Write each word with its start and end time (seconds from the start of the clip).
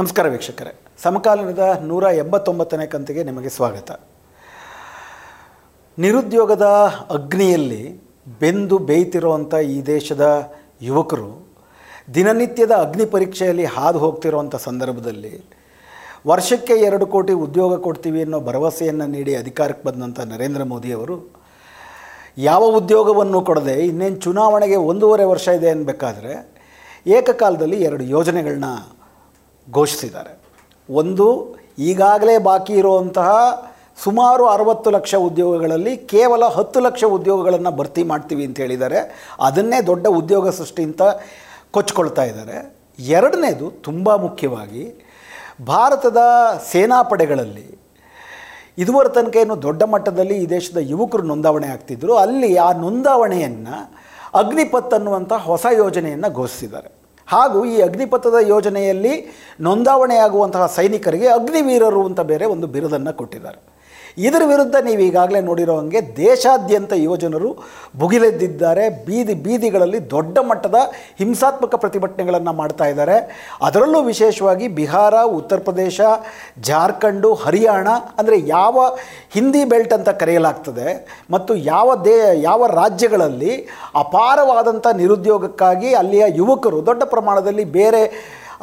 ನಮಸ್ಕಾರ 0.00 0.26
ವೀಕ್ಷಕರೇ. 0.28 0.70
ಸಮಕಾಲೀನದ 1.02 1.64
ನೂರ 1.88 2.04
ಎಂಬತ್ತೊಂಬತ್ತನೇ 2.20 2.84
ಕಂತಿಗೆ 2.86 3.22
ನಿಮಗೆ 3.28 3.48
ಸ್ವಾಗತ. 3.48 3.90
ನಿರುದ್ಯೋಗದ 5.98 6.66
ಅಗ್ನಿಯಲ್ಲಿ 7.16 7.80
ಬೆಂದು 8.42 8.76
ಬೇಯ್ತಿರುವಂಥ 8.78 9.54
ಈ 9.74 9.76
ದೇಶದ 9.86 10.26
ಯುವಕರು 10.82 11.30
ದಿನನಿತ್ಯದ 12.14 12.74
ಅಗ್ನಿ 12.84 13.06
ಪರೀಕ್ಷೆಯಲ್ಲಿ 13.06 13.66
ಹಾದು 13.76 13.98
ಹೋಗ್ತಿರುವಂಥ 13.98 14.56
ಸಂದರ್ಭದಲ್ಲಿ 14.68 15.34
ವರ್ಷಕ್ಕೆ 16.26 16.76
ಎರಡು 16.88 17.06
ಕೋಟಿ 17.06 17.36
ಉದ್ಯೋಗ 17.46 17.80
ಕೊಡ್ತೀವಿ 17.80 18.22
ಅನ್ನೋ 18.22 18.40
ಭರವಸೆಯನ್ನು 18.40 19.06
ನೀಡಿ 19.06 19.34
ಅಧಿಕಾರಕ್ಕೆ 19.34 19.86
ಬಂದಂಥ 19.88 20.20
ನರೇಂದ್ರ 20.34 20.64
ಮೋದಿಯವರು 20.64 21.18
ಯಾವ 22.38 22.62
ಉದ್ಯೋಗವನ್ನು 22.80 23.40
ಕೊಡದೆ 23.40 23.76
ಇನ್ನೇನು 23.86 24.16
ಚುನಾವಣೆಗೆ 24.16 24.76
ಒಂದೂವರೆ 24.92 25.24
ವರ್ಷ 25.24 25.48
ಇದೆ 25.60 25.70
ಅನ್ನಬೇಕಾದ್ರೆ 25.70 26.34
ಏಕಕಾಲದಲ್ಲಿ 27.18 27.80
ಎರಡು 27.82 28.04
ಯೋಜನೆಗಳನ್ನ 28.04 28.70
ಘೋಷಿಸಿದ್ದಾರೆ. 29.70 30.38
ಒಂದು, 30.90 31.56
ಈಗಾಗಲೇ 31.78 32.38
ಬಾಕಿ 32.38 32.72
ಇರುವಂತಹ 32.72 33.30
ಸುಮಾರು 34.04 34.46
ಅರವತ್ತು 34.46 34.90
ಲಕ್ಷ 34.90 35.14
ಉದ್ಯೋಗಗಳಲ್ಲಿ 35.14 35.96
ಕೇವಲ 35.96 36.44
ಹತ್ತು 36.44 36.80
ಲಕ್ಷ 36.80 37.04
ಉದ್ಯೋಗಗಳನ್ನು 37.04 37.70
ಭರ್ತಿ 37.70 38.02
ಮಾಡ್ತೀವಿ 38.02 38.44
ಅಂತ 38.44 38.58
ಹೇಳಿದ್ದಾರೆ. 38.60 39.30
ಅದನ್ನೇ 39.40 39.80
ದೊಡ್ಡ 39.80 40.06
ಉದ್ಯೋಗ 40.06 40.48
ಸೃಷ್ಟಿ 40.48 40.82
ಅಂತ 40.82 41.02
ಕೊಚ್ಕೊಳ್ತಾ 41.70 42.22
ಇದ್ದಾರೆ. 42.22 42.76
ಎರಡನೇದು 42.98 43.70
ತುಂಬ 43.70 44.16
ಮುಖ್ಯವಾಗಿ 44.16 45.06
ಭಾರತದ 45.66 46.16
ಸೇನಾಪಡೆಗಳಲ್ಲಿ 46.70 47.78
ಇದುವರೆ 48.78 49.08
ತನಕ 49.08 49.36
ಏನು 49.36 49.62
ದೊಡ್ಡ 49.62 49.82
ಮಟ್ಟದಲ್ಲಿ 49.82 50.42
ಈ 50.42 50.46
ದೇಶದ 50.46 50.76
ಯುವಕರು 50.80 51.22
ನೋಂದಾವಣೆ 51.22 51.66
ಆಗ್ತಿದ್ರು. 51.66 52.16
ಅಲ್ಲಿ 52.16 52.56
ಆ 52.56 52.72
ನೋಂದಾವಣೆಯನ್ನು 52.72 53.92
ಅಗ್ನಿಪತ್ 54.34 54.94
ಅನ್ನುವಂಥ 54.94 55.32
ಹೊಸ 55.32 55.66
ಯೋಜನೆಯನ್ನು 55.76 56.32
ಘೋಷಿಸಿದ್ದಾರೆ. 56.32 56.99
ಹಾಗೂ 57.32 57.58
ಈ 57.72 57.76
ಅಗ್ನಿಪಥದ 57.88 58.36
ಯೋಜನೆಯಲ್ಲಿ 58.52 59.14
ನೋಂದಾವಣೆಯಾಗುವಂತಹ 59.66 60.64
ಸೈನಿಕರಿಗೆ 60.76 61.28
ಅಗ್ನಿವೀರರು 61.38 62.02
ಅಂತ 62.10 62.20
ಬೇರೆ 62.32 62.46
ಒಂದು 62.54 62.66
ಬಿರುದನ್ನು 62.76 63.12
ಕೊಟ್ಟಿದ್ದಾರೆ. 63.20 63.60
ಇದರ 64.26 64.42
ವಿರುದ್ಧ 64.52 64.76
ನೀವು 64.86 65.02
ಈಗಾಗಲೇ 65.08 65.40
ನೋಡಿರೋ 65.48 65.74
ಹಾಗೆ 65.80 66.00
ದೇಶಾದ್ಯಂತ 66.16 66.92
ಯುವಜನರು 67.04 67.50
ಭುಗಿಲೆದ್ದಿದ್ದಾರೆ. 68.00 68.84
ಬೀದಿ 69.06 69.34
ಬೀದಿಗಳಲ್ಲಿ 69.44 70.00
ದೊಡ್ಡ 70.14 70.36
ಮಟ್ಟದ 70.48 70.78
ಹಿಂಸಾತ್ಮಕ 71.20 71.74
ಪ್ರತಿಭಟನೆಗಳನ್ನು 71.84 72.52
ಮಾಡ್ತಾ 72.60 72.86
ಇದ್ದಾರೆ. 72.92 73.16
ಅದರಲ್ಲೂ 73.68 74.00
ವಿಶೇಷವಾಗಿ 74.10 74.68
ಬಿಹಾರ, 74.78 75.14
ಉತ್ತರ 75.38 75.58
ಪ್ರದೇಶ, 75.68 76.00
ಜಾರ್ಖಂಡು, 76.70 77.30
ಹರಿಯಾಣ 77.44 77.88
ಅಂದರೆ 78.20 78.38
ಯಾವ 78.56 78.86
ಹಿಂದಿ 79.36 79.62
ಬೆಲ್ಟ್ 79.72 79.94
ಅಂತ 79.98 80.10
ಕರೆಯಲಾಗ್ತದೆ 80.22 80.88
ಮತ್ತು 81.34 81.54
ಯಾವ 81.72 81.88
ದೇ 82.08 82.16
ಯಾವ 82.48 82.66
ರಾಜ್ಯಗಳಲ್ಲಿ 82.80 83.54
ಅಪಾರವಾದಂಥ 84.04 84.86
ನಿರುದ್ಯೋಗಕ್ಕಾಗಿ 85.02 85.90
ಅಲ್ಲಿಯ 86.00 86.24
ಯುವಕರು 86.40 86.78
ದೊಡ್ಡ 86.90 87.02
ಪ್ರಮಾಣದಲ್ಲಿ 87.14 87.64
ಬೇರೆ 87.78 88.02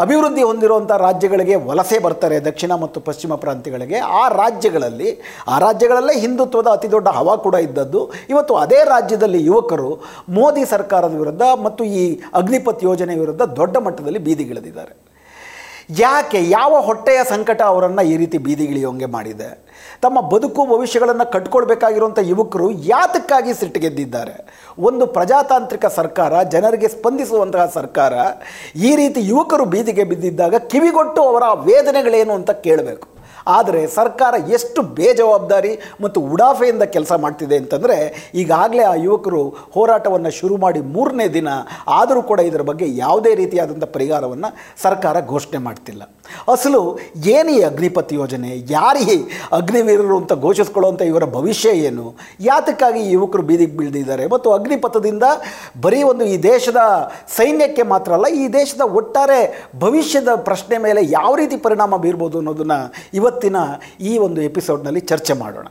ಅಭಿವೃದ್ಧಿ 0.04 0.44
ಹೊಂದಿರುವಂಥ 0.50 0.92
ರಾಜ್ಯಗಳಿಗೆ 1.06 1.56
ವಲಸೆ 1.68 1.98
ಬರ್ತಾರೆ 2.06 2.36
ದಕ್ಷಿಣ 2.48 2.72
ಮತ್ತು 2.84 3.00
ಪಶ್ಚಿಮ 3.08 3.36
ಪ್ರಾಂತ್ಯಗಳಿಗೆ. 3.44 3.98
ಆ 4.22 4.24
ರಾಜ್ಯಗಳಲ್ಲಿ, 4.42 5.10
ಆ 5.54 5.58
ರಾಜ್ಯಗಳಲ್ಲೇ 5.66 6.16
ಹಿಂದುತ್ವದ 6.24 6.70
ಅತಿ 6.78 6.90
ದೊಡ್ಡ 6.96 7.08
ಹವಾ 7.18 7.36
ಕೂಡ 7.46 7.56
ಇದ್ದದ್ದು. 7.68 8.02
ಇವತ್ತು 8.34 8.56
ಅದೇ 8.64 8.80
ರಾಜ್ಯದಲ್ಲಿ 8.94 9.42
ಯುವಕರು 9.50 9.92
ಮೋದಿ 10.38 10.66
ಸರ್ಕಾರದ 10.74 11.16
ವಿರುದ್ಧ 11.24 11.44
ಮತ್ತು 11.66 11.84
ಈ 12.02 12.06
ಅಗ್ನಿಪಥ್ 12.42 12.86
ಯೋಜನೆ 12.90 13.16
ವಿರುದ್ಧ 13.24 13.44
ದೊಡ್ಡ 13.62 13.78
ಮಟ್ಟದಲ್ಲಿ 13.88 14.22
ಬೀದಿಗಿಳಿದಿದ್ದಾರೆ 14.28 14.94
ಯಾಕೆ, 16.04 16.40
ಯಾವ 16.58 16.74
ಹೊಟ್ಟೆಯ 16.88 17.20
ಸಂಕಟ 17.34 17.62
ಅವರನ್ನು 17.74 18.04
ಈ 18.12 18.16
ರೀತಿ 18.22 18.38
ಬೀದಿಗಿಳಿಯೋಂಗೆ 18.46 19.08
ಮಾಡಿದೆ? 19.18 19.50
ತಮ್ಮ 20.04 20.18
ಬದುಕು 20.32 20.62
ಭವಿಷ್ಯಗಳನ್ನು 20.66 21.26
ಕಟ್ಕೊಳ್ಬೇಕಾಗಿರುವಂಥ 21.32 22.20
ಯುವಕರು 22.32 22.68
ಯಾತಕ್ಕಾಗಿ 22.94 23.54
ಸಿಟ್ಟಿಗೆದ್ದಿದ್ದಾರೆ 23.54 24.36
ಒಂದು 24.88 25.06
ಪ್ರಜಾತಾಂತ್ರಿಕ 25.16 25.86
ಸರ್ಕಾರ, 26.00 26.34
ಜನರಿಗೆ 26.54 26.88
ಸ್ಪಂದಿಸುವಂತಹ 26.88 27.66
ಸರ್ಕಾರ 27.78 28.14
ಈ 28.90 28.96
ರೀತಿ 28.96 29.22
ಯುವಕರು 29.32 29.66
ಬೀದಿಗೆ 29.66 30.04
ಬಿದ್ದಿದ್ದಾಗ 30.04 30.56
ಕಿವಿಗೊಟ್ಟು 30.74 31.22
ಅವರ 31.30 31.44
ವೇದನೆಗಳೇನು 31.68 32.34
ಅಂತ 32.34 32.52
ಕೇಳಬೇಕು. 32.68 33.08
ಆದರೆ 33.56 33.82
ಸರ್ಕಾರ 33.98 34.34
ಎಷ್ಟು 34.58 34.82
ಬೇಜವಾಬ್ದಾರಿ 35.00 35.74
ಮತ್ತು 36.04 36.20
ಉಡಾಫೆಯಿಂದ 36.34 36.86
ಕೆಲಸ 36.96 37.14
ಮಾಡ್ತಿದೆ 37.24 37.58
ಅಂತಂದರೆ 37.62 37.98
ಈಗಾಗಲೇ 38.42 38.84
ಆ 38.92 38.96
ಯುವಕರು 39.06 39.42
ಹೋರಾಟವನ್ನು 39.76 40.32
ಶುರು 40.40 40.58
ಮಾಡಿ 40.66 40.82
ಮೂರನೇ 40.96 41.28
ದಿನ 41.38 41.50
ಆದರೂ 42.00 42.22
ಕೂಡ 42.32 42.40
ಇದರ 42.50 42.64
ಬಗ್ಗೆ 42.72 42.88
ಯಾವುದೇ 43.04 43.34
ರೀತಿಯಾದಂಥ 43.42 43.86
ಪರಿಹಾರವನ್ನು 43.98 44.50
ಸರ್ಕಾರ 44.86 45.16
ಘೋಷಣೆ 45.34 45.60
ಮಾಡ್ತಿಲ್ಲ. 45.68 46.04
ಅಸಲು 46.54 46.82
ಏನು 47.36 47.52
ಈ 47.58 47.60
ಅಗ್ನಿಪಥ್ 47.70 48.14
ಯೋಜನೆ? 48.20 48.50
ಯಾರಿಗೆ 48.76 49.18
ಅಗ್ನಿವೀರರು 49.58 50.16
ಅಂತ 50.22 50.34
ಘೋಷಿಸ್ಕೊಳ್ಳುವಂಥ 50.48 51.02
ಇವರ 51.12 51.26
ಭವಿಷ್ಯ 51.38 51.70
ಏನು? 51.90 52.06
ಯಾತಕ್ಕಾಗಿ 52.50 53.02
ಯುವಕರು 53.14 53.44
ಬೀದಿಗೆ 53.50 53.76
ಬೀಳ್ದಿದ್ದಾರೆ? 53.80 54.26
ಮತ್ತು 54.34 54.48
ಅಗ್ನಿಪಥದಿಂದ 54.58 55.26
ಬರೀ 55.86 56.02
ಒಂದು 56.12 56.26
ಈ 56.34 56.36
ದೇಶದ 56.52 56.82
ಸೈನ್ಯಕ್ಕೆ 57.38 57.84
ಮಾತ್ರ 57.94 58.12
ಅಲ್ಲ, 58.18 58.28
ಈ 58.42 58.46
ದೇಶದ 58.60 58.84
ಒಟ್ಟಾರೆ 59.00 59.40
ಭವಿಷ್ಯದ 59.84 60.34
ಪ್ರಶ್ನೆ 60.50 60.78
ಮೇಲೆ 60.86 61.04
ಯಾವ 61.18 61.32
ರೀತಿ 61.42 61.58
ಪರಿಣಾಮ 61.68 61.98
ಬೀರ್ಬೋದು 62.06 62.38
ಅನ್ನೋದನ್ನು 62.42 62.80
ಇವತ್ತಿನ 63.38 63.58
ಈ 64.10 64.12
ಒಂದು 64.18 64.40
ಎಪಿಸೋಡ್ನಲ್ಲಿ 64.50 65.02
ಚರ್ಚೆ 65.10 65.34
ಮಾಡೋಣ. 65.42 65.68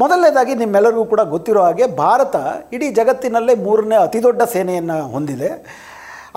ಮೊದಲನೇದಾಗಿ 0.00 0.52
ನಿಮ್ಮೆಲ್ಲರಿಗೂ 0.60 1.04
ಕೂಡ 1.12 1.20
ಗೊತ್ತಿರೋ 1.32 1.62
ಹಾಗೆ 1.68 1.86
ಭಾರತ 1.96 2.36
ಇಡೀ 2.74 2.86
ಜಗತ್ತಿನಲ್ಲೇ 2.98 3.54
ಮೂರನೇ 3.64 3.96
ಅತಿದೊಡ್ಡ 4.04 4.42
ಸೇನೆಯನ್ನು 4.54 4.96
ಹೊಂದಿದೆ. 5.14 5.50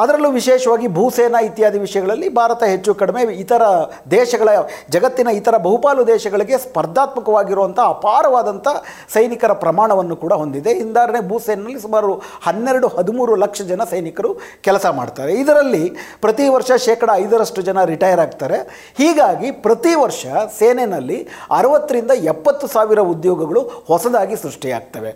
ಅದರಲ್ಲೂ 0.01 0.29
ವಿಶೇಷವಾಗಿ 0.31 0.87
ಭೂಸೇನಾ 0.97 1.39
ಇತ್ಯಾದಿ 1.39 1.79
ವಿಷಯಗಳಲ್ಲಿ 1.79 2.29
ಭಾರತ 2.39 2.61
ಹೆಚ್ಚು 2.63 2.93
ಕಡಿಮೆ 3.01 3.21
ಇತರ 3.43 3.63
ದೇಶಗಳ, 4.11 4.49
ಜಗತ್ತಿನ 4.95 5.29
ಇತರ 5.39 5.57
ಬಹುಪಾಲು 5.67 6.07
ದೇಶಗಳಿಗೆ 6.07 6.57
ಸ್ಪರ್ಧಾತ್ಮಕವಾಗಿರುವಂಥ 6.57 7.79
ಅಪಾರವಾದಂಥ 7.79 8.67
ಸೈನಿಕರ 9.13 9.53
ಪ್ರಮಾಣವನ್ನು 9.63 10.15
ಕೂಡ 10.15 10.33
ಹೊಂದಿದೆ. 10.33 10.71
ಇಂದಾರಣೆ 10.85 11.21
ಭೂಸೇನೆಯಲ್ಲಿ 11.29 11.81
ಸುಮಾರು 11.81 12.13
ಹನ್ನೆರಡು, 12.47 12.87
ಹದಿಮೂರು 12.87 13.35
ಲಕ್ಷ 13.35 13.61
ಜನ 13.61 13.81
ಸೈನಿಕರು 13.93 14.31
ಕೆಲಸ 14.61 14.85
ಮಾಡ್ತಾರೆ. 14.99 15.33
ಇದರಲ್ಲಿ 15.43 15.83
ಪ್ರತಿ 16.21 16.47
ವರ್ಷ 16.55 16.71
ಶೇಕಡ 16.87 17.09
ಐದರಷ್ಟು 17.13 17.61
ಜನ 17.61 17.83
ರಿಟೈರ್ 17.93 18.19
ಆಗ್ತಾರೆ. 18.19 18.59
ಹೀಗಾಗಿ 18.97 19.51
ಪ್ರತಿ 19.51 19.95
ವರ್ಷ 20.03 20.25
ಸೇನೆಯಲ್ಲಿ 20.59 21.19
ಅರವತ್ತರಿಂದ 21.51 22.11
ಎಪ್ಪತ್ತು 22.33 22.67
ಸಾವಿರ 22.67 22.99
ಉದ್ಯೋಗಗಳು 22.99 23.61
ಹೊಸದಾಗಿ 23.87 24.35
ಸೃಷ್ಟಿಯಾಗ್ತವೆ. 24.35 25.13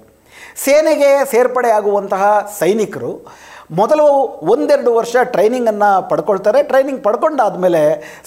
ಸೇನೆಗೆ 0.66 1.12
ಸೇರ್ಪಡೆಯಾಗುವಂತಹ 1.26 2.24
ಸೈನಿಕರು 2.60 3.12
ಮೊದಲು 3.78 4.06
ಒಂದೆರಡು 4.54 4.92
ವರ್ಷ 4.96 5.16
ಟ್ರೈನಿಂಗನ್ನು 5.34 5.90
ಪಡ್ಕೊಳ್ತಾರೆ. 6.10 6.60
ಟ್ರೈನಿಂಗ್ 6.70 7.02
ಪಡ್ಕೊಂಡಾದಮೇಲೆ 7.04 7.82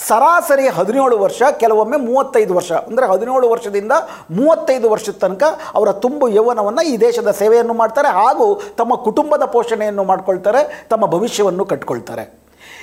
ಸರಾಸರಿ 0.09 0.67
ಹದಿನೇಳು 0.77 1.17
ವರ್ಷ, 1.23 1.43
ಕೆಲವೊಮ್ಮೆ 1.63 1.99
ಮೂವತ್ತೈದು 2.09 2.55
ವರ್ಷ. 2.59 2.73
ಅಂದರೆ 2.73 3.07
ಹದಿನೇಳು 3.13 3.49
ವರ್ಷದಿಂದ 3.55 3.93
ಮೂವತ್ತೈದು 4.41 4.91
ವರ್ಷದ 4.91 5.17
ತನಕ 5.25 5.43
ಅವರ 5.75 5.93
ತುಂಬು 6.05 6.29
ಯೌವನವನ್ನು 6.39 6.85
ಈ 6.93 6.95
ದೇಶದ 7.07 7.31
ಸೇವೆಯನ್ನು 7.43 7.75
ಮಾಡ್ತಾರೆ 7.75 8.13
ಹಾಗೂ 8.21 8.47
ತಮ್ಮ 8.77 8.95
ಕುಟುಂಬದ 9.09 9.47
ಪೋಷಣೆಯನ್ನು 9.57 10.05
ಮಾಡ್ಕೊಳ್ತಾರೆ, 10.13 10.63
ತಮ್ಮ 10.95 11.07
ಭವಿಷ್ಯವನ್ನು 11.17 11.67
ಕಟ್ಕೊಳ್ತಾರೆ. 11.73 12.42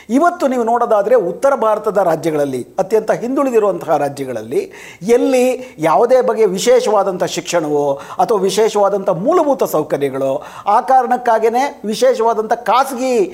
ಇವತ್ತು 0.09 0.47
ನೀವು 0.47 0.63
ನೋಡೋದಾದರೆ 0.63 1.15
ಉತ್ತರ 1.15 1.55
ಭಾರತದ 1.55 1.97
ರಾಜ್ಯಗಳಲ್ಲಿ, 1.97 2.67
ಅತ್ಯಂತ 2.79 3.11
ಹಿಂದುಳಿದಿರುವಂತಹ 3.11 3.97
ರಾಜ್ಯಗಳಲ್ಲಿ, 3.97 4.71
ಎಲ್ಲಿ 5.01 5.75
ಯಾವುದೇ 5.79 6.21
ಬಗೆಯ 6.21 6.45
ವಿಶೇಷವಾದಂಥ 6.45 7.23
ಶಿಕ್ಷಣವೋ 7.23 7.99
ಅಥವಾ 8.19 8.39
ವಿಶೇಷವಾದಂಥ 8.39 9.09
ಮೂಲಭೂತ 9.09 9.63
ಸೌಕರ್ಯಗಳು, 9.63 10.43
ಆ 10.67 10.81
ಕಾರಣಕ್ಕಾಗಿಯೇ 10.81 11.81
ವಿಶೇಷವಾದಂಥ 11.85 12.53
ಖಾಸಗಿ 12.53 13.25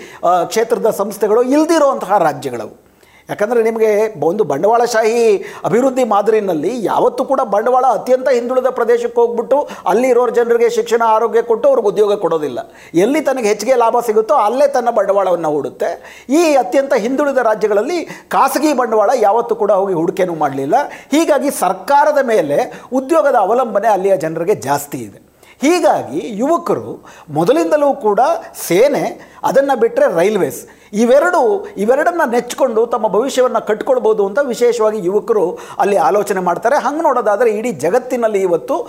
ಕ್ಷೇತ್ರದ 0.46 0.90
ಸಂಸ್ಥೆಗಳು 0.90 1.44
ಇಲ್ದಿರುವಂತಹ 1.44 2.18
ರಾಜ್ಯಗಳವು. 2.18 2.85
ಯಾಕಂದರೆ 3.30 3.62
ನಿಮಗೆ 3.64 3.92
ಒಂದು 4.28 4.44
ಬಂಡವಾಳಶಾಹಿ 4.50 5.22
ಅಭಿವೃದ್ಧಿ 5.68 6.04
ಮಾದರಿನಲ್ಲಿ 6.12 6.72
ಯಾವತ್ತೂ 6.86 7.24
ಕೂಡ 7.32 7.42
ಬಂಡವಾಳ 7.54 7.86
ಅತ್ಯಂತ 7.98 8.28
ಹಿಂದುಳಿದ 8.30 8.70
ಪ್ರದೇಶಕ್ಕೆ 8.80 9.20
ಹೋಗ್ಬಿಟ್ಟು 9.22 9.58
ಅಲ್ಲಿ 9.92 10.08
ಇರೋರು 10.10 10.34
ಜನರಿಗೆ 10.40 10.70
ಶಿಕ್ಷಣ, 10.76 11.02
ಆರೋಗ್ಯ 11.16 11.42
ಕೊಟ್ಟು 11.42 11.68
ಅವ್ರಿಗೆ 11.70 11.88
ಉದ್ಯೋಗ 11.88 12.16
ಕೊಡೋದಿಲ್ಲ. 12.26 12.60
ಎಲ್ಲಿ 13.06 13.22
ತನಗೆ 13.22 13.48
ಹೆಚ್ಚಿಗೆ 13.48 13.76
ಲಾಭ 13.84 14.00
ಸಿಗುತ್ತೋ 14.08 14.36
ಅಲ್ಲೇ 14.48 14.68
ತನ್ನ 14.68 14.90
ಬಂಡವಾಳವನ್ನು 15.00 15.52
ಹೂಡುತ್ತೆ. 15.56 15.90
ಈ 16.30 16.42
ಅತ್ಯಂತ 16.64 16.94
ಹಿಂದುಳಿದ 17.06 17.38
ರಾಜ್ಯಗಳಲ್ಲಿ 17.52 18.00
ಖಾಸಗಿ 18.36 18.74
ಬಂಡವಾಳ 18.74 19.12
ಯಾವತ್ತೂ 19.28 19.56
ಕೂಡ 19.56 19.72
ಹೋಗಿ 19.72 19.94
ಹೂಡಿಕೆನೂ 19.94 20.36
ಮಾಡಲಿಲ್ಲ. 20.36 20.76
ಹೀಗಾಗಿ 21.12 21.52
ಸರ್ಕಾರದ 21.64 22.24
ಮೇಲೆ 22.34 22.60
ಉದ್ಯೋಗದ 22.94 23.36
ಅವಲಂಬನೆ 23.48 23.88
ಅಲ್ಲಿಯ 23.88 24.18
ಜನರಿಗೆ 24.18 24.56
ಜಾಸ್ತಿ 24.70 24.98
ಇದೆ. 25.08 25.22
ಹೀಗಾಗಿ 25.62 26.22
ಯುವಕರು 26.38 27.06
ಮೊದಲಿಂದಲೂ 27.30 27.94
ಕೂಡ 27.94 28.20
ಸೇನೆ 28.68 29.04
ಅದನ್ನು 29.44 29.80
ಬಿಟ್ಟರೆ 29.80 30.16
ರೈಲ್ವೇಸ್. 30.16 30.68
ಇವೆರಡು, 30.94 31.42
ಇವೆರಡನ್ನು 31.78 32.30
ನೆಚ್ಚಿಕೊಂಡು 32.32 32.86
ತಮ್ಮ 32.86 33.08
ಭವಿಷ್ಯವನ್ನು 33.08 33.68
ಕಟ್ಕೊಳ್ಬೋದು 33.68 34.28
ಅಂತ 34.28 34.40
ವಿಶೇಷವಾಗಿ 34.44 35.06
ಯುವಕರು 35.06 35.60
ಅಲ್ಲಿ 35.80 35.98
ಆಲೋಚನೆ 35.98 36.40
ಮಾಡ್ತಾರೆ. 36.40 36.76
ಹಂಗೆ 36.76 37.02
ನೋಡೋದಾದರೆ 37.02 37.52
ಇಡೀ 37.52 37.72
ಜಗತ್ತಿನಲ್ಲಿ 37.72 38.42
ಇವತ್ತು 38.42 38.88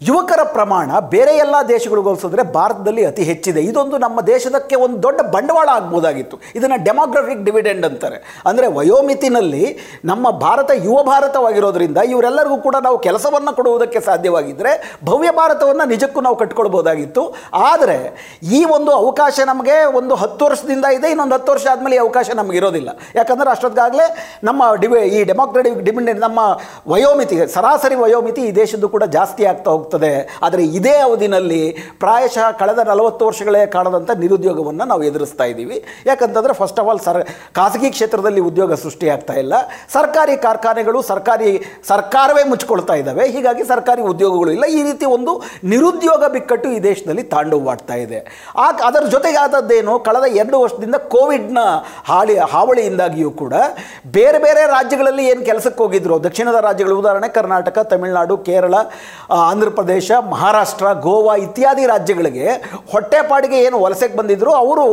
ಯುವಕರ 0.00 0.40
ಪ್ರಮಾಣ 0.54 0.90
ಬೇರೆ 1.12 1.32
ಎಲ್ಲ 1.42 1.56
ದೇಶಗಳಿಗೆ 1.70 2.08
ಹೋಲಿಸಿದ್ರೆ 2.08 2.42
ಭಾರತದಲ್ಲಿ 2.56 3.02
ಅತಿ 3.08 3.22
ಹೆಚ್ಚಿದೆ. 3.28 3.60
ಇದೊಂದು 3.70 3.96
ನಮ್ಮ 4.04 4.18
ದೇಶದಕ್ಕೆ 4.30 4.76
ಒಂದು 4.84 4.96
ದೊಡ್ಡ 5.04 5.20
ಬಂಡವಾಳ 5.34 5.68
ಆಗ್ಬೋದಾಗಿತ್ತು. 5.78 6.36
ಇದನ್ನು 6.58 6.78
ಡೆಮೋಗ್ರಫಿಕ್ 6.86 7.42
ಡಿವಿಡೆಂಡ್ 7.46 7.84
ಅಂತಾರೆ. 7.88 8.18
ಅಂದರೆ 8.48 8.66
ವಯೋಮಿತಿನಲ್ಲಿ 8.78 9.62
ನಮ್ಮ 10.10 10.24
ಭಾರತ 10.44 10.70
ಯುವ 10.86 10.96
ಭಾರತವಾಗಿರೋದ್ರಿಂದ 11.10 11.98
ಇವರೆಲ್ಲರಿಗೂ 12.12 12.58
ಕೂಡ 12.66 12.76
ನಾವು 12.86 12.98
ಕೆಲಸವನ್ನು 13.06 13.52
ಕೊಡುವುದಕ್ಕೆ 13.58 14.02
ಸಾಧ್ಯವಾಗಿದ್ದರೆ 14.08 14.72
ಭವ್ಯ 15.10 15.30
ಭಾರತವನ್ನು 15.40 15.86
ನಿಜಕ್ಕೂ 15.94 16.22
ನಾವು 16.26 16.38
ಕಟ್ಕೊಳ್ಬೋದಾಗಿತ್ತು. 16.42 17.24
ಆದರೆ 17.70 17.98
ಈ 18.58 18.62
ಒಂದು 18.76 18.92
ಅವಕಾಶ 19.02 19.38
ನಮಗೆ 19.52 19.78
ಒಂದು 20.00 20.16
ಹತ್ತು 20.24 20.44
ವರ್ಷದಿಂದ 20.48 20.84
ಇದೆ, 20.98 21.10
ಇನ್ನೊಂದು 21.14 21.36
ಹತ್ತು 21.38 21.52
ವರ್ಷ 21.54 21.66
ಆದಮೇಲೆ 21.74 21.98
ಈ 22.00 22.02
ಅವಕಾಶ 22.06 22.28
ನಮಗೆ 22.42 22.60
ಇರೋದಿಲ್ಲ. 22.62 22.90
ಯಾಕಂದರೆ 23.20 23.50
ಅಷ್ಟೊತ್ತಿಗಾಗಲೇ 23.54 24.08
ನಮ್ಮ 24.50 24.62
ಡಿವಿ 24.84 25.00
ಈ 25.16 25.22
ಡೆಮೋಕ್ರೆಟಿಕ್ 25.32 25.80
ಡಿವಿಡೆಂಡ್, 25.88 26.22
ನಮ್ಮ 26.26 26.40
ವಯೋಮಿತಿ, 26.94 27.38
ಸರಾಸರಿ 27.56 27.98
ವಯೋಮಿತಿ 28.04 28.42
ಈ 28.50 28.52
ದೇಶದ್ದು 28.62 28.90
ಕೂಡ 28.96 29.04
ಜಾಸ್ತಿ 29.18 29.44
ಆಗ್ತಾ 29.54 29.70
ಹೋಗ್ತಾ 29.74 29.83
ಹೋಗ್ತದೆ. 29.84 30.12
ಆದರೆ 30.42 30.62
ಇದೇ 30.78 30.96
ಅವಧಿನಲ್ಲಿ 31.08 31.62
ಪ್ರಾಯಶಃ 32.00 32.50
ಕಳೆದ 32.60 32.78
ನಲವತ್ತು 32.78 33.26
ವರ್ಷಗಳೇ 33.26 33.66
ಕಾಣದಂಥ 33.66 34.10
ನಿರುದ್ಯೋಗವನ್ನು 34.24 34.84
ನಾವು 34.84 35.02
ಎದುರಿಸ್ತಾ 35.02 35.44
ಇದ್ದೀವಿ. 35.44 35.76
ಯಾಕಂತಂದರೆ 36.06 36.54
ಫಸ್ಟ್ 36.54 36.80
ಆಫ್ 36.80 36.88
ಆಲ್ 36.88 37.00
ಸರ್, 37.00 37.20
ಖಾಸಗಿ 37.54 37.90
ಕ್ಷೇತ್ರದಲ್ಲಿ 37.90 38.40
ಉದ್ಯೋಗ 38.40 38.72
ಸೃಷ್ಟಿಯಾಗ್ತಾ 38.74 39.34
ಇಲ್ಲ. 39.34 39.54
ಸರ್ಕಾರಿ 39.92 40.36
ಕಾರ್ಖಾನೆಗಳು 40.36 41.02
ಸರ್ಕಾರಿ, 41.02 41.50
ಸರ್ಕಾರವೇ 41.88 42.44
ಮುಚ್ಚಿಕೊಳ್ತಾ 42.44 42.94
ಇದ್ದಾವೆ. 42.94 43.24
ಹೀಗಾಗಿ 43.28 43.64
ಸರ್ಕಾರಿ 43.64 44.02
ಉದ್ಯೋಗಗಳು 44.02 44.50
ಇಲ್ಲ. 44.50 44.64
ಈ 44.64 44.82
ರೀತಿ 44.82 45.06
ಒಂದು 45.06 45.32
ನಿರುದ್ಯೋಗ 45.64 46.24
ಬಿಕ್ಕಟ್ಟು 46.26 46.68
ಈ 46.68 46.78
ದೇಶದಲ್ಲಿ 46.82 47.22
ತಾಂಡವವಾಡ್ತಾ 47.22 47.94
ಇದೆ. 47.94 48.18
ಆ, 48.56 48.66
ಅದರ 48.84 49.04
ಜೊತೆಗೆ 49.06 49.38
ಆದದ್ದೇನು 49.38 49.98
ಕಳೆದ 49.98 50.26
ಎರಡು 50.36 50.60
ವರ್ಷದಿಂದ 50.60 50.94
ಕೋವಿಡ್ನ 50.94 51.58
ಹಾಳಿ, 52.04 52.38
ಹಾವಳಿಯಿಂದಾಗಿಯೂ 52.38 53.30
ಕೂಡ 53.30 53.54
ಬೇರೆ 54.06 54.38
ಬೇರೆ 54.38 54.66
ರಾಜ್ಯಗಳಲ್ಲಿ 54.66 55.26
ಏನು 55.26 55.44
ಕೆಲಸಕ್ಕೆ 55.44 55.82
ಹೋಗಿದ್ರು? 55.82 56.22
ದಕ್ಷಿಣದ 56.24 56.58
ರಾಜ್ಯಗಳು, 56.60 56.98
ಉದಾಹರಣೆ 56.98 57.28
ಕರ್ನಾಟಕ, 57.28 57.78
ತಮಿಳುನಾಡು, 57.78 58.38
ಕೇರಳ 58.48 58.74
ಆಂಧ್ರ 59.30 59.68
ಪ್ರದೇಶ, 59.78 60.10
ಮಹಾರಾಷ್ಟ್ರ, 60.32 60.86
ಗೋವಾ 61.06 61.34
ಇತ್ಯಾದಿ 61.46 61.84
ರಾಜ್ಯಗಳಿಗೆ 61.92 62.46
ಹೊಟ್ಟೆಪಾಡಿಗೆ 62.92 63.58
ಏನು 63.66 63.76
ವಲಸೆಗೆ 63.84 64.16
ಬಂದಿದ್ರು 64.20 64.52
ಅವರು 64.62 64.86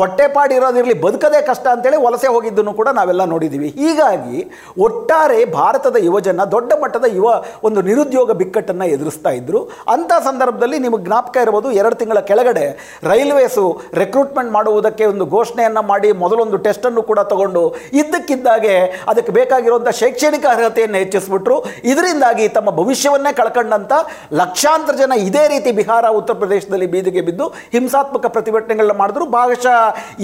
ಹೊಟ್ಟೆಪಾಡಿರೋದಿರಲಿ 0.00 0.96
ಬದುಕದೇ 1.04 1.40
ಕಷ್ಟ 1.50 1.66
ಅಂತೇಳಿ 1.74 1.98
ವಲಸೆ 2.06 2.28
ಹೋಗಿದ್ದನ್ನು 2.34 2.72
ಕೂಡ 2.80 2.88
ನಾವೆಲ್ಲ 2.98 3.24
ನೋಡಿದ್ದೀವಿ. 3.32 3.68
ಹೀಗಾಗಿ 3.80 4.38
ಒಟ್ಟಾರೆ 4.86 5.38
ಭಾರತದ 5.58 5.96
ಯುವಜನ, 6.08 6.44
ದೊಡ್ಡ 6.54 6.72
ಮಟ್ಟದ 6.82 7.06
ಯುವ 7.16 7.28
ಒಂದು 7.68 7.82
ನಿರುದ್ಯೋಗ 7.88 8.30
ಬಿಕ್ಕಟ್ಟನ್ನು 8.40 8.86
ಎದುರಿಸ್ತಾ 8.94 9.32
ಇದ್ದರು 9.40 9.60
ಅಂಥ 9.94 10.12
ಸಂದರ್ಭದಲ್ಲಿ 10.28 10.78
ನಿಮಗೆ 10.86 11.04
ಜ್ಞಾಪಕ 11.08 11.36
ಇರ್ಬೋದು, 11.44 11.68
ಎರಡು 11.80 11.96
ತಿಂಗಳ 12.00 12.20
ಕೆಳಗಡೆ 12.30 12.66
ರೈಲ್ವೇಸು 13.12 13.64
ರೆಕ್ರೂಟ್ಮೆಂಟ್ 14.02 14.52
ಮಾಡುವುದಕ್ಕೆ 14.56 15.04
ಒಂದು 15.12 15.26
ಘೋಷಣೆಯನ್ನು 15.36 15.82
ಮಾಡಿ 15.92 16.10
ಮೊದಲೊಂದು 16.22 16.58
ಟೆಸ್ಟನ್ನು 16.66 17.02
ಕೂಡ 17.10 17.20
ತಗೊಂಡು 17.32 17.62
ಇದ್ದಕ್ಕಿದ್ದಾಗೆ 18.00 18.74
ಅದಕ್ಕೆ 19.12 19.32
ಬೇಕಾಗಿರುವಂಥ 19.38 19.90
ಶೈಕ್ಷಣಿಕ 20.00 20.46
ಅರ್ಹತೆಯನ್ನು 20.54 20.98
ಹೆಚ್ಚಿಸ್ಬಿಟ್ರು. 21.02 21.56
ಇದರಿಂದಾಗಿ 21.92 22.46
ತಮ್ಮ 22.56 22.68
ಭವಿಷ್ಯವನ್ನೇ 22.80 23.32
ಕಳ್ಕೊಂಡಂಥ 23.40 23.92
ಲಕ್ಷಾಂತರ 24.40 24.94
ಜನ 25.02 25.18
ಇದೇ 25.28 25.44
ರೀತಿ 25.54 25.72
ಬಿಹಾರ, 25.80 26.04
ಉತ್ತರ 26.20 26.34
ಪ್ರದೇಶದಲ್ಲಿ 26.42 26.88
ಬೀದಿಗೆ 26.94 27.22
ಬಿದ್ದು 27.28 27.48
ಹಿಂಸಾತ್ಮಕ 27.74 28.26
ಪ್ರತಿಭಟನೆಗಳನ್ನ 28.36 28.96
ಮಾಡಿದ್ರು. 29.02 29.26
ಭಾಗಶಃ 29.38 29.78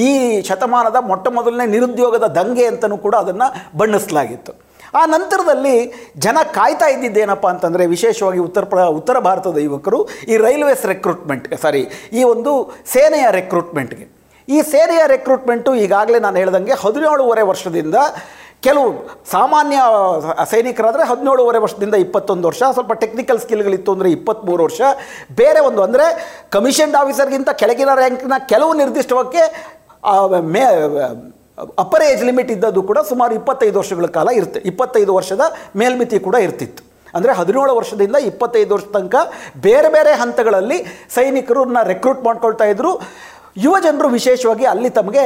ಈ 0.06 0.08
ಶತಮಾನದ 0.48 1.00
ಮೊಟ್ಟ 1.10 1.28
ಮೊದಲನೇ 1.38 1.66
ನಿರುದ್ಯೋಗದ 1.74 2.28
ದಂಗೆ 2.38 2.66
ಅಂತಲೂ 2.72 2.98
ಕೂಡ 3.06 3.14
ಅದನ್ನು 3.24 3.48
ಬಣ್ಣಿಸಲಾಗಿತ್ತು. 3.78 4.54
ಆ 4.98 5.00
ನಂತರದಲ್ಲಿ 5.14 5.74
ಜನ 6.24 6.38
ಕಾಯ್ತಾ 6.58 6.86
ಇದ್ದಿದ್ದೇನಪ್ಪ 6.92 7.46
ಅಂತಂದರೆ 7.54 7.86
ವಿಶೇಷವಾಗಿ 7.94 8.40
ಉತ್ತರ 8.48 8.64
ಪ್ರ, 8.64 8.78
ಉತ್ತರ 8.98 9.16
ಭಾರತದ 9.26 9.58
ಯುವಕರು 9.66 9.98
ಈ 10.32 10.36
ರೈಲ್ವೇಸ್ 10.46 10.84
ರೆಕ್ರೂಟ್ಮೆಂಟ್ 10.92 11.48
ಸಾರಿ 11.64 11.82
ಈ 12.18 12.22
ಒಂದು 12.34 12.52
ಸೇನೆಯ 12.94 13.26
ರೆಕ್ರೂಟ್ಮೆಂಟ್ಗೆ. 13.40 14.06
ಈ 14.48 14.58
ಸೇನೆಯ 14.72 15.02
ರೆಕ್ರೂಟ್ಮೆಂಟು 15.14 15.70
ಈಗಾಗಲೇ 15.84 16.18
ನಾನು 16.26 16.36
ಹೇಳ್ದಂಗೆ 16.42 16.74
ಹದಿನೇಳುವರೆ 16.82 17.42
ವರ್ಷದಿಂದ 17.50 17.96
ಕೆಲವು 18.66 18.88
ಸಾಮಾನ್ಯ 19.32 19.78
ಸೈನಿಕರಾದರೆ 20.52 21.02
ಹದಿನೇಳುವರೆ 21.10 21.58
ವರ್ಷದಿಂದ 21.64 21.96
ಇಪ್ಪತ್ತೊಂದು 22.04 22.44
ವರ್ಷ, 22.50 22.62
ಸ್ವಲ್ಪ 22.76 22.92
ಟೆಕ್ನಿಕಲ್ 23.02 23.40
ಸ್ಕಿಲ್ಗಳಿತ್ತು 23.44 23.90
ಅಂದರೆ 23.96 24.08
ಇಪ್ಪತ್ತ್ಮೂರು 24.16 24.62
ವರ್ಷ. 24.66 24.80
ಬೇರೆ 25.40 25.60
ಒಂದು 25.68 25.80
ಅಂದರೆ 25.86 26.06
ಕಮಿಷನ್ಡ್ 26.56 26.96
ಆಫೀಸರ್ಗಿಂತ 27.02 27.50
ಕೆಳಗಿನ 27.60 27.92
ರ್ಯಾಂಕ್ನ 28.00 28.38
ಕೆಲವು 28.52 28.72
ನಿರ್ದಿಷ್ಟವಾಗಿ 28.82 29.42
ಮೇ 30.54 30.64
ಅಪ್ಪರ್ 31.84 32.04
ಏಜ್ 32.08 32.24
ಲಿಮಿಟ್ 32.28 32.50
ಇದ್ದದ್ದು 32.56 32.82
ಕೂಡ 32.90 32.98
ಸುಮಾರು 33.12 33.32
ಇಪ್ಪತ್ತೈದು 33.38 33.76
ವರ್ಷಗಳ 33.82 34.08
ಕಾಲ 34.18 34.28
ಇರುತ್ತೆ. 34.40 34.60
ಇಪ್ಪತ್ತೈದು 34.70 35.12
ವರ್ಷದ 35.18 35.44
ಮೇಲ್ಮಿತಿ 35.80 36.18
ಕೂಡ 36.26 36.36
ಇರ್ತಿತ್ತು. 36.48 36.82
ಅಂದರೆ 37.16 37.32
ಹದಿನೇಳು 37.38 37.72
ವರ್ಷದಿಂದ 37.78 38.16
ಇಪ್ಪತ್ತೈದು 38.30 38.72
ವರ್ಷ 38.76 38.86
ತನಕ 38.96 39.16
ಬೇರೆ 39.66 39.88
ಬೇರೆ 39.96 40.12
ಹಂತಗಳಲ್ಲಿ 40.22 40.78
ಸೈನಿಕರನ್ನ 41.16 41.80
ರೆಕ್ರೂಟ್ 41.92 42.20
ಮಾಡ್ಕೊಳ್ತಾ 42.28 42.66
ಇದ್ದರು 42.72 42.92
ಯುವ 43.64 43.76
ಜನರು 43.86 44.08
ವಿಶೇಷವಾಗಿ 44.18 44.66
ಅಲ್ಲಿ 44.72 44.90
ತಮಗೆ 44.98 45.24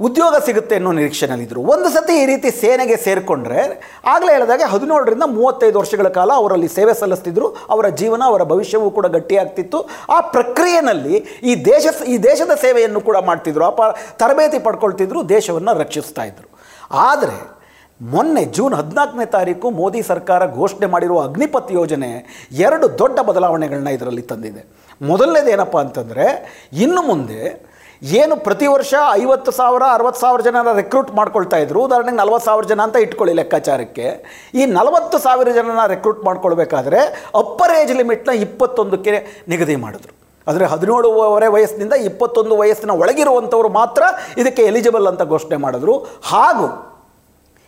ಉದ್ಯೋಗ 0.00 0.34
ಸಿಗುತ್ತೆ 0.44 0.74
ಅನ್ನೋ 0.74 0.92
ನಿರೀಕ್ಷೆನಲ್ಲಿದ್ದರು 0.92 1.60
ಒಂದು 1.60 1.88
ಸತಿ 1.88 2.22
ಈ 2.22 2.26
ರೀತಿ 2.26 2.50
ಸೇನೆಗೆ 2.50 2.96
ಸೇರಿಕೊಂಡ್ರೆ, 2.96 3.60
ಆಗಲೇ 4.04 4.32
ಹೇಳಿದಾಗ 4.32 4.62
ಹದಿನೇಳರಿಂದ 4.66 5.22
ಮೂವತ್ತೈದು 5.26 5.78
ವರ್ಷಗಳ 5.78 6.08
ಕಾಲ 6.08 6.30
ಅವರಲ್ಲಿ 6.32 6.68
ಸೇವೆ 6.68 6.94
ಸಲ್ಲಿಸ್ತಿದ್ರು, 6.94 7.56
ಅವರ 7.68 7.88
ಜೀವನ, 7.88 8.22
ಅವರ 8.24 8.42
ಭವಿಷ್ಯವೂ 8.42 8.90
ಕೂಡ 8.90 9.06
ಗಟ್ಟಿಯಾಗ್ತಿತ್ತು. 9.06 9.88
ಆ 10.10 10.20
ಪ್ರಕ್ರಿಯೆಯಲ್ಲಿ 10.20 11.40
ಈ 11.42 11.64
ದೇಶ, 11.64 11.86
ಈ 12.06 12.18
ದೇಶದ 12.18 12.50
ಸೇವೆಯನ್ನು 12.54 13.00
ಕೂಡ 13.00 13.16
ಮಾಡ್ತಿದ್ರು. 13.16 13.64
ಆ 13.64 13.90
ತರಬೇತಿ 13.90 14.58
ಪಡ್ಕೊಳ್ತಿದ್ರು, 14.58 15.28
ದೇಶವನ್ನು 15.28 15.78
ರಕ್ಷಿಸ್ತಾ 15.78 16.22
ಇದ್ರು. 16.22 16.58
ಆದರೆ, 16.90 17.56
ಮೊನ್ನೆ 18.02 18.44
ಜೂನ್ 18.44 18.74
ಹದಿನಾಲ್ಕನೇ 18.74 19.26
ತಾರೀಕು 19.26 19.70
ಮೋದಿ 19.70 20.02
ಸರ್ಕಾರ 20.02 20.46
ಘೋಷಣೆ 20.50 20.86
ಮಾಡಿರುವ 20.86 21.22
ಅಗ್ನಿಪಥ್ 21.22 21.72
ಯೋಜನೆ 21.72 22.42
ಎರಡು 22.52 22.98
ದೊಡ್ಡ 22.98 23.20
ಬದಲಾವಣೆಗಳನ್ನ 23.20 23.88
ಇದರಲ್ಲಿ 23.88 24.22
ತಂದಿದೆ. 24.22 24.66
ಮೊದಲನೇದೇನಪ್ಪ 25.02 25.78
ಅಂತಂದರೆ, 25.78 26.26
ಇನ್ನು 26.72 27.02
ಮುಂದೆ 27.02 27.75
ಏನು 28.02 28.34
ಪ್ರತಿ 28.46 28.66
ವರ್ಷ 28.66 28.94
ಐವತ್ತು 29.22 29.50
ಸಾವಿರ, 29.58 29.82
ಅರವತ್ತು 29.96 30.20
ಸಾವಿರ 30.20 30.40
ಜನ 30.46 30.72
ರೆಕ್ರೂಟ್ 30.80 31.10
ಮಾಡ್ಕೊಳ್ತಾ 31.18 31.58
ಇದ್ರು. 31.64 31.80
ಉದಾಹರಣೆಗೆ 31.88 32.16
ನಲ್ವತ್ತು 32.16 32.46
ಸಾವಿರ 32.48 32.64
ಜನ 32.72 32.80
ಅಂತ 32.86 32.96
ಇಟ್ಕೊಳ್ಳಿ 33.04 33.34
ಲೆಕ್ಕಾಚಾರಕ್ಕೆ. 33.40 34.06
ಈ 34.54 34.64
ನಲವತ್ತು 34.78 35.18
ಸಾವಿರ 35.26 35.54
ಜನನ 35.58 35.84
ರೆಕ್ರೂಟ್ 35.94 36.20
ಮಾಡ್ಕೊಳ್ಬೇಕಾದ್ರೆ 36.28 37.00
ಅಪ್ಪರ್ 37.42 37.74
ಏಜ್ 37.80 37.94
ಲಿಮಿಟ್ನ 38.00 38.34
ಇಪ್ಪತ್ತೊಂದಕ್ಕೆ 38.46 39.14
ನಿಗದಿ 39.52 39.76
ಮಾಡಿದ್ರು. 39.84 40.12
ಅಂದರೆ 40.46 40.64
ಹದಿನೇಳುವರೆ 40.72 41.48
ವಯಸ್ಸಿನಿಂದ 41.54 41.94
ಇಪ್ಪತ್ತೊಂದು 42.08 42.56
ವಯಸ್ಸಿನ 42.62 42.92
ಒಳಗಿರುವಂಥವ್ರು 43.02 43.70
ಮಾತ್ರ 43.80 44.02
ಇದಕ್ಕೆ 44.42 44.62
ಎಲಿಜಿಬಲ್ 44.62 45.08
ಅಂತ 45.12 45.22
ಘೋಷಣೆ 45.22 45.56
ಮಾಡಿದ್ರು. 45.64 45.96
ಹಾಗೂ 46.32 46.68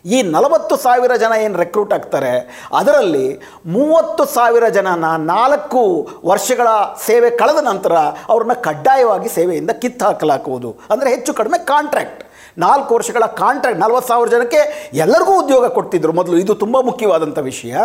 ಈ 0.05 0.21
ನಲವತ್ತು 0.21 0.75
ಸಾವಿರ 0.77 1.15
ಜನ 1.15 1.31
ಏನು 1.31 1.57
ರೆಕ್ರೂಟ್ 1.57 1.93
ಆಗ್ತಾರೆ, 1.93 2.49
ಅದರಲ್ಲಿ 2.73 3.41
ಮೂವತ್ತು 3.65 4.25
ಸಾವಿರ 4.25 4.67
ಜನನ 4.67 5.05
ನಾಲ್ಕು 5.15 6.09
ವರ್ಷಗಳ 6.25 6.67
ಸೇವೆ 7.05 7.29
ಕಳೆದ 7.29 7.57
ನಂತರ 7.57 7.93
ಅವ್ರನ್ನ 8.29 8.53
ಕಡ್ಡಾಯವಾಗಿ 8.53 9.29
ಸೇವೆಯಿಂದ 9.29 9.71
ಕಿತ್ತು 9.71 10.05
ಹಾಕಲಾಗುವುದು 10.05 10.79
ಅಂದರೆ 10.89 11.09
ಹೆಚ್ಚು 11.09 11.33
ಕಡಿಮೆ 11.33 11.65
ಕಾಂಟ್ರಾಕ್ಟ್ 11.65 12.23
ನಾಲ್ಕು 12.65 12.91
ವರ್ಷಗಳ 12.97 13.25
ಕಾಂಟ್ರಾಕ್ಟ್ 13.41 13.81
ನಲ್ವತ್ತು 13.83 14.09
ಸಾವಿರ 14.11 14.29
ಜನಕ್ಕೆ 14.35 14.61
ಎಲ್ಲರಿಗೂ 15.03 15.33
ಉದ್ಯೋಗ 15.41 15.65
ಕೊಡ್ತಿದ್ರು. 15.77 16.13
ಮೊದಲು 16.19 16.37
ಇದು 16.43 16.55
ತುಂಬ 16.63 16.77
ಮುಖ್ಯವಾದಂಥ 16.89 17.39
ವಿಷಯ. 17.51 17.75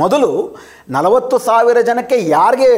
ಮೊದಲು 0.00 0.30
ನಲವತ್ತು 0.96 1.38
ಸಾವಿರ 1.48 1.80
ಜನಕ್ಕೆ 1.90 2.18
ಯಾರಿಗೆ 2.28 2.72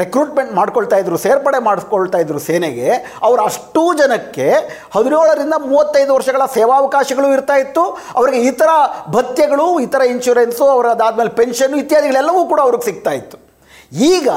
ರೆಕ್ರೂಟ್ಮೆಂಟ್ 0.00 0.52
ಮಾಡ್ಕೊಳ್ತಾ 0.60 0.96
ಇದ್ರು, 0.96 1.16
ಸೇರ್ಪಡೆ 1.26 1.60
ಮಾಡಿಸ್ಕೊಳ್ತಾ 1.68 2.18
ಇದ್ರು 2.18 2.38
ಸೇನೆಗೆ, 2.48 2.88
ಅವರು 3.22 3.42
ಅಷ್ಟೂ 3.42 3.94
ಜನಕ್ಕೆ 4.02 4.48
ಹದಿನೇಳರಿಂದ 4.96 5.58
ಮೂವತ್ತೈದು 5.66 6.14
ವರ್ಷಗಳ 6.14 6.46
ಸೇವಾವಕಾಶಗಳು 6.58 7.30
ಇರ್ತಾ 7.32 7.58
ಇತ್ತು. 7.64 7.84
ಅವರಿಗೆ 8.16 8.40
ಇತರ 8.52 8.70
ಭತ್ಯೆಗಳು, 9.16 9.80
ಇತರ 9.86 10.02
ಇನ್ಶೂರೆನ್ಸು 10.14 10.64
ಅವರದಾದ್ಮೇಲೆ 10.76 11.30
ಪೆನ್ಷನ್ನು 11.30 11.50
ಪೆನ್ಷನ್ 11.52 11.74
ಇತ್ಯಾದಿಗಳೆಲ್ಲವೂ 11.84 12.44
ಕೂಡ 12.50 12.60
ಅವ್ರಿಗೆ 12.60 12.84
ಸಿಗ್ತಾ 12.84 13.10
ಇತ್ತು. 13.10 13.51
ಈಗ 13.92 14.28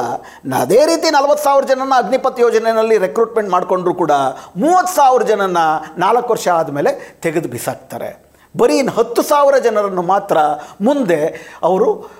ಅದೇ 0.53 0.85
ರೀತಿ 0.85 1.09
ನಲವತ್ತು 1.09 1.43
ಸಾವಿರ 1.43 1.65
ಜನನ 1.65 1.93
ಅಗ್ನಿಪಥ್ 1.97 2.39
ಯೋಜನೆಯಲ್ಲಿ 2.39 2.97
ರೆಕ್ರೂಟ್ಮೆಂಟ್ 2.97 3.49
ಮಾಡಿಕೊಂಡ್ರು 3.49 3.93
ಕೂಡ 3.93 4.11
ಮೂವತ್ತು 4.57 4.95
ಸಾವಿರ 4.95 5.23
ಜನನ 5.23 5.57
ನಾಲ್ಕು 5.97 6.33
ವರ್ಷ 6.33 6.47
ಆದಮೇಲೆ 6.47 7.15
ತೆಗೆದು 7.21 7.49
ಬಿಸಾಕ್ತಾರೆ. 7.49 8.25
ಬರೀ 8.57 8.77
ಇನ್ನು 8.77 8.91
ಹತ್ತು 8.91 9.21
ಸಾವಿರ 9.21 9.57
ಜನರನ್ನು 9.57 10.01
ಮಾತ್ರ 10.01 10.37
ಮುಂದೆ 10.81 11.19
ಅವರು 11.63 12.15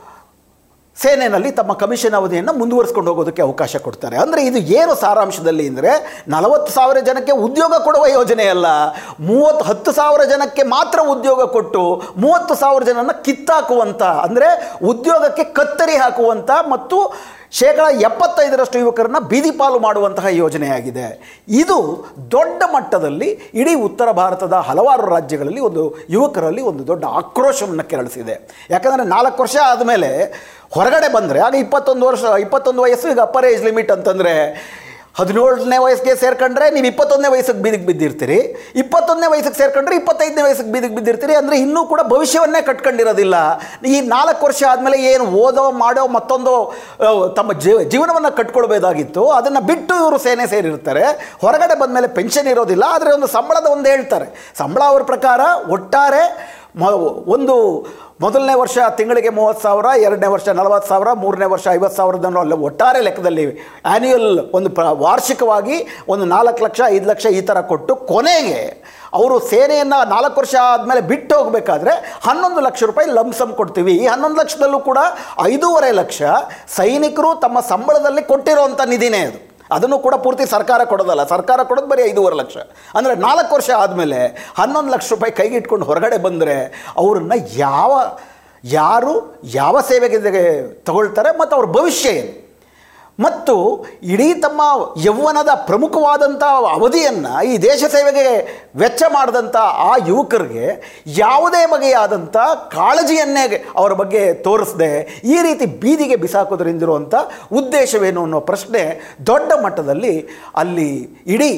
ಸೇನೆಯಲ್ಲಿ 1.04 1.50
ತಮ್ಮ 1.60 1.72
ಕಮಿಷನ್ 1.82 2.16
ಅವಧಿಯನ್ನು 2.20 2.54
ಮುಂದುವರಿಸ್ಕೊಂಡು 2.60 3.10
ಹೋಗೋದಕ್ಕೆ 3.12 3.42
ಅವಕಾಶ 3.48 3.76
ಕೊಡ್ತಾರೆ. 3.86 4.16
ಅಂದರೆ 4.24 4.42
ಇದು 4.50 4.60
ಏನು 4.80 4.94
ಸಾರಾಂಶದಲ್ಲಿ 5.04 5.66
ಅಂದರೆ 5.72 5.92
ನಲವತ್ತು 6.34 6.72
ಸಾವಿರ 6.78 7.00
ಜನಕ್ಕೆ 7.10 7.34
ಉದ್ಯೋಗ 7.48 7.74
ಕೊಡುವ 7.88 8.06
ಯೋಜನೆ 8.18 8.46
ಅಲ್ಲ. 8.54 8.68
ಮೂವತ್ತು, 9.30 9.64
ಹತ್ತು 9.72 9.92
ಸಾವಿರ 10.00 10.24
ಜನಕ್ಕೆ 10.34 10.64
ಮಾತ್ರ 10.76 11.00
ಉದ್ಯೋಗ 11.16 11.42
ಕೊಟ್ಟು 11.56 11.84
ಮೂವತ್ತು 12.24 12.56
ಸಾವಿರ 12.64 12.84
ಜನನ 12.92 13.16
ಕಿತ್ತಾಕುವಂಥ 13.28 14.04
ಅಂದರೆ 14.28 14.50
ಉದ್ಯೋಗಕ್ಕೆ 14.92 15.46
ಕತ್ತರಿ 15.60 15.98
ಹಾಕುವಂಥ 16.04 16.52
ಮತ್ತು 16.74 17.00
ಶೇಕಡ 17.60 17.86
ಎಪ್ಪತ್ತೈದರಷ್ಟು 18.08 18.78
ಯುವಕರನ್ನು 18.80 19.20
ಬೀದಿಪಾಲು 19.32 19.78
ಮಾಡುವಂತಹ 19.86 20.30
ಯೋಜನೆಯಾಗಿದೆ. 20.44 21.06
ಇದು 21.62 21.78
ದೊಡ್ಡ 22.36 22.64
ಮಟ್ಟದಲ್ಲಿ 22.74 23.30
ಇಡೀ 23.62 23.74
ಉತ್ತರ 23.88 24.08
ಭಾರತದ 24.22 24.54
ಹಲವಾರು 24.70 25.06
ರಾಜ್ಯಗಳಲ್ಲಿ 25.16 25.62
ಒಂದು 25.70 25.84
ಯುವಕರಲ್ಲಿ 26.16 26.62
ಒಂದು 26.72 26.84
ದೊಡ್ಡ 26.88 27.04
ಆಕ್ರೋಶವನ್ನು 27.22 27.86
ಕೆರಳಿಸಿದೆ. 27.92 28.36
ಯಾಕಂದರೆ 28.70 29.06
ನಾಲ್ಕು 29.16 29.40
ವರ್ಷ 29.44 29.58
ಆದಮೇಲೆ 29.72 30.10
ಹೊರಗಡೆ 30.76 31.10
ಬಂದರೆ, 31.14 31.40
ಆಗ 31.40 31.56
ಇಪ್ಪತ್ತೊಂದು 31.66 32.06
ವರ್ಷ, 32.08 32.24
ಇಪ್ಪತ್ತೊಂದು 32.46 32.82
ವಯಸ್ಸು, 32.82 33.08
ಈಗ 33.14 33.20
ಅಪ್ಪರ್ 33.20 33.46
ಏಜ್ 33.52 33.64
ಲಿಮಿಟ್ 33.64 33.92
ಅಂತಂದರೆ 33.92 34.34
ಹದಿನೇಳನೇ 35.20 35.78
ವಯಸ್ಸಿಗೆ 35.84 36.14
ಸೇರ್ಕೊಂಡ್ರೆ 36.22 36.66
ನೀವು 36.76 36.88
ಇಪ್ಪತ್ತೊಂದನೇ 36.92 37.30
ವಯಸ್ಸಿಗೆ 37.34 37.62
ಬೀದಿಗೆ 37.66 37.86
ಬಿದ್ದಿರ್ತೀರಿ. 37.90 38.40
ಇಪ್ಪತ್ತೊಂದನೇ 38.82 39.28
ವಯಸ್ಸಿಗೆ 39.34 39.58
ಸೇರ್ಕೊಂಡ್ರೆ 39.60 39.96
ಇಪ್ಪತ್ತೈದನೇ 40.00 40.42
ವಯಸ್ಸಿಗೆ 40.48 40.72
ಬೀದಿಗೆ 40.74 40.96
ಬಿದ್ದಿರ್ತೀರಿ. 40.98 41.36
ಅಂದರೆ 41.42 41.58
ಇನ್ನೂ 41.66 41.82
ಕೂಡ 41.92 42.02
ಭವಿಷ್ಯವನ್ನೇ 42.14 42.62
ಕಟ್ಕೊಂಡಿರೋದಿಲ್ಲ. 42.70 43.36
ಈ 43.94 44.02
ನಾಲ್ಕು 44.16 44.42
ವರ್ಷ 44.48 44.64
ಆದಮೇಲೆ 44.72 44.98
ಏನು 45.12 45.26
ಓದೋ, 45.44 45.64
ಮಾಡೋ 45.84 46.04
ಮತ್ತೊಂದು 46.18 46.54
ತಮ್ಮ 47.38 47.54
ಜೀವ 47.66 47.78
ಜೀವನವನ್ನು 47.94 48.32
ಕಟ್ಕೊಳ್ಬೇಕಾಗಿತ್ತು. 48.40 49.24
ಅದನ್ನು 49.38 49.62
ಬಿಟ್ಟು 49.72 49.96
ಇವರು 50.02 50.20
ಸೇನೆ 50.26 50.48
ಸೇರಿರ್ತಾರೆ. 50.56 51.06
ಹೊರಗಡೆ 51.46 51.78
ಬಂದಮೇಲೆ 51.84 52.10
ಪೆನ್ಷನ್ 52.20 52.52
ಇರೋದಿಲ್ಲ. 52.56 52.84
ಆದರೆ 52.98 53.12
ಒಂದು 53.18 53.30
ಸಂಬಳದ 53.38 53.66
ಒಂದು 53.78 53.90
ಹೇಳ್ತಾರೆ. 53.94 54.28
ಸಂಬಳ 54.62 54.84
ಅವ್ರ 54.94 55.04
ಪ್ರಕಾರ 55.14 55.42
ಒಟ್ಟಾರೆ 55.78 56.24
ಒಂದು 57.36 57.56
ಮೊದಲನೇ 58.24 58.54
ವರ್ಷ 58.62 58.78
ತಿಂಗಳಿಗೆ 58.98 59.32
ಮೂವತ್ತು 59.38 59.62
ಸಾವಿರ, 59.62 59.88
ಎರಡನೇ 60.08 60.28
ವರ್ಷ 60.34 60.48
ನಲವತ್ತು 60.60 60.90
ಸಾವಿರ, 60.92 61.10
ಮೂರನೇ 61.22 61.48
ವರ್ಷ 61.54 61.66
ಐವತ್ತು 61.78 61.98
ಸಾವಿರದನ್ನು 61.98 62.58
ಒಟ್ಟಾರೆ 62.68 63.00
ಲೆಕ್ಕದಲ್ಲಿ 63.08 63.46
ಆ್ಯನ್ಯುಯಲ್ 63.92 64.30
ಒಂದು 64.58 64.70
ಪ್ರ 64.78 64.86
ವಾರ್ಷಿಕವಾಗಿ 65.04 65.78
ಒಂದು 66.14 66.26
ನಾಲ್ಕು 66.26 66.64
ಲಕ್ಷ, 66.66 66.82
ಐದು 66.96 67.08
ಲಕ್ಷ 67.12 67.26
ಈ 67.40 67.42
ಥರ 67.50 67.62
ಕೊಟ್ಟು 67.72 67.96
ಕೊನೆಗೆ 68.12 68.62
ಅವರು 69.20 69.36
ಸೇನೆಯನ್ನು 69.52 70.00
ನಾಲ್ಕು 70.14 70.38
ವರ್ಷ 70.42 70.56
ಆದಮೇಲೆ 70.74 71.02
ಬಿಟ್ಟು 71.12 71.34
ಹೋಗಬೇಕಾದ್ರೆ 71.40 71.94
ಹನ್ನೊಂದು 72.28 72.62
ಲಕ್ಷ 72.68 72.84
ರೂಪಾಯಿ 72.84 73.10
ಲಂಸಮ್ 73.20 73.54
ಕೊಡ್ತೀವಿ. 73.60 73.94
ಈ 74.04 74.06
ಹನ್ನೊಂದು 74.14 74.40
ಲಕ್ಷದಲ್ಲೂ 74.42 74.80
ಕೂಡ 74.90 75.00
ಐದೂವರೆ 75.52 75.92
ಲಕ್ಷ 76.02 76.22
ಸೈನಿಕರು 76.78 77.32
ತಮ್ಮ 77.46 77.60
ಸಂಬಳದಲ್ಲಿ 77.74 78.24
ಕೊಟ್ಟಿರೋವಂಥ 78.32 78.82
ನಿಧಿನೇ 78.94 79.22
ಅದು. 79.30 79.40
ಅದನ್ನು 79.72 80.00
ಕೂಡ 80.00 80.16
ಪೂರ್ತಿ 80.16 80.46
ಸರ್ಕಾರ 80.46 80.84
ಕೊಡೋದಲ್ಲ. 80.84 81.24
ಸರ್ಕಾರ 81.24 81.64
ಕೊಡೋದು 81.64 81.88
ಬರೀ 81.88 82.04
ಐದೂವರೆ 82.04 82.36
ಲಕ್ಷ. 82.36 82.58
ಅಂದರೆ 82.96 83.16
ನಾಲ್ಕು 83.16 83.56
ವರ್ಷ 83.56 83.70
ಆದಮೇಲೆ 83.70 84.52
ಹನ್ನೊಂದು 84.58 84.92
ಲಕ್ಷ 84.92 85.12
ರೂಪಾಯಿ 85.12 85.32
ಕೈಗೆ 85.32 85.56
ಇಟ್ಕೊಂಡು 85.56 85.86
ಹೊರಗಡೆ 85.86 86.18
ಬಂದರೆ 86.18 86.56
ಅವ್ರನ್ನ 86.98 87.32
ಯಾವ, 87.56 88.20
ಯಾರು 88.64 89.42
ಯಾವ 89.44 89.82
ಸೇವೆಗೆ 89.82 90.20
ತಗೊಳ್ತಾರೆ 90.72 91.38
ಮತ್ತು 91.38 91.56
ಅವ್ರ 91.56 91.66
ಭವಿಷ್ಯ 91.66 92.10
ಏನು? 92.10 92.45
ಮತ್ತು 93.20 93.86
ಇಡೀ 94.04 94.34
ತಮ್ಮ 94.34 94.62
ಯೌವನದ 95.04 95.50
ಪ್ರಮುಖವಾದಂಥ 95.68 96.44
ಅವಧಿಯನ್ನು 96.44 97.46
ಈ 97.46 97.58
ದೇಶ 97.58 97.84
ಸೇವೆಗೆ 97.92 98.24
ವೆಚ್ಚ 98.76 99.04
ಮಾಡಿದಂಥ 99.14 99.56
ಆ 99.58 99.96
ಯುವಕರಿಗೆ 100.08 100.66
ಯಾವುದೇ 101.08 101.66
ಬಗೆಯಾದಂಥ 101.66 102.38
ಕಾಳಜಿಯನ್ನೇ 102.72 103.64
ಅವರ 103.76 103.94
ಬಗ್ಗೆ 103.94 104.34
ತೋರಿಸದೆ 104.34 105.22
ಈ 105.24 105.42
ರೀತಿ 105.42 105.66
ಬೀದಿಗೆ 105.66 106.16
ಬಿಸಾಕೋದ್ರಿಂದಿರುವಂಥ 106.16 107.16
ಉದ್ದೇಶವೇನು 107.52 108.24
ಅನ್ನೋ 108.24 108.40
ಪ್ರಶ್ನೆ 108.40 109.02
ದೊಡ್ಡ 109.28 109.52
ಮಟ್ಟದಲ್ಲಿ 109.64 110.28
ಅಲ್ಲಿ 110.56 110.90
ಇಡೀ 111.28 111.52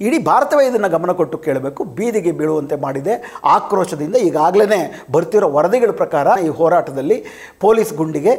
ಇಡೀ 0.00 0.18
ಭಾರತವೇ 0.18 0.66
ಇದನ್ನು 0.66 0.88
ಗಮನ 0.88 1.12
ಕೊಟ್ಟು 1.12 1.38
ಕೇಳಬೇಕು. 1.38 1.84
ಬೀದಿಗೆ 1.84 2.32
ಬೀಳುವಂತೆ 2.32 2.76
ಮಾಡಿದೆ. 2.80 3.38
ಆಕ್ರೋಶದಿಂದ 3.44 4.16
ಈಗಾಗಲೇ 4.16 5.06
ಬರ್ತಿರೋ 5.12 5.48
ವರದಿಗಳ 5.52 5.90
ಪ್ರಕಾರ 5.90 6.26
ಈ 6.44 6.48
ಹೋರಾಟದಲ್ಲಿ 6.48 7.24
ಪೊಲೀಸ್ 7.60 7.94
ಗುಂಡಿಗೆ 7.94 8.34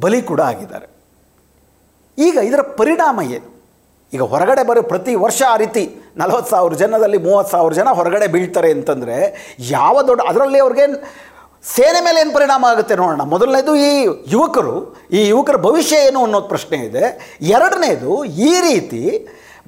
ಬಲಿ 0.00 0.22
ಕೂಡ 0.22 0.40
ಆಗಿದ್ದಾರೆ. 0.40 0.95
ಈಗ 2.18 2.36
ಇದರ 2.48 2.62
ಪರಿಣಾಮ 2.80 3.18
ಏನು? 3.36 3.48
ಈಗ 4.12 4.22
ಹೊರಗಡೆ 4.32 4.62
ಬರೋ 4.68 4.82
ಪ್ರತಿ 4.90 5.12
ವರ್ಷ 5.22 5.40
ಆ 5.52 5.54
ರೀತಿ 5.62 5.82
ನಲವತ್ತು 6.20 6.50
ಸಾವಿರ 6.54 6.74
ಜನದಲ್ಲಿ 6.82 7.18
ಮೂವತ್ತು 7.26 7.50
ಸಾವಿರ 7.54 7.72
ಜನ 7.78 7.88
ಹೊರಗಡೆ 7.98 8.26
ಬೀಳ್ತಾರೆ 8.34 8.70
ಅಂತಂದರೆ 8.76 9.16
ಯಾವ 9.70 10.02
ದೊಡ್ಡ 10.08 10.20
ಅದರಲ್ಲಿ 10.30 10.58
ಅವ್ರಿಗೆ 10.64 10.84
ಸೇನೆ 11.74 12.00
ಮೇಲೆ 12.06 12.18
ಏನು 12.22 12.32
ಪರಿಣಾಮ 12.36 12.64
ಆಗುತ್ತೆ 12.72 12.94
ನೋಡೋಣ. 13.00 13.22
ಮೊದಲನೇದು 13.32 13.72
ಈ 13.86 13.90
ಯುವಕರು, 14.34 14.74
ಈ 15.18 15.20
ಯುವಕರ 15.32 15.56
ಭವಿಷ್ಯ 15.64 15.96
ಏನು 16.08 16.20
ಅನ್ನೋದು 16.26 16.48
ಪ್ರಶ್ನೆ 16.52 16.78
ಇದೆ. 16.88 17.04
ಎರಡನೇದು 17.56 18.12
ಈ 18.50 18.52
ರೀತಿ 18.68 19.02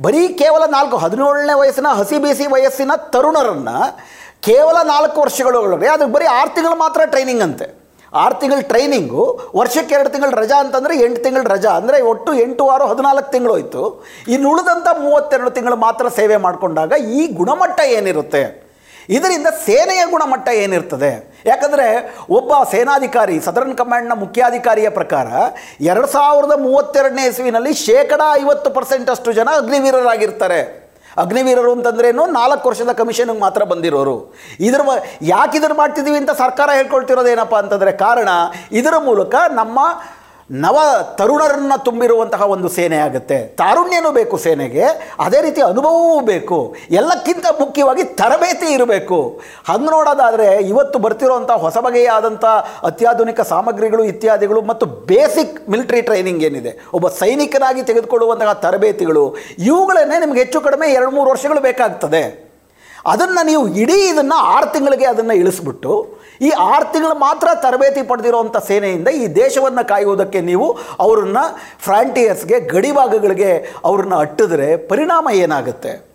ಬರೀ 0.05 0.23
ಕೇವಲ 0.43 0.63
ನಾಲ್ಕು, 0.77 0.97
ಹದಿನೇಳನೇ 1.05 1.55
ವಯಸ್ಸಿನ 1.61 1.89
ಹಸಿ 2.01 2.19
ಬಿಸಿ 2.25 2.47
ವಯಸ್ಸಿನ 2.55 2.93
ತರುಣರನ್ನು 3.15 3.77
ಕೇವಲ 4.49 4.77
ನಾಲ್ಕು 4.93 5.19
ವರ್ಷಗಳು 5.25 5.59
ಅದು 5.97 6.07
ಬರೀ 6.17 6.27
ಆರು 6.39 6.51
ತಿಂಗಳು 6.57 6.77
ಮಾತ್ರ 6.85 7.01
ಟ್ರೈನಿಂಗ್ 7.15 7.45
ಅಂತೆ. 7.49 7.69
ಆರು 8.15 8.41
ತಿಂಗಳ 8.41 8.61
ಟ್ರೈನಿಂಗು 8.61 9.41
ವರ್ಷಕ್ಕೆ 9.57 9.95
ಎರಡು 9.95 10.09
ತಿಂಗಳು 10.09 10.31
ರಜಾ 10.31 10.61
ಅಂತಂದರೆ 10.61 10.99
ಎಂಟು 10.99 11.23
ತಿಂಗಳು 11.23 11.49
ರಜಾ. 11.49 11.71
ಅಂದರೆ 11.71 12.03
ಒಟ್ಟು 12.03 12.35
ಎಂಟು 12.35 12.67
ವಾರ, 12.67 12.83
ಹದಿನಾಲ್ಕು 12.83 13.31
ತಿಂಗಳು 13.31 13.53
ಹೋಯಿತು. 13.53 14.05
ಇನ್ನು 14.29 14.51
ಉಳಿದಂಥ 14.51 14.89
ಮೂವತ್ತೆರಡು 15.01 15.51
ತಿಂಗಳು 15.51 15.77
ಮಾತ್ರ 15.77 16.09
ಸೇವೆ 16.09 16.37
ಮಾಡಿಕೊಂಡಾಗ 16.37 16.93
ಈ 16.93 17.27
ಗುಣಮಟ್ಟ 17.27 17.81
ಏನಿರುತ್ತೆ? 17.81 18.69
ಇದರಿಂದ 19.09 19.47
ಸೇನೆಯ 19.47 20.03
ಗುಣಮಟ್ಟ 20.11 20.49
ಏನಿರ್ತದೆ? 20.49 21.43
ಯಾಕಂದರೆ 21.47 21.87
ಒಬ್ಬ 22.31 22.53
ಸೇನಾಧಿಕಾರಿ, 22.71 23.41
ಸದರ್ನ್ 23.41 23.77
ಕಮಾಂಡ್ನ 23.77 24.13
ಮುಖ್ಯಾಧಿಕಾರಿಯ 24.13 24.89
ಪ್ರಕಾರ 24.89 25.27
ಎರಡು 25.81 26.07
ಸಾವಿರದ 26.07 26.53
ಮೂವತ್ತೆರಡನೇ 26.59 27.27
ಇಸ್ವಿನಲ್ಲಿ 27.27 27.75
ಶೇಕಡ 27.75 28.21
ಐವತ್ತು 28.33 28.71
ಪರ್ಸೆಂಟಷ್ಟು 28.71 29.33
ಜನ 29.33 29.49
ಅಗ್ನಿವೀರರಾಗಿರ್ತಾರೆ. 29.57 30.88
ಅಗ್ನಿವೀರರು 31.17 31.73
ಅಂತಂದ್ರೇನು? 31.73 32.27
ನಾಲ್ಕು 32.27 32.69
ವರ್ಷದ 32.69 32.93
ಕಮಿಷನ್ಗೆ 32.93 33.41
ಮಾತ್ರ 33.41 33.65
ಬಂದಿರೋರು. 33.65 34.17
ಇದ್ರ 34.61 34.81
ಯಾಕೆ 35.23 35.59
ಇದನ್ನು 35.59 35.77
ಮಾಡ್ತಿದ್ದೀವಿ 35.77 36.17
ಅಂತ 36.17 36.31
ಸರ್ಕಾರ 36.31 36.71
ಹೇಳ್ಕೊಳ್ತಿರೋದೇನಪ್ಪ 36.71 37.57
ಅಂತಂದರೆ 37.57 37.93
ಕಾರಣ, 37.93 38.29
ಇದರ 38.73 38.95
ಮೂಲಕ 38.99 39.35
ನಮ್ಮ 39.51 39.79
ನವ 40.51 40.79
ತರುಣರನ್ನು 41.19 41.85
ತುಂಬಿರುವಂತಹ 41.85 42.43
ಒಂದು 42.43 42.69
ಸೇನೆ 42.69 42.97
ಆಗುತ್ತೆ. 42.97 43.39
ತಾರುಣ್ಯನೂ 43.45 44.11
ಬೇಕು 44.11 44.39
ಸೇನೆಗೆ, 44.39 44.85
ಅದೇ 45.21 45.43
ರೀತಿ 45.43 45.61
ಅನುಭವವೂ 45.63 46.21
ಬೇಕು. 46.21 46.77
ಎಲ್ಲಕ್ಕಿಂತ 46.91 47.47
ಮುಖ್ಯವಾಗಿ 47.61 48.05
ತರಬೇತಿ 48.05 48.73
ಇರಬೇಕು. 48.73 49.41
ಹಂಗೆ 49.69 49.91
ನೋಡೋದಾದರೆ 49.91 50.57
ಇವತ್ತು 50.57 50.99
ಬರ್ತಿರೋಂಥ 50.99 51.51
ಹೊಸ 51.51 51.79
ಬಗೆಯಾದಂಥ 51.79 52.45
ಅತ್ಯಾಧುನಿಕ 52.83 53.41
ಸಾಮಗ್ರಿಗಳು, 53.41 54.05
ಇತ್ಯಾದಿಗಳು 54.05 54.63
ಮತ್ತು 54.63 54.87
ಬೇಸಿಕ್ 54.87 55.71
ಮಿಲಿಟ್ರಿ 55.71 56.03
ಟ್ರೈನಿಂಗ್ 56.03 56.43
ಏನಿದೆ, 56.43 56.89
ಒಬ್ಬ 56.95 57.09
ಸೈನಿಕನಾಗಿ 57.09 57.83
ತೆಗೆದುಕೊಳ್ಳುವಂತಹ 57.83 58.53
ತರಬೇತಿಗಳು, 58.53 59.37
ಇವುಗಳನ್ನೇ 59.59 60.21
ನಿಮಗೆ 60.21 60.39
ಹೆಚ್ಚು 60.39 60.61
ಕಡಿಮೆ 60.61 60.89
ಎರಡು 60.93 61.11
ಮೂರು 61.11 61.31
ವರ್ಷಗಳು 61.31 61.61
ಬೇಕಾಗ್ತದೆ. 61.61 62.49
ಅದನ್ನು 63.07 63.47
ನೀವು 63.47 63.69
ಇಡೀ 63.69 63.93
ಇದನ್ನು 63.93 64.35
ಆರು 64.35 64.73
ತಿಂಗಳಿಗೆ 64.73 65.07
ಅದನ್ನು 65.07 65.35
ಇಳಿಸ್ಬಿಟ್ಟು 65.35 66.18
ಈ 66.41 66.51
ಆರು 66.51 66.93
ತಿಂಗಳು 66.93 67.15
ಮಾತ್ರ 67.15 67.49
ತರಬೇತಿ 67.55 68.03
ಪಡೆದಿರುವಂಥ 68.03 68.57
ಸೇನೆಯಿಂದ 68.57 69.09
ಈ 69.09 69.27
ದೇಶವನ್ನು 69.35 69.89
ಕಾಯುವುದಕ್ಕೆ 69.89 70.41
ನೀವು 70.41 70.69
ಅವರನ್ನು 70.99 71.45
ಫ್ರಾಂಟಿಯರ್ಸ್ಗೆ 71.83 72.61
ಗಡಿಭಾಗಗಳಿಗೆ 72.61 73.51
ಅವ್ರನ್ನ 73.85 74.15
ಅಟ್ಟಿದ್ರೆ 74.15 74.77
ಪರಿಣಾಮ 74.77 75.29
ಏನಾಗುತ್ತೆ? 75.31 76.08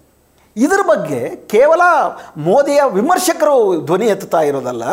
ಇದರ 0.56 0.82
ಬಗ್ಗೆ 0.90 1.20
ಕೇವಲ 1.54 1.84
ಮೋದಿಯ 2.48 2.82
ವಿಮರ್ಶಕರು 2.98 3.56
ಧ್ವನಿ 3.88 4.08
ಎತ್ತುತ್ತಾ 4.14 4.42
ಇರೋದಲ್ಲ, 4.50 4.84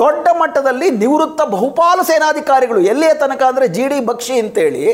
ದೊಡ್ಡ 0.00 0.26
ಮಟ್ಟದಲ್ಲಿ 0.40 0.88
ನಿವೃತ್ತ 1.02 1.40
ಬಹುಪಾಲು 1.54 2.02
ಸೇನಾಧಿಕಾರಿಗಳು 2.10 2.80
ಎಲ್ಲಿಯ 2.92 3.14
ತನಕ 3.22 3.42
ಅಂದರೆ 3.50 3.66
ಜಿ 3.76 3.84
ಡಿ 3.92 3.98
ಬಕ್ಷಿ 4.10 4.34
ಅಂತೇಳಿ 4.42 4.84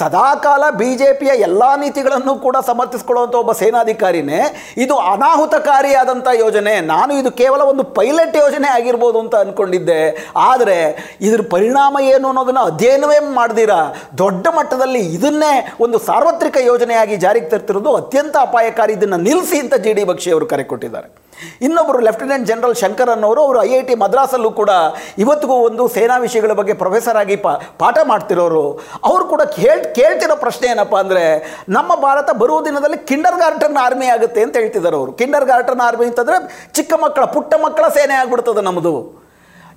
ಸದಾಕಾಲ 0.00 0.64
ಬಿ 0.80 0.90
ಜೆ 1.00 1.08
ಪಿಯ 1.20 1.32
ಎಲ್ಲ 1.46 1.62
ನೀತಿಗಳನ್ನು 1.82 2.32
ಕೂಡ 2.44 2.56
ಸಮರ್ಥಿಸ್ಕೊಳ್ಳುವಂಥ 2.68 3.34
ಒಬ್ಬ 3.42 3.52
ಸೇನಾಧಿಕಾರಿನೇ. 3.60 4.40
ಇದು 4.84 4.94
ಅನಾಹುತಕಾರಿಯಾದಂಥ 5.12 6.28
ಯೋಜನೆ. 6.42 6.74
ನಾನು 6.92 7.12
ಇದು 7.20 7.30
ಕೇವಲ 7.40 7.60
ಒಂದು 7.72 7.84
ಪೈಲಟ್ 7.98 8.36
ಯೋಜನೆ 8.42 8.68
ಆಗಿರ್ಬೋದು 8.76 9.18
ಅಂತ 9.24 9.34
ಅಂದ್ಕೊಂಡಿದ್ದೆ 9.44 10.00
ಆದರೆ 10.50 10.76
ಇದ್ರ 11.28 11.40
ಪರಿಣಾಮ 11.54 11.96
ಏನು 12.12 12.26
ಅನ್ನೋದನ್ನು 12.32 12.64
ಅಧ್ಯಯನವೇ 12.72 13.18
ಮಾಡ್ದಿರಾ. 13.40 13.80
ದೊಡ್ಡ 14.22 14.46
ಮಟ್ಟದಲ್ಲಿ 14.58 15.02
ಇದನ್ನೇ 15.16 15.54
ಒಂದು 15.86 16.00
ಸಾರ್ವತ್ರಿಕ 16.10 16.56
ಯೋಜನೆಯಾಗಿ 16.70 17.16
ಜಾರಿಗೆ 17.24 17.50
ತರ್ತಿರೋದು 17.54 17.92
ಅತ್ಯಂತ 18.02 18.36
ಅಪಾಯಕಾರಿ. 18.46 18.94
ಇದನ್ನು 19.00 19.20
ನಿಲ್ಲಿಸಿ 19.26 19.44
ಅಂತ 19.62 19.74
ಜಿ 19.84 19.92
ಡಿ 19.98 20.04
ಬಕ್ಷಿ 20.10 20.28
ಅವರು 20.34 20.46
ಕರೆ 20.52 20.64
ಕೊಟ್ಟಿದ್ದಾರೆ. 20.72 21.08
ಇನ್ನೊಬ್ಬರು 21.66 21.98
ಲೆಫ್ಟಿನೆಂಟ್ 22.06 22.44
ಜನರಲ್ 22.50 22.76
ಶಂಕರ್ 22.82 23.10
ಅನ್ನೋರು 23.14 23.40
ಅವರು 23.46 23.58
ಐ 23.68 23.72
ಐ 23.78 23.80
ಟಿ 23.88 23.94
ಮದ್ರಾಸಲ್ಲೂ 24.02 24.50
ಕೂಡ 24.60 24.70
ಇವತ್ತಿಗೂ 25.22 25.56
ಒಂದು 25.68 25.84
ಸೇನಾ 25.96 26.16
ವಿಷಯಗಳ 26.24 26.52
ಬಗ್ಗೆ 26.60 26.74
ಪ್ರೊಫೆಸರ್ 26.82 27.18
ಆಗಿ 27.22 27.36
ಪಾಠ 27.82 27.96
ಮಾಡ್ತಿರೋರು. 28.10 28.64
ಅವರು 29.08 29.24
ಕೂಡ 29.32 29.42
ಕೇಳ್, 29.58 29.82
ಕೇಳ್ತಿರೋ 29.98 30.36
ಪ್ರಶ್ನೆ 30.44 30.68
ಏನಪ್ಪ 30.74 30.96
ಅಂದರೆ 31.04 31.24
ನಮ್ಮ 31.76 31.90
ಭಾರತ 32.06 32.28
ಬರುವ 32.42 32.60
ದಿನದಲ್ಲಿ 32.68 32.98
ಕಿಂಡರ್ 33.10 33.38
ಗಾರ್ಟನ್ 33.44 33.78
ಆರ್ಮಿ 33.84 34.08
ಆಗುತ್ತೆ 34.14 34.42
ಅಂತ 34.46 34.56
ಹೇಳ್ತಿದ್ದಾರೆ 34.62 34.98
ಅವರು. 35.00 35.12
ಕಿಂಡರ್ 35.20 35.48
ಗಾರ್ಟನ್ 35.52 35.84
ಆರ್ಮಿ 35.88 36.06
ಅಂತಂದರೆ 36.10 36.38
ಚಿಕ್ಕ 36.78 36.92
ಮಕ್ಕಳ, 37.04 37.26
ಪುಟ್ಟ 37.36 37.54
ಮಕ್ಕಳ 37.66 37.88
ಸೇನೆ 37.98 38.16
ಆಗ್ಬಿಡ್ತದೆ 38.22 38.64
ನಮ್ಮದು 38.70 38.96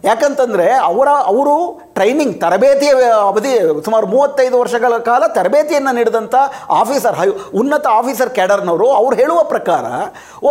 ಯಾಕಂತಂದರೆ 0.03 0.67
ಅವರ, 0.89 1.09
ಅವರು 1.31 1.55
ಟ್ರೈನಿಂಗ್ 1.97 2.35
ತರಬೇತಿಯ 2.43 2.91
ಅವಧಿ 3.29 3.53
ಸುಮಾರು 3.87 4.07
ಮೂವತ್ತೈದು 4.13 4.55
ವರ್ಷಗಳ 4.63 4.97
ಕಾಲ 5.09 5.23
ತರಬೇತಿಯನ್ನು 5.37 5.91
ನೀಡಿದಂಥ 5.99 6.35
ಆಫೀಸರ್ 6.81 7.17
ಹೈ, 7.21 7.27
ಉನ್ನತ 7.61 7.87
ಆಫೀಸರ್ 7.99 8.31
ಕ್ಯಾಡರ್ನವರು 8.37 8.89
ಅವ್ರು 8.99 9.15
ಹೇಳುವ 9.21 9.41
ಪ್ರಕಾರ 9.53 9.85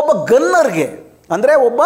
ಒಬ್ಬ 0.00 0.11
ಗನ್ನರ್ಗೆ, 0.33 0.88
ಅಂದರೆ 1.35 1.55
ಒಬ್ಬ 1.69 1.81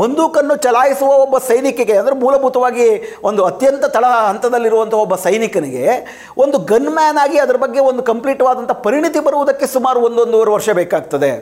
ಬಂದೂಕನ್ನು 0.00 0.54
ಚಲಾಯಿಸುವ 0.66 1.12
ಒಬ್ಬ 1.22 1.36
ಸೈನಿಕಿಗೆ, 1.48 1.94
ಅಂದರೆ 2.00 2.16
ಮೂಲಭೂತವಾಗಿ 2.24 2.88
ಒಂದು 3.28 3.40
ಅತ್ಯಂತ 3.50 3.84
ತಳ 3.96 4.04
ಹಂತದಲ್ಲಿರುವಂಥ 4.28 4.94
ಒಬ್ಬ 5.04 5.14
ಸೈನಿಕನಿಗೆ 5.24 5.86
ಒಂದು 6.44 6.58
ಗನ್ 6.72 6.90
ಮ್ಯಾನ್ 6.98 7.18
ಆಗಿ 7.24 7.38
ಅದರ 7.44 7.58
ಬಗ್ಗೆ 7.64 7.80
ಒಂದು 7.90 8.04
ಕಂಪ್ಲೀಟ್ವಾದಂಥ 8.12 8.72
ಪರಿಣಿತಿ 8.86 9.22
ಬರುವುದಕ್ಕೆ 9.28 9.68
ಸುಮಾರು 9.76 10.00
ಒಂದೊಂದೂವರೆ 10.08 10.52
ವರ್ಷ 10.56 10.70
ಬೇಕಾಗ್ತದೆ. 10.80 11.32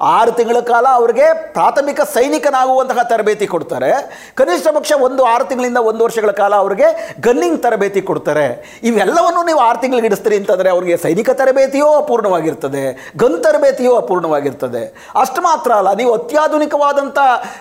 ಆರು 0.00 0.32
ತಿಂಗಳ 0.32 0.58
ಕಾಲ 0.60 0.86
ಅವರಿಗೆ 0.98 1.26
ಪ್ರಾಥಮಿಕ 1.52 2.00
ಸೈನಿಕನಾಗುವಂತಹ 2.14 3.02
ತರಬೇತಿ 3.12 3.46
ಕೊಡ್ತಾರೆ. 3.46 3.90
ಕನಿಷ್ಠ 4.38 4.68
ಪಕ್ಷ 4.76 4.92
ಒಂದು 5.06 5.24
ಆರು 5.24 5.44
ತಿಂಗಳಿಂದ 5.44 5.80
ಒಂದು 5.90 6.04
ವರ್ಷಗಳ 6.04 6.30
ಕಾಲ 6.30 6.54
ಅವರಿಗೆ 6.54 7.16
ಗನ್ನಿಂಗ್ 7.26 7.62
ತರಬೇತಿ 7.62 8.00
ಕೊಡ್ತಾರೆ. 8.00 8.46
ಇವೆಲ್ಲವನ್ನು 8.90 9.46
ನೀವು 9.46 9.58
ಆರು 9.58 9.80
ತಿಂಗಳಿಗೆ 9.80 10.06
ಇಡಿಸ್ತೀರಿ 10.06 10.36
ಅಂತಂದರೆ 10.36 10.70
ಅವರಿಗೆ 10.70 10.96
ಸೈನಿಕ 10.96 11.30
ತರಬೇತಿಯೂ 11.30 11.88
ಅಪೂರ್ಣವಾಗಿರ್ತದೆ. 12.02 12.84
ಗನ್ 13.22 13.42
ತರಬೇತಿಯೂ 13.44 13.96
ಅಪೂರ್ಣವಾಗಿರ್ತದೆ. 13.96 14.82
ಅಷ್ಟು 15.22 15.42
ಮಾತ್ರ 15.42 15.72
ಅಲ್ಲ, 15.72 15.94
ನೀವು 15.94 16.12
ಅತ್ಯಾಧುನಿಕವಾದಂಥ 16.12 17.18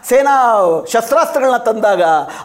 ಸೇನಾ 0.10 0.36
ಶಸ್ತ್ರಾಸ್ತ್ರಗಳನ್ನ 0.94 1.58
ತಂದಾಗ 1.58 2.04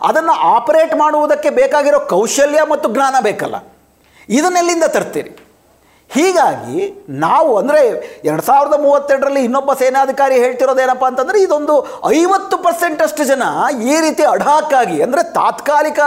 ಅದನ್ನು 0.09 0.33
ಆಪರೇಟ್ 0.57 0.97
ಮಾಡುವುದಕ್ಕೆ 1.05 1.51
ಬೇಕಾಗಿರೋ 1.51 1.99
ಕೌಶಲ್ಯ 1.99 2.63
ಮತ್ತು 2.73 2.89
ಜ್ಞಾನ 2.95 3.15
ಬೇಕಲ್ಲ. 3.29 3.57
ಇದನ್ನೆಲ್ಲಿಂದ 4.29 4.85
ತರ್ತೀರಿ? 4.85 5.33
ಹೀಗಾಗಿ 6.15 6.79
ನಾವು 7.25 7.51
ಅಂದರೆ 7.61 7.83
ಎರಡು 8.29 8.43
ಸಾವಿರದ 8.49 8.77
ಮೂವತ್ತೆರಡರಲ್ಲಿ 8.85 9.43
ಇನ್ನೊಬ್ಬ 9.49 9.73
ಸೇನಾಧಿಕಾರಿ 9.83 10.37
ಹೇಳ್ತಿರೋದೇನಪ್ಪ 10.45 11.05
ಅಂತಂದರೆ 11.11 11.39
ಇದೊಂದು 11.43 11.75
ಐವತ್ತು 12.19 12.57
ಪರ್ಸೆಂಟಷ್ಟು 12.67 13.25
ಜನ 13.31 13.45
ಈ 13.93 13.97
ರೀತಿ 14.07 14.25
ಅಡಾಕಾಗಿ 14.35 14.99
ಅಂದರೆ 15.07 15.23
ತಾತ್ಕಾಲಿಕ 15.39 16.01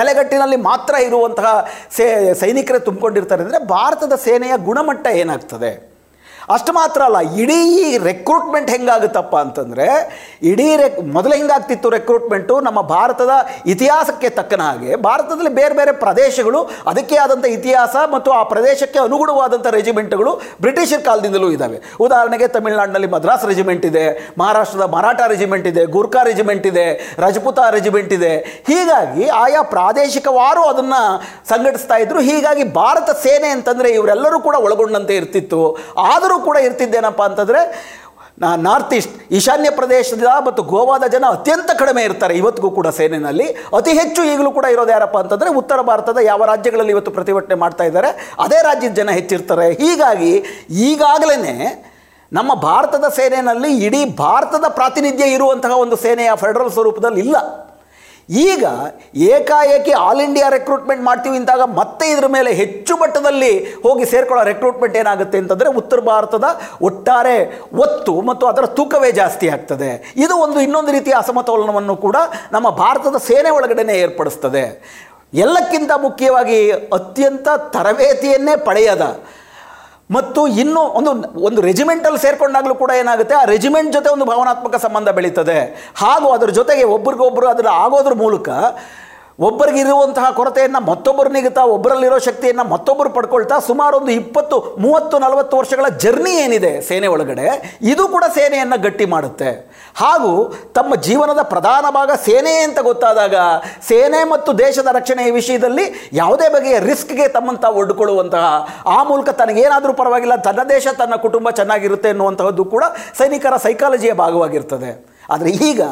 ನೆಲೆಗಟ್ಟಿನಲ್ಲಿ 0.00 0.58
ಮಾತ್ರ 0.70 0.94
ಇರುವಂತಹ 1.08 1.52
ಸೇ 1.96 2.06
ಸೈನಿಕರೇ 2.42 2.80
ತುಂಬಿಕೊಂಡಿರ್ತಾರೆ. 2.88 3.42
ಅಂದರೆ 3.46 3.60
ಭಾರತದ 3.76 4.16
ಸೇನೆಯ 4.26 4.56
ಗುಣಮಟ್ಟ 4.68 5.06
ಏನಾಗ್ತದೆ? 5.22 5.91
ಅಷ್ಟು 6.54 6.72
ಮಾತ್ರ 6.78 7.00
ಅಲ್ಲ, 7.08 7.18
ಇಡೀ 7.42 7.60
ರೆಕ್ರೂಟ್ಮೆಂಟ್ 8.08 8.70
ಹೆಂಗಾಗುತ್ತಪ್ಪ 8.74 9.34
ಅಂತಂದರೆ, 9.36 9.86
ಇಡೀ 10.50 10.68
ರೆಕ್ 10.82 10.98
ಮೊದಲು 11.16 11.34
ಹೆಂಗಾಗ್ತಿತ್ತು 11.38 11.90
ರೆಕ್ರೂಟ್ಮೆಂಟು 11.96 12.54
ನಮ್ಮ 12.66 12.80
ಭಾರತದ 12.94 13.34
ಇತಿಹಾಸಕ್ಕೆ 13.74 14.30
ತಕ್ಕನ 14.38 14.62
ಹಾಗೆ, 14.70 14.90
ಭಾರತದಲ್ಲಿ 15.08 15.52
ಬೇರೆ 15.60 15.74
ಬೇರೆ 15.80 15.92
ಪ್ರದೇಶಗಳು 16.04 16.62
ಅದಕ್ಕೆ 16.92 17.16
ಆದಂಥ 17.24 17.46
ಇತಿಹಾಸ 17.58 17.96
ಮತ್ತು 18.14 18.32
ಆ 18.38 18.42
ಪ್ರದೇಶಕ್ಕೆ 18.52 18.98
ಅನುಗುಣವಾದಂಥ 19.06 19.66
ರೆಜಿಮೆಂಟ್ಗಳು 19.78 20.32
ಬ್ರಿಟಿಷರ 20.64 21.00
ಕಾಲದಿಂದಲೂ 21.08 21.50
ಇದ್ದಾವೆ 21.50 21.78
ಉದಾಹರಣೆಗೆ 22.06 22.48
ತಮಿಳುನಾಡಿನಲ್ಲಿ 22.56 23.10
ಮದ್ರಾಸ್ 23.16 23.46
ರೆಜಿಮೆಂಟ್ 23.52 23.86
ಇದೆ, 23.90 24.04
ಮಹಾರಾಷ್ಟ್ರದ 24.42 24.86
ಮರಾಠ 24.96 25.20
ರೆಜಿಮೆಂಟ್ 25.34 25.68
ಇದೆ 25.72 25.84
ಗೂರ್ಖಾ 25.96 26.22
ರೆಜಿಮೆಂಟ್ 26.30 26.66
ಇದೆ, 26.72 26.86
ರಜಪೂತ 27.24 27.58
ರೆಜಿಮೆಂಟ್ 27.76 28.12
ಇದೆ. 28.18 28.32
ಹೀಗಾಗಿ 28.70 29.28
ಆಯಾ 29.44 29.62
ಪ್ರಾದೇಶಿಕವಾರು 29.74 30.62
ಅದನ್ನು 30.72 31.00
ಸಂಘಟಿಸ್ತಾ 31.50 31.96
ಇದ್ರು. 32.04 32.20
ಹೀಗಾಗಿ 32.20 32.64
ಭಾರತ 32.80 33.10
ಸೇನೆ 33.24 33.48
ಅಂತಂದರೆ 33.56 33.90
ಇವರೆಲ್ಲರೂ 33.98 34.40
ಕೂಡ 34.46 34.56
ಒಳಗೊಂಡಂತೆ 34.66 35.16
ಇರ್ತಿತ್ತು. 35.20 35.62
ಆದರೂ 36.12 36.31
ಕೂಡ 36.38 36.56
ಇರ್ತಿದ್ದೇನಪ್ಪ 36.56 37.22
ಅಂತಂದರೆ 37.22 37.60
ನಾರ್ತ್ 38.66 38.92
ಈಸ್ಟ್ 38.94 39.32
ಈಶಾನ್ಯ 39.38 39.70
ಪ್ರದೇಶದ 39.70 40.28
ಮತ್ತು 40.46 40.62
ಗೋವಾದ 40.62 41.04
ಜನ 41.14 41.24
ಅತ್ಯಂತ 41.30 41.70
ಕಡಿಮೆ 41.80 42.02
ಇರ್ತಾರೆ 42.02 42.34
ಇವತ್ತಿಗೂ 42.34 42.70
ಕೂಡ 42.70 42.88
ಸೇನೆಯಲ್ಲಿ 42.98 43.46
ಅತಿ 43.78 43.92
ಹೆಚ್ಚು 43.98 44.22
ಈಗಲೂ 44.24 44.50
ಕೂಡ 44.50 44.64
ಇರೋದು 44.64 44.90
ಯಾರಪ್ಪ 44.90 45.18
ಅಂತಂದರೆ, 45.18 45.50
ಉತ್ತರ 45.50 45.80
ಭಾರತದ 45.80 46.18
ಯಾವ 46.22 46.44
ರಾಜ್ಯಗಳಲ್ಲಿ 46.44 46.92
ಇವತ್ತು 46.92 47.10
ಪ್ರತಿಭಟನೆ 47.10 47.54
ಮಾಡ್ತಾ 47.54 47.84
ಇದ್ದಾರೆ, 47.84 48.10
ಅದೇ 48.44 48.62
ರಾಜ್ಯದ 48.62 48.94
ಜನ 49.00 49.10
ಹೆಚ್ಚಿರ್ತಾರೆ. 49.10 49.66
ಹೀಗಾಗಿ 49.72 50.32
ಈಗಾಗಲೇ 50.70 51.38
ನಮ್ಮ 52.32 52.54
ಭಾರತದ 52.54 53.08
ಸೇನೆಯಲ್ಲಿ 53.08 53.84
ಇಡೀ 53.86 54.04
ಭಾರತದ 54.04 54.64
ಪ್ರಾತಿನಿಧ್ಯ 54.68 55.24
ಇರುವಂತಹ 55.24 55.76
ಒಂದು 55.76 55.96
ಸೇನೆಯ 55.96 56.30
ಫೆಡರಲ್ 56.34 56.70
ಸ್ವರೂಪದಲ್ಲಿ 56.70 57.20
ಇಲ್ಲ. 57.20 57.36
ಈಗ 58.28 58.64
ಏಕಾಏಕಿ 59.16 59.92
ಆಲ್ 60.04 60.20
ಇಂಡಿಯಾ 60.20 60.48
ರೆಕ್ರೂಟ್ಮೆಂಟ್ 60.48 61.02
ಮಾಡ್ತೀವಿ 61.02 61.36
ಅಂತಾಗ 61.36 61.62
ಮತ್ತೆ 61.80 62.06
ಇದ್ರ 62.12 62.26
ಮೇಲೆ 62.26 62.52
ಹೆಚ್ಚು 62.52 62.96
ಮಟ್ಟದಲ್ಲಿ 62.96 63.52
ಹೋಗಿ 63.84 64.04
ಸೇರ್ಕೊಳ್ಳೋ 64.04 64.44
ರೆಕ್ರೂಟ್ಮೆಂಟ್ 64.44 64.96
ಏನಾಗುತ್ತೆ 64.96 65.38
ಅಂತಂದರೆ 65.38 65.68
ಉತ್ತರ 65.80 66.00
ಭಾರತದ 66.00 66.48
ಒಟ್ಟಾರೆ 66.82 67.36
ಒತ್ತು 67.84 68.20
ಮತ್ತು 68.20 68.46
ಅದರ 68.46 68.66
ತೂಕವೇ 68.78 69.12
ಜಾಸ್ತಿ 69.12 69.48
ಆಗ್ತದೆ. 69.48 69.90
ಇದು 70.16 70.36
ಒಂದು 70.36 70.60
ಇನ್ನೊಂದು 70.60 70.92
ರೀತಿಯ 70.92 71.14
ಅಸಮತೋಲನವನ್ನು 71.14 71.96
ಕೂಡ 71.96 72.16
ನಮ್ಮ 72.52 72.70
ಭಾರತದ 72.70 73.16
ಸೇನೆ 73.28 73.50
ಒಳಗಡೆನೆ 73.50 73.96
ಏರ್ಪಡಿಸ್ತದೆ. 73.98 74.64
ಎಲ್ಲಕ್ಕಿಂತ 75.34 75.92
ಮುಖ್ಯವಾಗಿ 75.96 76.70
ಅತ್ಯಂತ 76.70 77.48
ತರಬೇತಿಯನ್ನೇ 77.76 78.56
ಪಡೆಯದ 78.56 79.04
ಮತ್ತು 80.12 80.40
ಇನ್ನೂ 80.62 80.80
ಒಂದು 80.98 81.10
ಒಂದು 81.48 81.60
ರೆಜಿಮೆಂಟಲ್ಲಿ 81.68 82.20
ಸೇರ್ಕೊಂಡಾಗಲೂ 82.24 82.74
ಕೂಡ 82.82 82.90
ಏನಾಗುತ್ತೆ? 83.02 83.34
ಆ 83.34 83.44
ರೆಜಿಮೆಂಟ್ 83.54 83.92
ಜೊತೆ 83.92 84.08
ಒಂದು 84.10 84.24
ಭಾವನಾತ್ಮಕ 84.24 84.76
ಸಂಬಂಧ 84.86 85.08
ಬೆಳೀತದೆ. 85.18 85.58
ಹಾಗೂ 86.02 86.28
ಅದರ 86.36 86.50
ಜೊತೆಗೆ 86.50 86.84
ಒಬ್ರಿಗೊಬ್ಬರು 86.96 87.48
ಅದರ 87.48 87.68
ಆಗೋದ್ರ 87.84 88.14
ಮೂಲಕ 88.24 88.48
ಒಬ್ಬರಿಗಿರುವಂತಹ 89.38 90.30
ಕೊರತೆಯನ್ನು 90.30 90.80
ಮತ್ತೊಬ್ಬರು 90.86 91.30
ನಿಗುತ್ತಾ, 91.30 91.64
ಒಬ್ಬರಲ್ಲಿರೋ 91.64 92.18
ಶಕ್ತಿಯನ್ನು 92.18 92.64
ಮತ್ತೊಬ್ಬರು 92.64 93.10
ಪಡ್ಕೊಳ್ತಾ 93.10 93.58
ಸುಮಾರು 93.58 93.96
ಒಂದು 93.96 94.12
ಇಪ್ಪತ್ತು, 94.12 94.76
ಮೂವತ್ತು, 94.78 95.18
ನಲವತ್ತು 95.18 95.56
ವರ್ಷಗಳ 95.56 95.88
ಜರ್ನಿ 95.88 96.30
ಏನಿದೆ 96.30 96.80
ಸೇನೆ 96.80 97.06
ಒಳಗಡೆ, 97.06 97.78
ಇದು 97.82 98.08
ಕೂಡ 98.08 98.24
ಸೇನೆಯನ್ನು 98.34 98.82
ಗಟ್ಟಿ 98.82 99.04
ಮಾಡುತ್ತೆ. 99.04 99.72
ಹಾಗೂ 99.94 100.54
ತಮ್ಮ 100.74 100.94
ಜೀವನದ 100.94 101.42
ಪ್ರಧಾನ 101.42 101.90
ಭಾಗ 101.90 102.10
ಸೇನೆ 102.14 102.62
ಅಂತ 102.62 102.78
ಗೊತ್ತಾದಾಗ, 102.80 103.34
ಸೇನೆ 103.88 104.24
ಮತ್ತು 104.24 104.58
ದೇಶದ 104.58 104.86
ರಕ್ಷಣೆಯ 104.92 105.30
ವಿಷಯದಲ್ಲಿ 105.30 106.10
ಯಾವುದೇ 106.12 106.48
ಬಗೆಯ 106.48 106.78
ರಿಸ್ಕ್ಗೆ 106.78 107.28
ತಮ್ಮಂತ 107.28 107.64
ಒಡ್ಕೊಳ್ಳುವಂತಹ, 107.64 108.44
ಆ 108.86 109.04
ಮೂಲಕ 109.04 109.28
ತನಗೇನಾದರೂ 109.28 109.92
ಪರವಾಗಿಲ್ಲ, 109.92 110.36
ತನ್ನ 110.36 110.62
ದೇಶ, 110.62 110.86
ತನ್ನ 110.98 111.14
ಕುಟುಂಬ 111.16 111.50
ಚೆನ್ನಾಗಿರುತ್ತೆ 111.50 112.08
ಎನ್ನುವಂತಹದ್ದು 112.08 112.64
ಕೂಡ 112.64 112.84
ಸೈನಿಕರ 113.18 113.56
ಸೈಕಾಲಜಿಯ 113.56 114.12
ಭಾಗವಾಗಿರ್ತದೆ. 114.12 115.11
ಆದರೆ 115.34 115.50
ಈಗ 115.68 115.82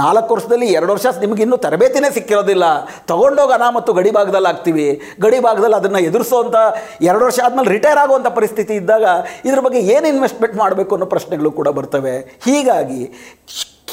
ನಾಲ್ಕು 0.00 0.30
ವರ್ಷದಲ್ಲಿ 0.34 0.68
ಎರಡು 0.78 0.90
ವರ್ಷ 0.94 1.06
ನಿಮಗಿನ್ನೂ 1.24 1.58
ತರಬೇತಿನೇ 1.66 2.10
ಸಿಕ್ಕಿರೋದಿಲ್ಲ. 2.16 2.64
ತಗೊಂಡೋಗೋಣ 3.10 3.64
ಮತ್ತು 3.76 3.92
ಗಡಿ 3.98 4.12
ಭಾಗದಲ್ಲಿ 4.18 4.50
ಆಗ್ತೀವಿ 4.52 4.88
ಗಡಿ 5.24 5.40
ಭಾಗದಲ್ಲಿ 5.46 5.78
ಅದನ್ನು 5.80 6.02
ಎದುರಿಸೋವಂಥ 6.08 6.56
ಎರಡು 7.10 7.24
ವರ್ಷ 7.28 7.40
ಆದಮೇಲೆ 7.46 7.72
ರಿಟೈರ್ 7.76 8.00
ಆಗುವಂಥ 8.04 8.30
ಪರಿಸ್ಥಿತಿ 8.40 8.74
ಇದ್ದಾಗ 8.82 9.04
ಇದ್ರ 9.48 9.60
ಬಗ್ಗೆ 9.68 9.80
ಏನು 9.94 10.08
ಇನ್ವೆಸ್ಟ್ಮೆಂಟ್ 10.14 10.56
ಮಾಡಬೇಕು 10.62 10.94
ಅನ್ನೋ 10.96 11.08
ಪ್ರಶ್ನೆಗಳು 11.14 11.52
ಕೂಡ 11.60 11.68
ಬರ್ತವೆ. 11.78 12.16
ಹೀಗಾಗಿ 12.46 13.02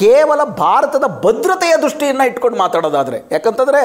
ಕೇವಲ 0.00 0.40
ಭಾರತದ 0.44 1.06
ಭದ್ರತೆಯ 1.24 1.74
ದೃಷ್ಟಿಯನ್ನು 1.82 2.24
ಇಟ್ಕೊಂಡು 2.30 2.56
ಮಾತಾಡೋದಾದರೆ, 2.62 3.18
ಯಾಕಂತಂದರೆ 3.34 3.82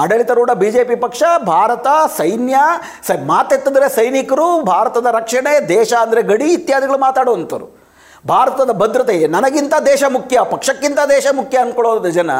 ಆಡಳಿತಾರೂಢ 0.00 0.52
ಬಿ 0.60 0.68
ಜೆ 0.74 0.82
ಪಿ 0.90 0.96
ಪಕ್ಷ, 1.04 1.22
ಭಾರತ, 1.46 1.86
ಸೈನ್ಯ, 2.18 2.58
ಸ 3.08 3.16
ಮಾತೆತ್ತಿದ್ರೆ 3.30 3.88
ಸೈನಿಕರು, 3.96 4.46
ಭಾರತದ 4.72 5.06
ರಕ್ಷಣೆ, 5.18 5.54
ದೇಶ 5.68 5.92
ಅಂದರೆ 6.04 6.22
ಗಡಿ 6.30 6.48
ಇತ್ಯಾದಿಗಳು 6.58 6.98
ಮಾತಾಡುವಂಥವ್ರು 6.98 7.66
ಭಾರತದ 8.30 8.72
ಭದ್ರತೆ 8.82 9.16
ನನಗಿಂತ 9.34 9.74
ದೇಶ 9.88 10.02
ಮುಖ್ಯ, 10.16 10.38
ಪಕ್ಷಕ್ಕಿಂತ 10.52 11.00
ದೇಶ 11.14 11.26
ಮುಖ್ಯ 11.38 11.56
ಅಂದ್ಕೊಳ್ಳೋದ 11.64 12.10
ಜನ 12.18 12.30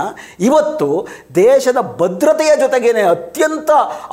ಇವತ್ತು 0.49 0.89
ದೇಶದ 1.35 1.81
ಭದ್ರತೆಯ 2.01 2.53
ಜೊತೆಗೇನೆ 2.63 3.03
ಅತ್ಯಂತ 3.15 3.71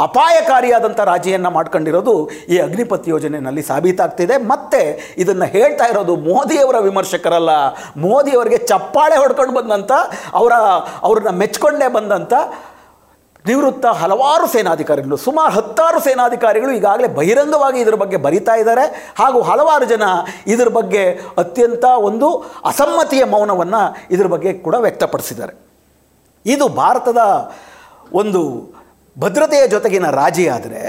ಅಪಾಯಕಾರಿಯಾದಂಥ 0.08 1.00
ರಾಜಿಯನ್ನು 1.12 1.52
ಮಾಡ್ಕೊಂಡಿರೋದು 1.58 2.16
ಈ 2.50 2.58
ಅಗ್ನಿಪಥ್ 2.68 3.10
ಯೋಜನೆಯಲ್ಲಿ 3.14 3.66
ಸಾಬೀತಾಗ್ತಿದೆ. 3.72 4.38
ಮತ್ತು 4.54 4.82
ಇದನ್ನು 5.24 5.48
ಹೇಳ್ತಾ 5.56 5.88
ಇರೋದು 5.94 6.16
ಮೋದಿಯವರ 6.30 6.80
ವಿಮರ್ಶಕರಲ್ಲ, 6.90 7.52
ಮೋದಿಯವರಿಗೆ 8.06 8.62
ಚಪ್ಪಾಳೆ 8.72 9.18
ಹೊಡ್ಕೊಂಡು 9.24 9.56
ಬಂದಂಥ 9.60 9.92
ಅವರ, 10.42 10.54
ಅವ್ರನ್ನ 11.08 11.34
ಮೆಚ್ಕೊಂಡೇ 11.44 11.90
ಬಂದಂಥ 11.98 12.34
ನಿವೃತ್ತ 13.50 13.86
ಹಲವಾರು 14.02 14.46
ಸೇನಾಧಿಕಾರಿಗಳು, 14.54 15.18
ಸುಮಾರು 15.26 15.52
ಹತ್ತಾರು 15.58 16.00
ಸೇನಾಧಿಕಾರಿಗಳು 16.08 16.72
ಈಗಾಗಲೇ 16.80 17.08
ಬಹಿರಂಗವಾಗಿ 17.18 17.80
ಇದರ 17.84 17.96
ಬಗ್ಗೆ 18.04 18.18
ಬರಿತಾ 18.26 18.56
ಇದ್ದಾರೆ. 18.62 18.86
ಹಾಗೂ 19.20 19.42
ಹಲವಾರು 19.50 19.86
ಜನ 19.94 20.04
ಇದರ 20.54 20.70
ಬಗ್ಗೆ 20.80 21.04
ಅತ್ಯಂತ 21.44 21.86
ಒಂದು 22.10 22.30
ಅಸಮ್ಮತಿಯ 22.72 23.26
ಮೌನವನ್ನು 23.26 23.82
ಇದರ 24.16 24.28
ಬಗ್ಗೆ 24.36 24.54
ಕೂಡ 24.66 24.76
ವ್ಯಕ್ತಪಡಿಸಿದ್ದಾರೆ. 24.86 25.54
ಇದು 26.46 26.68
ಭಾರತದ 26.82 27.22
ಒಂದು 28.22 28.42
ಭದ್ರತೆಯ 29.18 29.68
ಜೊತೆಗಿನ 29.74 30.08
ರಾಜಿ 30.22 30.46
ಆದರೆ, 30.56 30.82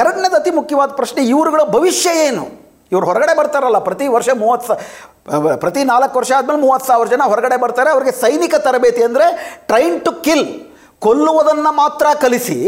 ಎರಡನೇದು 0.00 0.36
ಅತಿ 0.40 0.50
ಮುಖ್ಯವಾದ 0.58 0.90
ಪ್ರಶ್ನೆ 1.00 1.20
ಇವರುಗಳ 1.32 1.62
ಭವಿಷ್ಯ 1.76 2.10
ಏನು? 2.26 2.44
ಇವರು 2.92 3.06
ಹೊರಗಡೆ 3.10 3.34
ಬರ್ತಾರಲ್ಲ, 3.38 3.78
ಪ್ರತಿ 3.88 4.06
ವರ್ಷ 4.16 4.28
ಮೂವತ್ತು 4.42 4.66
ಸಾ, 4.68 4.74
ಪ್ರತಿ 5.62 5.80
ನಾಲ್ಕು 5.84 6.14
ವರ್ಷ 6.18 6.32
ಆದಮೇಲೆ 6.38 6.60
ಮೂವತ್ತು 6.64 6.86
ಸಾವಿರ 6.90 7.08
ಜನ 7.14 7.22
ಹೊರಗಡೆ 7.32 7.56
ಬರ್ತಾರೆ. 7.64 7.90
ಅವರಿಗೆ 7.94 8.12
ಸೈನಿಕ 8.20 8.54
ತರಬೇತಿ 8.66 9.02
ಅಂದರೆ 9.08 9.26
ಟ್ರೈನ್ 9.70 9.96
ಟು 10.06 10.12
ಕಿಲ್ 10.26 10.46
ಕೊಲ್ಲುವುದನ್ನು 11.04 11.72
ಮಾತ್ರ 11.82 12.06
ಕಲಿಸಿ 12.24 12.58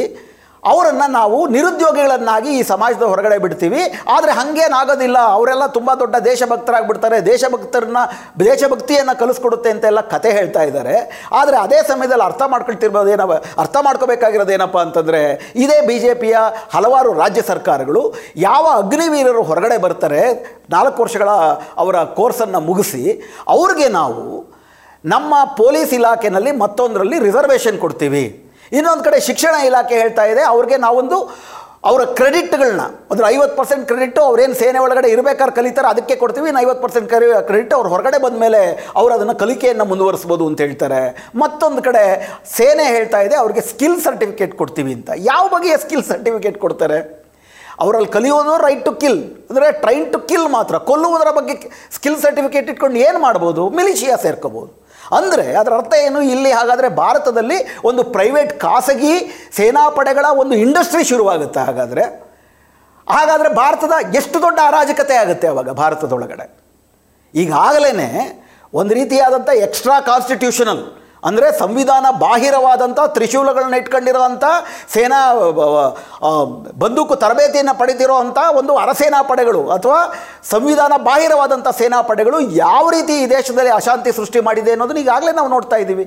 ಅವರನ್ನು 0.71 1.07
ನಾವು 1.17 1.37
ನಿರುದ್ಯೋಗಿಗಳನ್ನಾಗಿ 1.55 2.51
ಈ 2.59 2.63
ಸಮಾಜದ 2.71 3.05
ಹೊರಗಡೆ 3.11 3.37
ಬಿಡ್ತೀವಿ. 3.43 3.83
ಆದರೆ 4.15 4.33
ಹಾಗೇನಾಗೋದಿಲ್ಲ. 4.39 5.19
ಅವರೆಲ್ಲ 5.35 5.65
ತುಂಬ 5.77 5.91
ದೊಡ್ಡ 6.01 6.17
ದೇಶಭಕ್ತರಾಗಿಬಿಡ್ತಾರೆ. 6.29 7.19
ದೇಶಭಕ್ತರನ್ನ, 7.29 8.01
ದೇಶಭಕ್ತಿಯನ್ನು 8.41 9.15
ಕಲಿಸ್ಕೊಡುತ್ತೆ 9.21 9.71
ಅಂತೆಲ್ಲ 9.75 10.01
ಕತೆ 10.15 10.31
ಹೇಳ್ತಾ 10.39 10.63
ಇದ್ದಾರೆ. 10.63 10.97
ಆದರೆ 11.41 11.57
ಅದೇ 11.57 11.79
ಸಮಯದಲ್ಲಿ 11.91 12.25
ಅರ್ಥ 12.25 12.43
ಮಾಡ್ಕೊಳ್ತಿರ್ಬೋದು 12.55 13.13
ಏನವ 13.17 13.37
ಅರ್ಥ 13.65 13.77
ಮಾಡ್ಕೋಬೇಕಾಗಿರೋದು 13.87 14.55
ಏನಪ್ಪ 14.57 14.79
ಅಂತಂದರೆ, 14.87 15.23
ಇದೇ 15.65 15.79
ಬಿ 15.91 15.99
ಜೆ 15.99 16.15
ಪಿಯ 16.23 16.37
ಹಲವಾರು 16.75 17.13
ರಾಜ್ಯ 17.23 17.45
ಸರ್ಕಾರಗಳು 17.53 18.03
ಯಾವ 18.49 18.67
ಅಗ್ನಿವೀರರು 18.83 19.45
ಹೊರಗಡೆ 19.53 19.79
ಬರ್ತಾರೆ, 19.87 20.23
ನಾಲ್ಕು 20.71 20.99
ವರ್ಷಗಳ 21.03 21.31
ಅವರ 21.85 21.97
ಕೋರ್ಸನ್ನು 22.21 22.63
ಮುಗಿಸಿ, 22.71 23.05
ಅವ್ರಿಗೆ 23.57 23.89
ನಾವು 24.01 24.23
ನಮ್ಮ 25.13 25.35
ಪೊಲೀಸ್ 25.61 25.93
ಇಲಾಖೆನಲ್ಲಿ 25.99 26.53
ಮತ್ತೊಂದರಲ್ಲಿ 26.63 27.19
ರಿಸರ್ವೇಷನ್ 27.27 27.77
ಕೊಡ್ತೀವಿ. 27.85 28.25
ಇನ್ನೊಂದು 28.79 29.03
ಕಡೆ 29.07 29.19
ಶಿಕ್ಷಣ 29.27 29.55
ಇಲಾಖೆ 29.69 29.97
ಹೇಳ್ತಾ 30.03 30.25
ಇದೆ, 30.33 30.43
ಅವ್ರಿಗೆ 30.53 30.77
ನಾವೊಂದು 30.87 31.19
ಅವರ 31.89 32.03
ಕ್ರೆಡಿಟ್ಗಳನ್ನ 32.19 32.85
ಅಂದರೆ 33.13 33.27
ಐವತ್ತು 33.35 33.55
ಪರ್ಸೆಂಟ್ 33.59 33.85
ಕ್ರೆಡಿಟ್ಟು 33.91 34.21
ಅವ್ರೇನು 34.29 34.55
ಸೇನೆ 34.61 34.79
ಒಳಗಡೆ 34.85 35.09
ಇರಬೇಕಾದ್ರೆ 35.15 35.55
ಕಲಿತಾರೆ, 35.59 35.89
ಅದಕ್ಕೆ 35.95 36.15
ಕೊಡ್ತೀವಿ, 36.23 36.47
ಇನ್ನು 36.51 36.61
ಐವತ್ತು 36.63 36.83
ಪರ್ಸೆಂಟ್ 36.85 37.09
ಕರಿ 37.13 37.27
ಕ್ರೆಡಿಟ್ 37.51 37.75
ಅವ್ರು 37.77 37.89
ಹೊರಗಡೆ 37.93 38.19
ಬಂದ 38.25 38.37
ಮೇಲೆ 38.45 38.61
ಅವರು 39.01 39.13
ಅದನ್ನು 39.17 39.35
ಕಲಿಕೆಯನ್ನು 39.43 39.85
ಮುಂದುವರಿಸ್ಬೋದು 39.91 40.45
ಅಂತ 40.51 40.59
ಹೇಳ್ತಾರೆ. 40.67 41.01
ಮತ್ತೊಂದು 41.43 41.83
ಕಡೆ 41.89 42.03
ಸೇನೆ 42.57 42.87
ಹೇಳ್ತಾ 42.97 43.21
ಇದೆ, 43.27 43.37
ಅವ್ರಿಗೆ 43.43 43.63
ಸ್ಕಿಲ್ 43.71 43.99
ಸರ್ಟಿಫಿಕೇಟ್ 44.07 44.57
ಕೊಡ್ತೀವಿ 44.63 44.95
ಅಂತ. 44.99 45.11
ಯಾವ 45.31 45.45
ಬಗೆಯ 45.55 45.77
ಸ್ಕಿಲ್ 45.85 46.05
ಸರ್ಟಿಫಿಕೇಟ್ 46.11 46.59
ಕೊಡ್ತಾರೆ? 46.65 46.99
ಅವರಲ್ಲಿ 47.85 48.11
ಕಲಿಯೋದು 48.17 48.57
ರೈಟ್ 48.67 48.85
ಟು 48.89 48.95
ಕಿಲ್ 49.05 49.21
ಅಂದರೆ 49.51 49.69
ಟ್ರೈನ್ 49.85 50.07
ಟು 50.15 50.21
ಕಿಲ್ 50.33 50.49
ಮಾತ್ರ. 50.57 50.75
ಕೊಲ್ಲುವುದರ 50.91 51.31
ಬಗ್ಗೆ 51.39 51.55
ಸ್ಕಿಲ್ 51.99 52.19
ಸರ್ಟಿಫಿಕೇಟ್ 52.27 52.69
ಇಟ್ಕೊಂಡು 52.75 52.99
ಏನು 53.07 53.21
ಮಾಡ್ಬೋದು? 53.27 53.65
ಮಿಲಿಷಿಯಾ 53.79 54.17
ಸೇರ್ಕೋಬೋದು. 54.27 54.73
ಅಂದರೆ 55.13 55.55
ಅದರ 55.55 55.75
ಅರ್ಥ 55.75 55.93
ಏನು? 55.95 56.23
ಇಲ್ಲಿ 56.23 56.53
ಹಾಗಾದರೆ 56.53 56.89
ಭಾರತದಲ್ಲಿ 56.89 57.83
ಒಂದು 57.85 58.05
ಪ್ರೈವೇಟ್ 58.05 58.61
ಖಾಸಗಿ 58.61 59.15
ಸೇನಾಪಡೆಗಳ 59.53 60.25
ಒಂದು 60.31 60.55
ಇಂಡಸ್ಟ್ರಿ 60.55 61.05
ಶುರುವಾಗುತ್ತೆ 61.05 61.61
ಹಾಗಾದರೆ. 61.61 62.27
ಹಾಗಾದರೆ 63.09 63.55
ಭಾರತದ 63.55 63.93
ಎಷ್ಟು 64.17 64.43
ದೊಡ್ಡ 64.43 64.59
ಅರಾಜಕತೆ 64.67 65.17
ಆಗುತ್ತೆ 65.17 65.49
ಅವಾಗ 65.49 65.71
ಭಾರತದೊಳಗಡೆ? 65.71 66.67
ಈಗಾಗಲೇ 67.35 67.93
ಒಂದು 68.75 68.95
ರೀತಿಯಾದಂಥ 68.95 69.49
ಎಕ್ಸ್ಟ್ರಾ 69.49 70.01
ಕಾನ್ಸ್ಟಿಟ್ಯೂಷನಲ್ 70.01 71.06
ಅಂದರೆ 71.29 71.49
ಸಂವಿಧಾನ 71.61 72.07
ಬಾಹಿರವಾದಂಥ 72.25 73.01
ತ್ರಿಶೂಲಗಳನ್ನ 73.17 73.81
ಇಟ್ಕೊಂಡಿರೋವಂಥ 73.83 74.45
ಸೇನಾ 74.95 75.21
ಬಂದೂಕು 76.83 77.17
ತರಬೇತಿಯನ್ನು 77.25 77.75
ಪಡೆದಿರೋ 77.81 78.17
ಒಂದು 78.61 78.75
ಅರಸೇನಾ 78.85 79.23
ಪಡೆಗಳು 79.31 79.63
ಅಥವಾ 79.77 80.01
ಸಂವಿಧಾನ 80.53 80.93
ಬಾಹಿರವಾದಂಥ 81.09 81.69
ಸೇನಾ 81.81 82.01
ಪಡೆಗಳು 82.11 82.39
ಯಾವ 82.65 82.85
ರೀತಿ 82.97 83.17
ಈ 83.23 83.27
ದೇಶದಲ್ಲಿ 83.37 83.75
ಅಶಾಂತಿ 83.81 84.13
ಸೃಷ್ಟಿ 84.21 84.43
ಮಾಡಿದೆ 84.49 84.73
ಅನ್ನೋದನ್ನ 84.77 85.05
ಈಗಾಗಲೇ 85.07 85.35
ನಾವು 85.41 85.51
ನೋಡ್ತಾ 85.57 85.79
ಇದ್ದೀವಿ. 85.85 86.07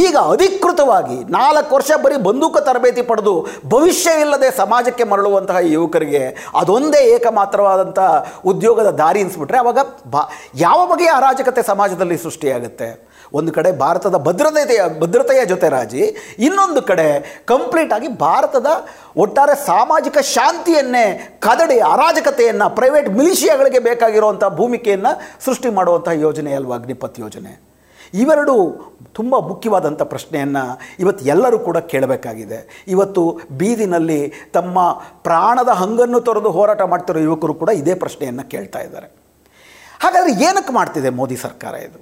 ಈಗ 0.00 0.16
ಅಧಿಕೃತವಾಗಿ 0.32 1.16
ನಾಲ್ಕು 1.36 1.70
ವರ್ಷ 1.76 1.92
ಬರೀ 2.04 2.16
ಬಂದೂಕು 2.26 2.60
ತರಬೇತಿ 2.66 3.02
ಪಡೆದು 3.10 3.34
ಭವಿಷ್ಯ 3.74 4.10
ಇಲ್ಲದೆ 4.24 4.48
ಸಮಾಜಕ್ಕೆ 4.58 5.04
ಮರಳುವಂತಹ 5.12 5.58
ಯುವಕರಿಗೆ 5.74 6.22
ಅದೊಂದೇ 6.60 7.00
ಏಕಮಾತ್ರವಾದಂಥ 7.14 8.00
ಉದ್ಯೋಗದ 8.52 8.90
ದಾರಿ 9.02 9.22
ಅನಿಸ್ಬಿಟ್ರೆ 9.24 9.58
ಅವಾಗ 9.58 9.78
ಬಾ, 10.14 10.22
ಯಾವ 10.66 10.80
ಬಗೆಯ 10.90 11.12
ಅರಾಜಕತೆ 11.20 11.62
ಸಮಾಜದಲ್ಲಿ 11.70 12.18
ಸೃಷ್ಟಿಯಾಗುತ್ತೆ? 12.26 12.88
ಒಂದು 13.38 13.50
ಕಡೆ 13.56 13.70
ಭಾರತದ 13.84 14.16
ಭದ್ರತೆಯ 14.26 14.82
ಭದ್ರತೆಯ 15.02 15.40
ಜೊತೆ 15.52 15.68
ರಾಜಿ, 15.76 16.04
ಇನ್ನೊಂದು 16.46 16.82
ಕಡೆ 16.90 17.08
ಕಂಪ್ಲೀಟ್ 17.52 17.92
ಆಗಿ 17.96 18.08
ಭಾರತದ 18.26 18.68
ಒಟ್ಟಾರೆ 19.24 19.54
ಸಾಮಾಜಿಕ 19.70 20.18
ಶಾಂತಿಯನ್ನೇ 20.34 21.06
ಕದಡಿ, 21.46 21.78
ಅರಾಜಕತೆಯನ್ನು 21.94 22.68
ಪ್ರೈವೇಟ್ 22.78 23.08
ಮಿಲಿಷಿಯಾಗಳಿಗೆ 23.18 23.82
ಬೇಕಾಗಿರುವಂಥ 23.88 24.44
ಭೂಮಿಕೆಯನ್ನು 24.60 25.12
ಸೃಷ್ಟಿ 25.46 25.72
ಮಾಡುವಂಥ 25.80 26.08
ಯೋಜನೆ 26.26 26.54
ಅಲ್ವಾ 26.60 26.76
ಅಗ್ನಿಪಥ್ 26.80 27.20
ಯೋಜನೆ? 27.24 27.52
ಇವೆರಡು 28.22 28.54
ತುಂಬ 29.18 29.34
ಮುಖ್ಯವಾದಂಥ 29.48 30.02
ಪ್ರಶ್ನೆಯನ್ನು 30.12 30.62
ಇವತ್ತು 31.02 31.22
ಎಲ್ಲರೂ 31.32 31.58
ಕೂಡ 31.66 31.78
ಕೇಳಬೇಕಾಗಿದೆ. 31.92 32.58
ಇವತ್ತು 32.94 33.22
ಬೀದಿನಲ್ಲಿ 33.60 34.20
ತಮ್ಮ 34.56 34.78
ಪ್ರಾಣದ 35.26 35.72
ಹಂಗನ್ನು 35.82 36.20
ತೊರೆದು 36.28 36.50
ಹೋರಾಟ 36.56 36.82
ಮಾಡ್ತಿರೋ 36.92 37.20
ಯುವಕರು 37.28 37.54
ಕೂಡ 37.62 37.70
ಇದೇ 37.82 37.94
ಪ್ರಶ್ನೆಯನ್ನು 38.04 38.44
ಕೇಳ್ತಾ 38.52 38.80
ಇದ್ದಾರೆ. 38.86 39.08
ಹಾಗಾದರೆ 40.04 40.32
ಏನಕ್ಕೆ 40.48 40.72
ಮಾಡ್ತಿದೆ 40.78 41.10
ಮೋದಿ 41.20 41.38
ಸರ್ಕಾರ 41.46 41.74
ಇದು? 41.88 42.00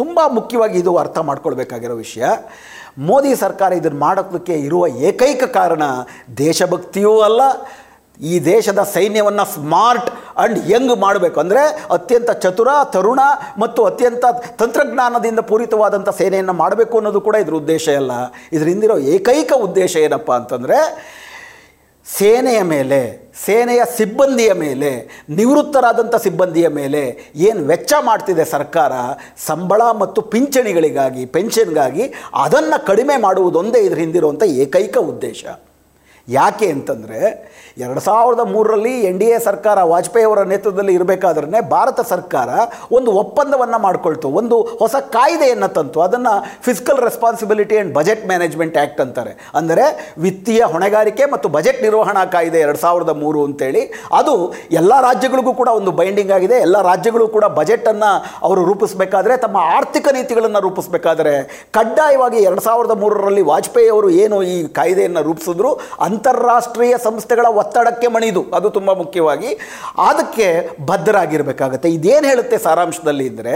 ತುಂಬ 0.00 0.20
ಮುಖ್ಯವಾಗಿ 0.38 0.76
ಇದು 0.82 0.92
ಅರ್ಥ 1.02 1.18
ಮಾಡ್ಕೊಳ್ಬೇಕಾಗಿರೋ 1.28 1.96
ವಿಷಯ. 2.04 2.24
ಮೋದಿ 3.08 3.32
ಸರ್ಕಾರ 3.42 3.72
ಇದನ್ನು 3.80 4.00
ಮಾಡೋದಕ್ಕೆ 4.06 4.54
ಇರುವ 4.68 4.86
ಏಕೈಕ 5.08 5.44
ಕಾರಣ 5.58 5.82
ದೇಶಭಕ್ತಿಯೂ 6.46 7.12
ಅಲ್ಲ, 7.26 7.42
ಈ 8.30 8.34
ದೇಶದ 8.52 8.80
ಸೈನ್ಯವನ್ನು 8.94 9.44
ಸ್ಮಾರ್ಟ್ 9.54 10.08
ಆ್ಯಂಡ್ 10.12 10.58
ಯಂಗ್ 10.72 10.94
ಮಾಡಬೇಕು. 11.04 11.38
ಅಂದರೆ 11.42 11.62
ಅತ್ಯಂತ 11.96 12.30
ಚತುರ, 12.44 12.70
ತರುಣ 12.94 13.20
ಮತ್ತು 13.62 13.80
ಅತ್ಯಂತ 13.90 14.24
ತಂತ್ರಜ್ಞಾನದಿಂದ 14.62 15.40
ಪೂರಿತವಾದಂಥ 15.50 16.08
ಸೇನೆಯನ್ನು 16.20 16.54
ಮಾಡಬೇಕು 16.62 16.96
ಅನ್ನೋದು 17.00 17.20
ಕೂಡ 17.28 17.36
ಇದರ 17.44 17.56
ಉದ್ದೇಶ 17.62 17.88
ಅಲ್ಲ. 18.00 18.12
ಇದರಿಂದಿರೋ 18.56 18.96
ಏಕೈಕ 19.16 19.52
ಉದ್ದೇಶ 19.66 19.94
ಏನಪ್ಪ 20.06 20.32
ಅಂತಂದರೆ 20.40 20.78
ಸೇನೆಯ 22.16 22.62
ಮೇಲೆ, 22.62 23.30
ಸೇನೆಯ 23.44 23.82
ಸಿಬ್ಬಂದಿಯ 23.96 24.52
ಮೇಲೆ, 24.52 25.24
ನಿವೃತ್ತರಾದಂಥ 25.30 26.14
ಸಿಬ್ಬಂದಿಯ 26.16 26.68
ಮೇಲೆ 26.68 27.32
ಏನು 27.36 27.66
ವೆಚ್ಚ 27.66 27.92
ಮಾಡ್ತಿದೆ 28.00 28.44
ಸರ್ಕಾರ, 28.44 28.92
ಸಂಬಳ 29.46 29.82
ಮತ್ತು 29.92 30.22
ಪಿಂಚಣಿಗಳಿಗಾಗಿ, 30.22 31.26
ಪೆನ್ಷನ್ಗಾಗಿ 31.26 32.14
ಅದನ್ನು 32.34 32.86
ಕಡಿಮೆ 32.86 33.16
ಮಾಡುವುದೊಂದೇ 33.16 33.78
ಇದ್ರ 33.78 33.98
ಹಿಂದಿರುವಂಥ 33.98 34.42
ಏಕೈಕ 34.42 34.96
ಉದ್ದೇಶ. 34.98 35.44
ಯಾಕೆ 36.28 36.66
ಅಂತಂದರೆ 36.66 37.20
ಎರಡು 37.84 38.00
ಸಾವಿರದ 38.00 38.42
ಮೂರರಲ್ಲಿ 38.52 38.92
ಎನ್ 39.08 39.18
ಡಿ 39.18 39.26
ಎ 39.34 39.38
ಸರ್ಕಾರ, 39.38 39.78
ವಾಜಪೇಯಿ 39.90 40.26
ಅವರ 40.28 40.40
ನೇತೃತ್ವದಲ್ಲಿ 40.42 40.94
ಇರಬೇಕಾದ್ರೆ 40.94 41.60
ಭಾರತ 41.74 42.00
ಸರ್ಕಾರ 42.12 42.48
ಒಂದು 42.92 43.10
ಒಪ್ಪಂದವನ್ನು 43.12 43.78
ಮಾಡಿಕೊಳ್ತು. 43.78 44.28
ಒಂದು 44.40 44.56
ಹೊಸ 44.80 44.94
ಕಾಯ್ದೆಯನ್ನು 45.16 45.68
ತಂತು. 45.76 45.98
ಅದನ್ನು 46.00 46.32
fiscal 46.64 46.98
responsibility 47.08 47.74
and 47.76 47.94
budget 47.94 48.26
management 48.26 48.78
act 48.78 49.00
ಅಂತಾರೆ. 49.00 49.32
ಅಂದರೆ 49.54 50.14
ವಿತ್ತೀಯ 50.18 50.62
ಹೊಣೆಗಾರಿಕೆ 50.64 51.26
ಮತ್ತು 51.30 51.48
ಬಜೆಟ್ 51.48 51.82
ನಿರ್ವಹಣಾ 51.82 52.24
ಕಾಯ್ದೆ 52.24 52.60
ಎರಡು 52.60 52.78
ಸಾವಿರದ 52.78 53.10
ಮೂರು 53.10 53.44
ಅಂತೇಳಿ. 53.44 53.82
ಅದು 54.12 54.34
ಎಲ್ಲ 54.72 54.92
ರಾಜ್ಯಗಳಿಗೂ 55.00 55.52
ಕೂಡ 55.52 55.68
ಒಂದು 55.68 55.92
ಬೈಂಡಿಂಗ್ 55.92 56.32
ಆಗಿದೆ. 56.32 56.58
ಎಲ್ಲ 56.58 56.82
ರಾಜ್ಯಗಳು 56.82 57.28
ಕೂಡ 57.28 57.44
ಬಜೆಟನ್ನು 57.60 58.10
ಅವರು 58.42 58.64
ರೂಪಿಸಬೇಕಾದ್ರೆ, 58.64 59.36
ತಮ್ಮ 59.36 59.56
ಆರ್ಥಿಕ 59.76 60.08
ನೀತಿಗಳನ್ನು 60.12 60.60
ರೂಪಿಸಬೇಕಾದ್ರೆ, 60.60 61.66
ಕಡ್ಡಾಯವಾಗಿ 61.72 62.36
ಎರಡು 62.38 62.60
ಸಾವಿರದ 62.60 62.96
ಮೂರರಲ್ಲಿ 63.04 63.42
ವಾಜಪೇಯಿ 63.42 63.88
ಅವರು 63.88 64.10
ಏನು 64.10 64.42
ಈ 64.42 64.58
ಕಾಯ್ದೆಯನ್ನು 64.80 65.22
ರೂಪಿಸಿದ್ರು? 65.22 65.72
ಅಂತಾರಾಷ್ಟ್ರೀಯ 66.00 66.94
ಸಂಸ್ಥೆಗಳ 67.08 67.46
ಒತ್ತಡಕ್ಕೆ 67.68 68.08
ಮಣಿದು, 68.14 68.42
ಅದು 68.56 68.68
ತುಂಬ 68.76 68.90
ಮುಖ್ಯವಾಗಿ. 69.00 69.50
ಅದಕ್ಕೆ 70.10 70.46
ಬದ್ಧರಾಗಿರಬೇಕಾಗತ್ತೆ 70.90 71.88
ಇದೇನು 71.96 72.26
ಹೇಳುತ್ತೆ 72.30 72.56
ಸಾರಾಂಶದಲ್ಲಿ 72.66 73.26
ಅಂದರೆ 73.32 73.54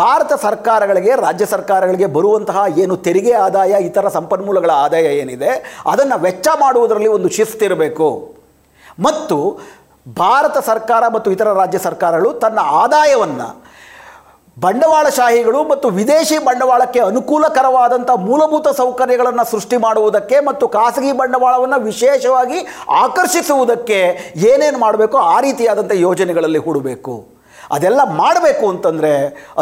ಭಾರತ 0.00 0.32
ಸರ್ಕಾರಗಳಿಗೆ, 0.46 1.12
ರಾಜ್ಯ 1.26 1.46
ಸರ್ಕಾರಗಳಿಗೆ 1.54 2.08
ಬರುವಂತಹ 2.16 2.58
ಏನು 2.82 2.96
ತೆರಿಗೆ 3.06 3.34
ಆದಾಯ, 3.46 3.72
ಇತರ 3.88 4.08
ಸಂಪನ್ಮೂಲಗಳ 4.18 4.72
ಆದಾಯ 4.84 5.06
ಏನಿದೆ, 5.22 5.52
ಅದನ್ನು 5.92 6.18
ವೆಚ್ಚ 6.26 6.48
ಮಾಡುವುದರಲ್ಲಿ 6.64 7.10
ಒಂದು 7.16 7.30
ಶಿಸ್ತಿರಬೇಕು 7.38 8.08
ಮತ್ತು 9.06 9.38
ಭಾರತ 10.22 10.56
ಸರ್ಕಾರ 10.68 11.02
ಮತ್ತು 11.14 11.28
ಇತರ 11.34 11.48
ರಾಜ್ಯ 11.62 11.78
ಸರ್ಕಾರಗಳು 11.88 12.30
ತನ್ನ 12.44 12.60
ಆದಾಯವನ್ನು 12.84 13.48
ಬಂಡವಾಳಶಾಹಿಗಳು 14.56 15.60
ಮತ್ತು 15.64 15.86
ವಿದೇಶಿ 15.88 16.38
ಬಂಡವಾಳಕ್ಕೆ 16.46 17.00
ಅನುಕೂಲಕರವಾದಂಥ 17.00 18.10
ಮೂಲಭೂತ 18.26 18.68
ಸೌಕರ್ಯಗಳನ್ನು 18.80 19.44
ಸೃಷ್ಟಿ 19.50 19.76
ಮಾಡುವುದಕ್ಕೆ 19.76 20.38
ಮತ್ತು 20.48 20.64
ಖಾಸಗಿ 20.68 21.12
ಬಂಡವಾಳವನ್ನು 21.12 21.78
ವಿಶೇಷವಾಗಿ 21.84 22.58
ಆಕರ್ಷಿಸುವುದಕ್ಕೆ 23.04 24.00
ಏನೇನು 24.50 24.78
ಮಾಡಬೇಕೋ 24.78 25.18
ಆ 25.34 25.36
ರೀತಿಯಾದಂಥ 25.40 25.92
ಯೋಜನೆಗಳಲ್ಲಿ 26.06 26.60
ಹೂಡಬೇಕು. 26.66 27.14
ಅದೆಲ್ಲ 27.72 28.00
ಮಾಡಬೇಕು 28.20 28.64
ಅಂತಂದರೆ 28.72 29.12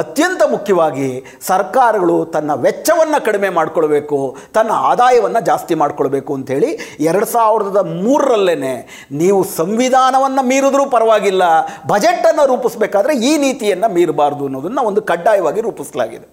ಅತ್ಯಂತ 0.03 0.43
ಮುಖ್ಯವಾಗಿ 0.55 1.09
ಸರ್ಕಾರಗಳು 1.51 2.17
ತನ್ನ 2.35 2.51
ವೆಚ್ಚವನ್ನು 2.67 3.19
ಕಡಿಮೆ 3.29 3.51
ಮಾಡಿಕೊಳ್ಬೇಕು, 3.59 4.19
ತನ್ನ 4.57 4.71
ಆದಾಯವನ್ನು 4.91 5.43
ಜಾಸ್ತಿ 5.51 5.77
ಮಾಡಿಕೊಳ್ಬೇಕು 5.83 6.35
ಅಂಥೇಳಿ 6.39 6.71
ಎರಡು 7.11 7.29
ಸಾವಿರದ 7.37 7.83
ಮೂರರಲ್ಲೇ 8.05 8.57
ನೀವು 9.23 9.41
ಸಂವಿಧಾನವನ್ನು 9.61 10.45
ಮೀರಿದ್ರೂ 10.51 10.85
ಪರವಾಗಿಲ್ಲ 10.97 11.45
ಬಜೆಟನ್ನು 11.93 12.47
ರೂಪಿಸಬೇಕಾದ್ರೆ 12.53 13.15
ಈ 13.31 13.33
ನೀತಿಯನ್ನು 13.47 13.91
ಮೀರಬಾರ್ದು 13.97 14.45
ಅನ್ನೋದನ್ನು 14.51 14.85
ಒಂದು 14.91 15.03
ಕಡ್ಡಾಯವಾಗಿ 15.13 15.61
ರೂಪಿಸಲಾಗಿದೆ. 15.69 16.29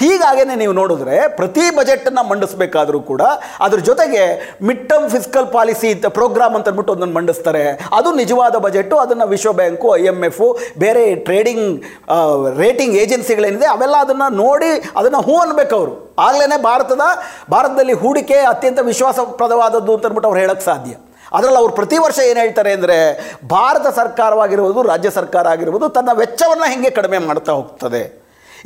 ಹೀಗಾಗೇ 0.00 0.44
ನೀವು 0.62 0.74
ನೋಡಿದ್ರೆ 0.80 1.16
ಪ್ರತಿ 1.38 1.64
ಬಜೆಟನ್ನು 1.78 2.22
ಮಂಡಿಸಬೇಕಾದರೂ 2.30 3.00
ಕೂಡ 3.10 3.22
ಅದ್ರ 3.64 3.78
ಜೊತೆಗೆ 3.88 4.22
mid 4.68 4.84
term 4.90 5.08
fiscal 5.14 5.46
policy 5.56 5.88
program 6.18 6.54
ಅಂತ 6.58 6.70
ಅಂದ್ಬಿಟ್ಟು 6.70 6.92
ಒಂದನ್ನು 6.96 7.16
ಮಂಡಿಸ್ತಾರೆ. 7.18 7.64
ಅದು 7.98 8.08
ನಿಜವಾದ 8.20 8.56
ಬಜೆಟು 8.66 8.96
ಅದನ್ನು 9.04 9.26
ವಿಶ್ವ 9.34 9.52
ಬ್ಯಾಂಕು, 9.60 9.88
ಐ 10.02 10.04
ಎಂ 10.12 10.20
ಎಫು, 10.30 10.48
ಬೇರೆ 10.84 11.02
ಟ್ರೇಡಿಂಗ್ 11.28 11.66
ರೇಟಿಂಗ್ 12.62 12.96
ಏಜೆನ್ಸಿಗಳೇನಿದೆ 13.02 13.68
ಅವೆಲ್ಲ 13.74 13.96
ಅದನ್ನು 14.06 14.28
ನೋಡಿ 14.44 14.70
ಅದನ್ನು 15.00 15.20
ಹೂ 15.28 15.34
ಅನ್ಬೇಕು 15.44 15.74
ಅವರು. 15.80 15.94
ಆಗಲೇ 16.28 16.58
ಭಾರತದ, 16.70 17.04
ಭಾರತದಲ್ಲಿ 17.54 17.96
ಹೂಡಿಕೆ 18.04 18.38
ಅತ್ಯಂತ 18.52 18.80
ವಿಶ್ವಾಸಪ್ರದವಾದದ್ದು 18.92 19.92
ಅಂತ 19.96 20.06
ಅಂದ್ಬಿಟ್ಟು 20.08 20.30
ಅವ್ರು 20.30 20.40
ಹೇಳೋಕ್ಕೆ 20.44 20.66
ಸಾಧ್ಯ. 20.70 20.94
ಅದರಲ್ಲಿ 21.36 21.60
ಅವ್ರು 21.62 21.72
ಪ್ರತಿ 21.78 21.96
ವರ್ಷ 22.04 22.18
ಏನು 22.30 22.40
ಹೇಳ್ತಾರೆ 22.44 22.70
ಅಂದರೆ 22.76 22.96
ಭಾರತ 23.56 23.86
ಸರ್ಕಾರವಾಗಿರ್ಬೋದು 23.98 24.82
ರಾಜ್ಯ 24.92 25.10
ಸರ್ಕಾರ 25.18 25.46
ಆಗಿರ್ಬೋದು 25.54 25.88
ತನ್ನ 25.96 26.10
ವೆಚ್ಚವನ್ನು 26.22 26.66
ಹೇಗೆ 26.72 26.90
ಕಡಿಮೆ 26.98 27.18
ಮಾಡ್ತಾ 27.28 27.52
ಹೋಗ್ತದೆ. 27.58 28.02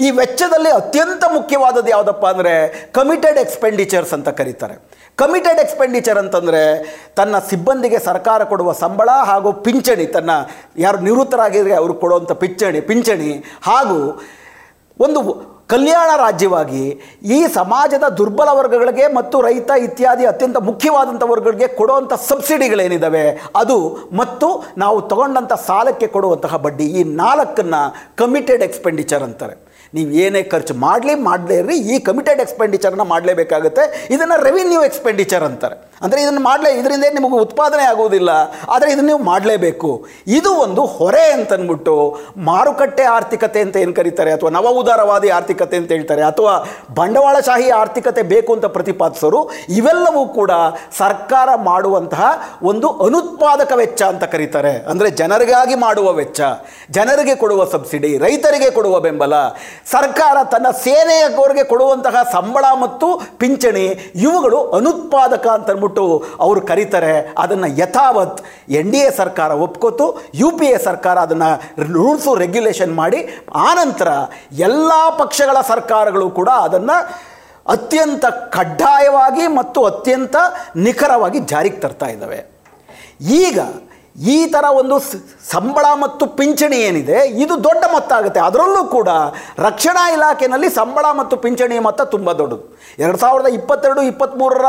ಈ 0.01 0.09
ವೆಚ್ಚದಲ್ಲಿ 0.19 0.71
ಅತ್ಯಂತ 0.81 1.25
ಮುಖ್ಯವಾದದ್ದು 1.37 1.91
ಯಾವುದಪ್ಪ 1.91 2.25
ಅಂದರೆ 2.33 2.55
ಕಮಿಟೆಡ್ 2.99 3.39
ಎಕ್ಸ್ಪೆಂಡಿಚರ್ಸ್ 3.45 4.13
ಅಂತ 4.17 4.29
ಕರೀತಾರೆ. 4.41 4.75
ಕಮಿಟೆಡ್ 5.19 5.61
ಎಕ್ಸ್ಪೆಂಡಿಚರ್ 5.65 6.19
ಅಂತಂದರೆ 6.19 6.63
ತನ್ನ 7.19 7.35
ಸಿಬ್ಬಂದಿಗೆ 7.49 7.99
ಸರ್ಕಾರ 8.09 8.45
ಕೊಡುವ 8.53 8.73
ಸಂಬಳ 8.73 9.09
ಹಾಗೂ 9.31 9.53
ಪಿಂಚಣಿ, 9.67 10.07
ತನ್ನ 10.07 10.31
ಯಾರು 10.85 10.99
ನಿವೃತ್ತರಾಗಿದ್ರೆ 11.09 11.75
ಅವ್ರಿಗೆ 11.81 12.01
ಕೊಡುವಂಥ 12.05 12.33
ಪಿಂಚಣಿ 12.43 12.81
ಪಿಂಚಣಿ 12.91 13.33
ಹಾಗೂ 13.71 13.99
ಒಂದು 15.01 15.21
ಕಲ್ಯಾಣ 15.73 16.11
ರಾಜ್ಯವಾಗಿ 16.17 16.83
ಈ 17.37 17.39
ಸಮಾಜದ 17.55 18.07
ದುರ್ಬಲ 18.19 18.49
ವರ್ಗಗಳಿಗೆ 18.59 19.05
ಮತ್ತು 19.19 19.37
ರೈತ 19.41 19.71
ಇತ್ಯಾದಿ 19.85 20.25
ಅತ್ಯಂತ 20.31 20.59
ಮುಖ್ಯವಾದಂಥ 20.69 21.23
ವರ್ಗಗಳಿಗೆ 21.31 21.69
ಕೊಡುವಂಥ 21.79 22.13
ಸಬ್ಸಿಡಿಗಳೇನಿದ್ದಾವೆ 22.29 23.25
ಅದು 23.57 23.77
ಮತ್ತು 24.21 24.49
ನಾವು 24.83 24.99
ತಗೊಂಡಂಥ 25.13 25.53
ಸಾಲಕ್ಕೆ 25.69 26.07
ಕೊಡುವಂತಹ 26.07 26.57
ಬಡ್ಡಿ 26.57 26.87
ಈ 27.01 27.05
ನಾಲ್ಕನ್ನು 27.05 27.83
ಕಮಿಟೆಡ್ 28.17 28.63
ಎಕ್ಸ್ಪೆಂಡಿಚರ್ 28.63 29.23
ಅಂತಾರೆ. 29.23 29.57
ನೀವು 29.95 30.11
ಏನೇ 30.11 30.43
ಖರ್ಚು 30.43 30.75
ಮಾಡಲಿ 30.75 31.15
ಮಾಡಲೇ 31.15 31.55
ಇರ್ರಿ 31.55 31.77
ಈ 31.79 31.99
ಕಮಿಟೆಡ್ 31.99 32.41
ಎಕ್ಸ್ಪೆಂಡಿಚರ್ನ 32.41 33.01
ಮಾಡಲೇಬೇಕಾಗುತ್ತೆ. 33.01 34.09
ಇದನ್ನು 34.11 34.43
ರೆವಿನ್ಯೂ 34.43 34.85
ಎಕ್ಸ್ಪೆಂಡಿಚರ್ 34.85 35.43
ಅಂತಾರೆ. 35.43 35.92
ಅಂದರೆ 36.03 36.21
ಇದನ್ನು 36.25 36.43
ಮಾಡಲೇ, 36.49 36.71
ಇದರಿಂದ 36.81 37.07
ನಿಮಗೆ 37.19 37.39
ಉತ್ಪಾದನೆ 37.47 37.85
ಆಗುವುದಿಲ್ಲ, 37.93 38.31
ಆದರೆ 38.75 38.89
ಇದನ್ನು 38.95 39.09
ನೀವು 39.13 39.23
ಮಾಡಲೇಬೇಕು. 39.31 39.91
ಇದು 40.39 40.51
ಒಂದು 40.67 40.85
ಹೊರೆ 40.97 41.25
ಅಂತನ್ಬಿಟ್ಟು 41.37 41.97
ಮಾರುಕಟ್ಟೆ 42.49 43.05
ಆರ್ಥಿಕತೆ 43.17 43.61
ಅಂತ 43.67 43.77
ಏನು 43.85 43.95
ಕರೀತಾರೆ, 44.01 44.33
ಅಥವಾ 44.37 44.51
ನವ 44.57 44.73
ಉದಾರವಾದಿ 44.83 45.31
ಆರ್ಥಿಕತೆ 45.39 45.77
ಅಂತ 45.83 45.91
ಹೇಳ್ತಾರೆ, 45.97 46.25
ಅಥವಾ 46.31 46.55
ಬಂಡವಾಳಶಾಹಿ 46.99 47.69
ಆರ್ಥಿಕತೆ 47.81 48.25
ಬೇಕು 48.35 48.51
ಅಂತ 48.57 48.67
ಪ್ರತಿಪಾದಿಸೋರು, 48.77 49.43
ಇವೆಲ್ಲವೂ 49.79 50.25
ಕೂಡ 50.39 50.53
ಸರ್ಕಾರ 51.03 51.49
ಮಾಡುವಂತಹ 51.71 52.25
ಒಂದು 52.71 52.91
ಅನುತ್ಪಾದಕ 53.07 53.73
ವೆಚ್ಚ 53.83 54.03
ಅಂತ 54.13 54.25
ಕರೀತಾರೆ. 54.35 54.75
ಅಂದರೆ 54.93 55.09
ಜನರಿಗಾಗಿ 55.21 55.77
ಮಾಡುವ 55.87 56.09
ವೆಚ್ಚ, 56.21 56.41
ಜನರಿಗೆ 56.97 57.35
ಕೊಡುವ 57.43 57.63
ಸಬ್ಸಿಡಿ, 57.75 58.13
ರೈತರಿಗೆ 58.25 58.71
ಕೊಡುವ 58.79 58.97
ಬೆಂಬಲ, 59.07 59.35
ಸರ್ಕಾರ 59.95 60.37
ತನ್ನ 60.55 60.69
ಸೇನೆಯವರಿಗೆ 60.85 61.65
ಕೊಡುವಂತಹ 61.73 62.17
ಸಂಬಳ 62.35 62.65
ಮತ್ತು 62.85 63.09
ಪಿಂಚಣಿ, 63.41 63.87
ಇವುಗಳು 64.25 64.59
ಅನುತ್ಪಾದಕ 64.79 65.47
ಅಂತ 65.57 65.69
ಅಂದ್ಬಿಟ್ಟು 65.93 66.37
ಅವರು 66.45 66.61
ಕರೀತಾರೆ, 66.71 67.15
ಅದನ್ನು 67.43 67.69
ಯಥಾವತ್ 67.81 68.41
ಎನ್ 68.81 68.91
ಡಿ 68.93 69.01
ಎ 69.09 69.11
ಸರ್ಕಾರ 69.21 69.51
ಒಪ್ಕೋತು, 69.67 70.07
ಯು 70.41 70.49
ಪಿ 70.59 70.67
ಎ 70.77 70.79
ಸರ್ಕಾರ 70.89 71.17
ಅದನ್ನು 71.27 71.51
ರೂಲ್ಸು 71.95 72.31
ರೆಗ್ಯುಲೇಷನ್ 72.45 72.93
ಮಾಡಿ, 73.03 73.21
ಆನಂತರ 73.69 74.09
ಎಲ್ಲ 74.69 74.93
ಪಕ್ಷಗಳ 75.23 75.59
ಸರ್ಕಾರಗಳು 75.73 76.27
ಕೂಡ 76.39 76.51
ಅದನ್ನು 76.67 76.97
ಅತ್ಯಂತ 77.75 78.25
ಕಡ್ಡಾಯವಾಗಿ 78.57 79.45
ಮತ್ತು 79.59 79.81
ಅತ್ಯಂತ 79.91 80.37
ನಿಖರವಾಗಿ 80.87 81.41
ಜಾರಿಗೆ 81.53 81.79
ತರ್ತಾ 81.85 82.09
ಇದ್ದಾವೆ. 82.15 82.41
ಈಗ 83.43 83.59
ಈ 84.17 84.39
ಥರ 84.55 84.65
ಒಂದು 84.81 84.97
ಸಂಬಳ 85.53 85.87
ಮತ್ತು 86.03 86.25
ಪಿಂಚಣಿ 86.39 86.79
ಏನಿದೆ, 86.89 87.19
ಇದು 87.45 87.55
ದೊಡ್ಡ 87.67 87.83
ಮೊತ್ತ 87.93 88.13
ಆಗುತ್ತೆ 88.19 88.41
ಅದರಲ್ಲೂ 88.49 88.83
ಕೂಡ 88.97 89.09
ರಕ್ಷಣಾ 89.67 90.03
ಇಲಾಖೆಯಲ್ಲಿ 90.17 90.69
ಸಂಬಳ 90.79 91.07
ಮತ್ತು 91.21 91.37
ಪಿಂಚಣಿ 91.45 91.79
ಮೊತ್ತ 91.87 92.03
ತುಂಬ 92.15 92.33
ದೊಡ್ಡದು. 92.41 92.65
ಎರಡು 93.05 93.19
ಸಾವಿರದ 93.23 93.51
ಇಪ್ಪತ್ತೆರಡು 93.59 94.03
ಇಪ್ಪತ್ತ್ಮೂರರ 94.11 94.67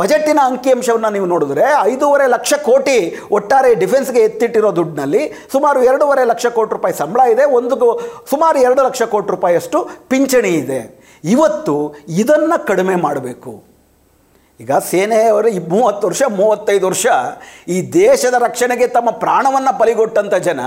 ಬಜೆಟಿನ 0.00 0.40
ಅಂಕಿಅಂಶವನ್ನು 0.50 1.10
ನೀವು 1.16 1.28
ನೋಡಿದ್ರೆ, 1.34 1.66
ಐದೂವರೆ 1.92 2.26
ಲಕ್ಷ 2.36 2.52
ಕೋಟಿ 2.68 2.98
ಒಟ್ಟಾರೆ 3.38 3.70
ಡಿಫೆನ್ಸ್ಗೆ 3.84 4.22
ಎತ್ತಿಟ್ಟಿರೋ 4.28 4.72
ದುಡ್ಡಿನಲ್ಲಿ 4.80 5.22
ಸುಮಾರು 5.54 5.82
ಎರಡೂವರೆ 5.90 6.24
ಲಕ್ಷ 6.32 6.46
ಕೋಟಿ 6.58 6.74
ರೂಪಾಯಿ 6.78 6.96
ಸಂಬಳ 7.02 7.20
ಇದೆ, 7.34 7.46
ಒಂದು 7.60 7.88
ಸುಮಾರು 8.34 8.60
ಎರಡು 8.66 8.84
ಲಕ್ಷ 8.88 9.02
ಕೋಟಿ 9.14 9.30
ರೂಪಾಯಿಯಷ್ಟು 9.36 9.80
ಪಿಂಚಣಿ 10.12 10.54
ಇದೆ. 10.64 10.82
ಇವತ್ತು 11.36 11.76
ಇದನ್ನು 12.22 12.58
ಕಡಿಮೆ 12.70 12.96
ಮಾಡಬೇಕು. 13.06 13.52
ಈಗ 14.60 14.72
ಸೇನೆಯವರು 14.90 15.48
ಮೂವತ್ತು 15.74 16.04
ವರ್ಷ, 16.08 16.22
ಮೂವತ್ತೈದು 16.40 16.86
ವರ್ಷ 16.86 17.06
ಈ 17.68 17.76
ದೇಶದ 17.92 18.36
ರಕ್ಷಣೆಗೆ 18.46 18.86
ತಮ್ಮ 18.86 19.10
ಪ್ರಾಣವನ್ನು 19.24 19.72
ಬಲಿಗೊಟ್ಟಂಥ 19.78 20.34
ಜನ 20.48 20.60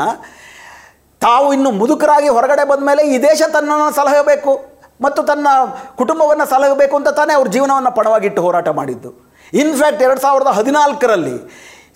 ತಾವು 1.22 1.48
ಇನ್ನು 1.54 1.72
ಮುದುಕರಾಗಿ 1.72 2.30
ಹೊರಗಡೆ 2.30 2.64
ಬಂದ 2.70 2.84
ಮೇಲೆ 2.84 3.04
ಈ 3.14 3.18
ದೇಶ 3.30 3.42
ತನ್ನನ್ನು 3.54 3.90
ಸಲಹಬೇಕು 3.96 4.54
ಮತ್ತು 5.02 5.24
ತನ್ನ 5.24 5.48
ಕುಟುಂಬವನ್ನು 5.96 6.46
ಸಲಹಬೇಕು 6.50 6.96
ಅಂತ 6.96 7.10
ತಾನೇ 7.10 7.34
ಅವ್ರ 7.34 7.48
ಜೀವನವನ್ನು 7.48 7.92
ಪಣವಾಗಿಟ್ಟು 7.96 8.42
ಹೋರಾಟ 8.42 8.70
ಮಾಡಿದ್ದು. 8.70 9.10
ಇನ್ಫ್ಯಾಕ್ಟ್ 9.54 10.02
ಎರಡು 10.02 10.22
ಸಾವಿರದ 10.22 10.48
ಹದಿನಾಲ್ಕರಲ್ಲಿ 10.48 11.38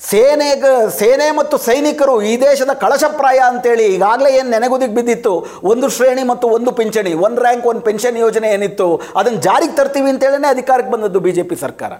ಸೇನೆಗ 0.01 0.65
ಸೇನೆ 0.99 1.27
ಮತ್ತು 1.37 1.55
ಸೈನಿಕರು 1.65 2.15
ಈ 2.31 2.33
ದೇಶದ 2.41 2.71
ಕಳಶಪ್ರಾಯ 2.81 3.39
ಅಂತೇಳಿ 3.51 3.85
ಈಗಾಗಲೇ 3.95 4.31
ಏನು 4.39 4.49
ನೆನೆಗುದಿಗೆ 4.55 4.93
ಬಿದ್ದಿತ್ತು? 4.97 5.33
ಒಂದು 5.71 5.87
ಶ್ರೇಣಿ 5.97 6.23
ಮತ್ತು 6.31 6.47
ಒಂದು 6.57 6.71
ಪಿಂಚಣಿ, 6.79 7.13
ಒಂದು 7.13 7.39
ರ್ಯಾಂಕ್, 7.45 7.65
ಒಂದು 7.71 7.83
ಪೆನ್ಷನ್ 7.87 8.17
ಯೋಜನೆ 8.17 8.49
ಏನಿತ್ತು? 8.55 8.87
ಅದನ್ನು 9.19 9.39
ಜಾರಿಗೆ 9.47 9.75
ತರ್ತೀವಿ 9.79 10.09
ಅಂತೇಳಿನೇ 10.13 10.49
ಅಧಿಕಾರಕ್ಕೆ 10.55 10.91
ಬಂದದ್ದು 10.95 11.19
ಬಿ 11.27 11.31
ಜೆ 11.37 11.43
ಪಿ 11.43 11.55
ಸರ್ಕಾರ. 11.55 11.93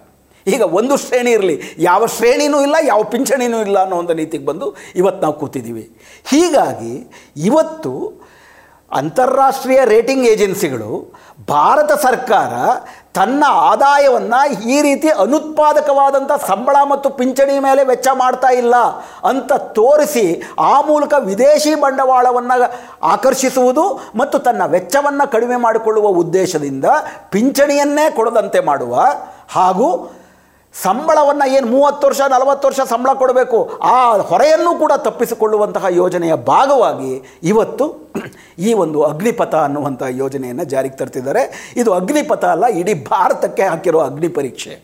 ಈಗ 0.48 0.62
ಒಂದು 0.80 0.96
ಶ್ರೇಣಿ 1.04 1.32
ಇರಲಿ, 1.32 1.56
ಯಾವ 1.90 2.06
ಶ್ರೇಣಿನೂ 2.18 2.58
ಇಲ್ಲ, 2.68 2.76
ಯಾವ 2.92 3.04
ಪಿಂಚಣಿನೂ 3.14 3.60
ಇಲ್ಲ 3.68 3.78
ಅನ್ನೋ 3.86 3.96
ಒಂದು 4.04 4.14
ನೀತಿಗೆ 4.14 4.46
ಬಂದು 4.46 4.68
ಇವತ್ತು 5.02 5.22
ನಾವು 5.22 5.36
ಕೂತಿದ್ದೀವಿ 5.42 5.86
ಹೀಗಾಗಿ 6.32 6.94
ಇವತ್ತು 7.50 7.94
ಅಂತಾರಾಷ್ಟ್ರೀಯ 8.92 9.80
ರೇಟಿಂಗ್ 9.86 10.26
ಏಜೆನ್ಸಿಗಳು, 10.34 10.92
ಭಾರತ 11.48 11.92
ಸರ್ಕಾರ 12.08 12.54
ತನ್ನ 13.16 13.44
ಆದಾಯವನ್ನು 13.66 14.40
ಈ 14.68 14.78
ರೀತಿ 14.82 15.10
ಅನುತ್ಪಾದಕವಾದಂಥ 15.20 16.32
ಸಂಬಳ 16.48 16.78
ಮತ್ತು 16.84 17.10
ಪಿಂಚಣಿ 17.10 17.56
ಮೇಲೆ 17.60 17.82
ವೆಚ್ಚ 17.84 18.08
ಮಾಡ್ತಾ 18.14 18.50
ಇಲ್ಲ 18.54 18.76
ಅಂತ 19.24 19.54
ತೋರಿಸಿ 19.76 20.26
ಆ 20.66 20.74
ಮೂಲಕ 20.82 21.14
ವಿದೇಶಿ 21.24 21.74
ಬಂಡವಾಳವನ್ನು 21.76 22.58
ಆಕರ್ಷಿಸುವುದು 23.06 23.86
ಮತ್ತು 24.16 24.40
ತನ್ನ 24.40 24.62
ವೆಚ್ಚವನ್ನು 24.68 25.32
ಕಡಿಮೆ 25.32 25.58
ಮಾಡಿಕೊಳ್ಳುವ 25.58 26.10
ಉದ್ದೇಶದಿಂದ 26.18 26.88
ಪಿಂಚಣಿಯನ್ನೇ 27.30 28.06
ಕೊಡದಂತೆ 28.16 28.62
ಮಾಡುವ 28.66 28.94
ಹಾಗೂ 29.50 29.90
ಸಂಬಳವನ್ನು 30.84 31.46
ಏನು 31.58 31.68
ಮೂವತ್ತು 31.74 32.04
ವರ್ಷ, 32.08 32.22
ನಲವತ್ತು 32.34 32.66
ವರ್ಷ 32.70 32.82
ಸಂಬಳ 32.92 33.12
ಕೊಡಬೇಕು, 33.22 33.60
ಆ 33.92 33.94
ಹೊರೆಯನ್ನು 34.30 34.72
ಕೂಡ 34.82 34.94
ತಪ್ಪಿಸಿಕೊಳ್ಳುವಂತಹ 35.08 35.86
ಯೋಜನೆಯ 36.00 36.34
ಭಾಗವಾಗಿ 36.50 37.12
ಇವತ್ತು 37.52 37.86
ಈ 38.68 38.72
ಒಂದು 38.84 39.00
ಅಗ್ನಿಪಥ 39.12 39.54
ಅನ್ನುವಂಥ 39.68 40.02
ಯೋಜನೆಯನ್ನು 40.22 40.66
ಜಾರಿಗೆ 40.74 40.98
ತರ್ತಿದ್ದಾರೆ. 41.02 41.44
ಇದು 41.82 41.92
ಅಗ್ನಿಪಥ 42.00 42.44
ಅಲ್ಲ, 42.56 42.66
ಇಡೀ 42.82 42.96
ಭಾರತಕ್ಕೆ 43.12 43.66
ಹಾಕಿರೋ 43.74 44.02
ಅಗ್ನಿ 44.10 44.32
ಪರೀಕ್ಷೆ. 44.40 44.76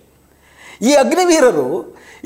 ಈ 0.90 0.94
ಅಗ್ನಿವೀರರು 1.04 1.68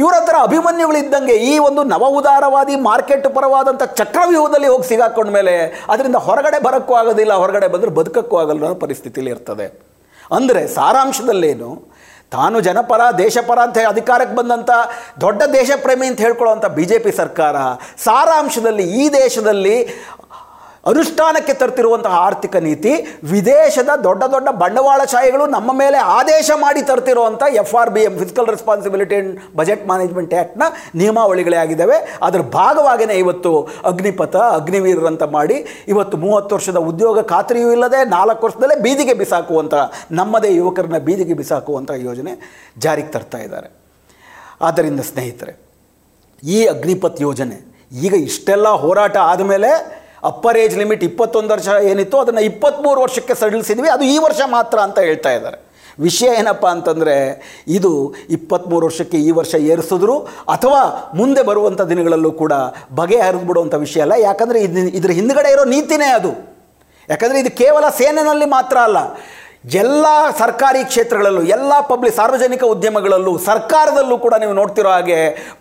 ಇವರ 0.04 0.14
ಹತ್ರ 0.20 0.38
ಅಭಿಮನ್ಯುಗಳಿದ್ದಂಗೆ 0.48 1.36
ಈ 1.50 1.52
ಒಂದು 1.66 1.82
ನವ 1.92 2.04
ಉದಾರವಾದಿ 2.20 2.76
ಮಾರ್ಕೆಟ್ 2.88 3.28
ಪರವಾದಂಥ 3.36 3.84
ಚಕ್ರವ್ಯೂಹದಲ್ಲಿ 4.00 4.70
ಹೋಗಿ 4.74 4.86
ಸಿಗಾಕೊಂಡ 4.92 5.30
ಮೇಲೆ 5.38 5.54
ಅದರಿಂದ 5.94 6.18
ಹೊರಗಡೆ 6.28 6.58
ಬರೋಕ್ಕೂ 6.66 6.94
ಆಗೋದಿಲ್ಲ, 7.02 7.34
ಹೊರಗಡೆ 7.44 7.68
ಬಂದರೆ 7.74 7.92
ಬದುಕಕ್ಕೂ 8.00 8.38
ಆಗಲ್ಲ 8.44 8.64
ಅನ್ನೋ 8.70 8.80
ಪರಿಸ್ಥಿತಿಯಲ್ಲಿ 8.86 9.32
ಇರ್ತದೆ. 9.36 9.68
ಅಂದರೆ 10.38 10.62
ಸಾರಾಂಶದಲ್ಲೇನು? 10.78 11.70
ತಾನು 12.36 12.58
ಜನಪರ, 12.60 13.02
ದೇಶಪರ 13.18 13.60
ಅಂತ 13.66 13.76
ಹೇಳಿ 13.78 13.92
ಅಧಿಕಾರಕ್ಕೆ 13.96 14.36
ಬಂದಂಥ 14.36 14.72
ದೊಡ್ಡ 15.22 15.42
ದೇಶಪ್ರೇಮಿ 15.54 16.08
ಅಂತ 16.08 16.20
ಹೇಳ್ಕೊಳ್ಳುವಂಥ 16.22 16.68
ಬಿ 16.78 16.86
ಜೆ 16.86 16.98
ಪಿ 17.00 17.12
ಸರ್ಕಾರ 17.12 17.56
ಸಾರಾಂಶದಲ್ಲಿ 18.04 18.86
ಈ 19.02 19.06
ದೇಶದಲ್ಲಿ 19.22 19.76
ಅನುಷ್ಠಾನಕ್ಕೆ 20.90 21.54
ತರ್ತಿರುವಂತಹ 21.62 22.16
ಆರ್ಥಿಕ 22.28 22.56
ನೀತಿ, 22.66 22.92
ವಿದೇಶದ 23.32 23.92
ದೊಡ್ಡ 24.04 24.24
ದೊಡ್ಡ 24.34 24.50
ಬಂಡವಾಳಶಾಹಿಗಳು 24.62 25.46
ನಮ್ಮ 25.56 25.70
ಮೇಲೆ 25.80 26.00
ಆದೇಶ 26.18 26.50
ಮಾಡಿ 26.64 26.82
ತರ್ತಿರುವಂಥ 26.90 27.44
F 27.62 27.74
R 27.82 27.92
B 27.96 28.02
M 28.08 28.14
fiscal 28.20 28.48
responsibility 28.48 29.16
and 29.16 29.40
budget 29.60 29.84
management 29.92 30.34
ಆ್ಯಕ್ಟ್ನ 30.34 30.68
ನಿಯಮಾವಳಿಗಳೇ 31.02 31.58
ಆಗಿದ್ದಾವೆ. 31.64 31.98
ಅದರ 32.28 32.42
ಭಾಗವಾಗಿಯೇ 32.58 33.18
ಇವತ್ತು 33.24 33.54
ಅಗ್ನಿಪಥ 33.86 34.36
ಅಗ್ನಿವೀರರು 34.60 35.10
ಅಂತ 35.14 35.24
ಮಾಡಿ 35.38 35.58
ಇವತ್ತು 35.88 36.18
ಮೂವತ್ತು 36.26 36.54
ವರ್ಷದ 36.56 36.78
ಉದ್ಯೋಗ 36.92 37.26
ಖಾತ್ರಿಯೂ 37.34 37.72
ಇಲ್ಲದೆ 37.72 38.02
ನಾಲ್ಕು 38.10 38.42
ವರ್ಷದಲ್ಲೇ 38.46 38.80
ಬೀದಿಗೆ 38.86 39.14
ಬಿಸಾಕುವಂಥ 39.24 39.74
ನಮ್ಮದೇ 40.12 40.54
ಯುವಕರನ್ನ 40.56 41.02
ಬೀದಿಗೆ 41.10 41.34
ಬಿಸಾಕುವಂಥ 41.34 41.92
ಯೋಜನೆ 42.08 42.36
ಜಾರಿಗೆ 42.78 43.12
ತರ್ತಾ 43.18 43.38
ಇದ್ದಾರೆ. 43.38 43.70
ಆದ್ದರಿಂದ 44.62 45.02
ಸ್ನೇಹಿತರೆ, 45.12 45.54
ಈ 46.44 46.60
ಅಗ್ನಿಪಥ್ 46.66 47.22
ಯೋಜನೆ 47.22 47.60
ಈಗ 48.06 48.14
ಇಷ್ಟೆಲ್ಲ 48.30 48.68
ಹೋರಾಟ 48.84 49.18
ಆದಮೇಲೆ 49.32 49.72
ಅಪ್ಪರ್ 50.26 50.58
ಏಜ್ 50.58 50.78
ಲಿಮಿಟ್ 50.78 51.04
ಇಪ್ಪತ್ತೊಂದು 51.04 51.54
ವರ್ಷ 51.54 51.68
ಏನಿತ್ತು 51.84 52.20
ಅದನ್ನು 52.20 52.42
ಇಪ್ಪತ್ತ್ಮೂರು 52.42 53.02
ವರ್ಷಕ್ಕೆ 53.02 53.36
ಸಡಿಲಿಸಿದ್ವಿ. 53.36 53.90
ಅದು 53.90 54.04
ಈ 54.04 54.18
ವರ್ಷ 54.18 54.42
ಮಾತ್ರ 54.46 54.80
ಅಂತ 54.80 55.00
ಹೇಳ್ತಾ 55.00 55.32
ಇದ್ದಾರೆ. 55.32 55.58
ವಿಷಯ 56.00 56.28
ಏನಪ್ಪ 56.40 56.66
ಅಂತಂದರೆ, 56.66 57.16
ಇದು 57.68 58.14
ಇಪ್ಪತ್ತ್ಮೂರು 58.30 58.86
ವರ್ಷಕ್ಕೆ 58.86 59.18
ಈ 59.18 59.32
ವರ್ಷ 59.32 59.56
ಏರಿಸಿದ್ರು 59.56 60.20
ಅಥವಾ 60.50 61.12
ಮುಂದೆ 61.16 61.44
ಬರುವಂಥ 61.44 61.82
ದಿನಗಳಲ್ಲೂ 61.82 62.32
ಕೂಡ 62.32 62.54
ಬಗೆಹರಿದು 62.96 63.46
ಬಿಡುವಂಥ 63.46 63.76
ವಿಷಯ 63.76 64.02
ಅಲ್ಲ. 64.02 64.14
ಯಾಕಂದರೆ 64.20 64.62
ಇದು, 64.62 64.80
ಇದರ 64.80 65.10
ಹಿಂದ್ಗಡೆ 65.10 65.52
ಇರೋ 65.52 65.64
ನೀತಿನೇ 65.64 66.06
ಅದು. 66.06 66.56
ಯಾಕಂದರೆ 67.10 67.40
ಇದು 67.40 67.58
ಕೇವಲ 67.58 67.90
ಸೇನೆಯಲ್ಲಿ 67.90 68.46
ಮಾತ್ರ 68.46 68.78
ಅಲ್ಲ. 68.78 68.98
ಎಲ್ಲ 69.74 70.06
ಸರ್ಕಾರಿ 70.40 70.82
ಕ್ಷೇತ್ರಗಳಲ್ಲೂ, 70.90 71.44
ಎಲ್ಲ 71.56 71.74
ಪಬ್ಲಿಕ್ 71.92 72.16
ಸಾರ್ವಜನಿಕ 72.18 72.64
ಉದ್ಯಮಗಳಲ್ಲೂ, 72.74 73.32
ಸರ್ಕಾರದಲ್ಲೂ 73.46 74.16
ಕೂಡ 74.26 74.34
ನೀವು 74.42 74.54
ನೋಡ್ತಿರೋ 74.60 74.90
ಹಾಗೆ 74.96 75.18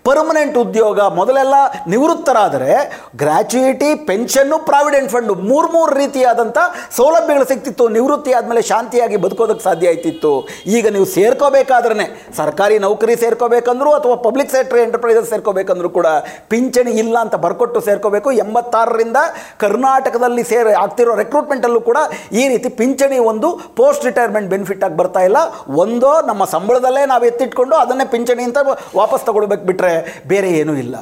ಪರ್ಮನೆಂಟ್ 0.09 0.57
ಉದ್ಯೋಗ 0.63 0.99
ಮೊದಲೆಲ್ಲ 1.19 1.55
ನಿವೃತ್ತರಾದರೆ 1.93 2.73
ಗ್ರ್ಯಾಚುಯಿಟಿ 3.21 3.89
ಪೆನ್ಷನ್ನು 4.09 4.57
ಪ್ರಾವಿಡೆಂಟ್ 4.67 5.11
ಫಂಡು 5.15 5.35
ಮೂರು 5.51 5.69
ಮೂರು 5.77 5.93
ರೀತಿಯಾದಂಥ 6.01 6.59
ಸೌಲಭ್ಯಗಳು 6.99 7.47
ಸಿಗ್ತಿತ್ತು. 7.53 7.87
ನಿವೃತ್ತಿ 7.97 8.35
ಆದಮೇಲೆ 8.39 8.63
ಶಾಂತಿಯಾಗಿ 8.73 9.19
ಬದುಕೋದಕ್ಕೆ 9.25 9.65
ಸಾಧ್ಯ 9.69 9.93
ಆಯ್ತಿತ್ತು. 9.93 10.33
ಈಗ 10.77 10.85
ನೀವು 10.97 11.07
ಸೇರ್ಕೋಬೇಕಾದ್ರೆ 11.17 12.07
ಸರ್ಕಾರಿ 12.41 12.77
ನೌಕರಿ 12.87 13.17
ಸೇರ್ಕೋಬೇಕಂದ್ರು 13.25 13.93
ಅಥವಾ 14.01 14.19
ಪಬ್ಲಿಕ್ 14.27 14.53
ಸೆಕ್ಟರ್ 14.57 14.83
ಎಂಟರ್ಪ್ರೈಸಸ್ 14.85 15.31
ಸೇರ್ಕೋಬೇಕಂದ್ರೂ 15.33 15.93
ಕೂಡ 15.99 16.09
ಪಿಂಚಣಿ 16.53 16.95
ಇಲ್ಲ 17.05 17.17
ಅಂತ 17.25 17.35
ಬರ್ಕೊಟ್ಟು 17.47 17.81
ಸೇರ್ಕೋಬೇಕು. 17.89 18.31
ಎಂಬತ್ತಾರರಿಂದ 18.45 19.19
ಕರ್ನಾಟಕದಲ್ಲಿ 19.65 20.45
ಸೇರಿ 20.53 20.77
ಆಗ್ತಿರೋ 20.85 21.17
ರೆಕ್ರೂಟ್ಮೆಂಟಲ್ಲೂ 21.25 21.83
ಕೂಡ 21.91 21.99
ಈ 22.43 22.45
ರೀತಿ 22.55 22.69
ಪಿಂಚಣಿ 22.83 23.21
ಒಂದು 23.33 23.51
ಪೋಸ್ಟ್ 23.81 23.93
ರಿಟೈರ್ಮೆಂಟ್ 24.09 24.49
ಬೆನಿಫಿಟ್ 24.51 24.85
ಆಗಿ 24.85 24.97
ಬರ್ತಾ 24.97 25.23
ಇಲ್ಲ. 25.29 25.39
ಒಂದೋ 25.85 26.13
ನಮ್ಮ 26.31 26.45
ಸಂಬಳದಲ್ಲೇ 26.45 27.07
ನಾವು 27.13 27.25
ಎತ್ತಿಟ್ಕೊಂಡು 27.31 27.77
ಅದನ್ನೇ 27.77 28.05
ಪಿಂಚಣಿ 28.15 28.43
ಅಂತ 28.43 28.59
ವಾಪಸ್ 29.01 29.27
ತಗೊಳ್ಬೇಕು 29.31 29.65
ಬಿಟ್ಟರೆ 29.71 29.95
ಬೇರೆ 30.27 30.51
ಏನೂ 30.61 30.75
ಇಲ್ಲ. 30.85 30.97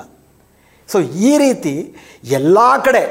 ಸೊ 0.89 1.01
ಈ 1.31 1.39
ರೀತಿ 1.39 1.75
ಎಲ್ಲ 2.39 2.59
ಕಡೆ 2.87 3.05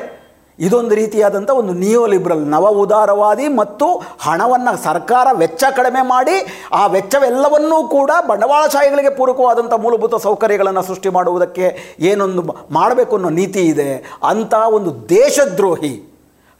ಇದೊಂದು 0.60 0.94
ರೀತಿಯಾದಂಥ 0.96 1.50
ಒಂದು 1.60 1.74
ನಿಯೋ 1.74 2.02
ಲಿಬ್ರಲ್ 2.13 2.44
ನವ 2.54 2.65
ಉದಾರವಾದಿ 2.82 3.48
ಮತ್ತು 3.60 3.86
ಹಣವನ್ನು 4.26 4.74
ಸರ್ಕಾರ 4.84 5.28
ವೆಚ್ಚ 5.39 5.63
ಕಡಿಮೆ 5.78 6.02
ಮಾಡಿ 6.12 6.36
ಆ 6.80 6.82
ವೆಚ್ಚವೆಲ್ಲವನ್ನೂ 6.96 7.88
ಕೂಡ 7.88 8.12
ಬಂಡವಾಳಶಾಹಿಗಳಿಗೆ 8.28 9.12
ಪೂರಕವಾದಂಥ 9.20 9.74
ಮೂಲಭೂತ 9.74 10.15
ಸೌಕರ್ಯಗಳನ್ನು 10.15 10.84
ಸೃಷ್ಟಿ 10.89 11.10
ಮಾಡುವುದಕ್ಕೆ 11.10 11.98
ಏನೊಂದು 12.00 12.44
ಮಾಡಬೇಕು 12.72 13.15
ಅನ್ನೋ 13.15 13.30
ನೀತಿ 13.30 13.63
ಇದೆ 13.74 14.20
ಅಂಥ 14.32 14.54
ಒಂದು 14.78 14.94
ದೇಶದ್ರೋಹಿ. 15.10 16.11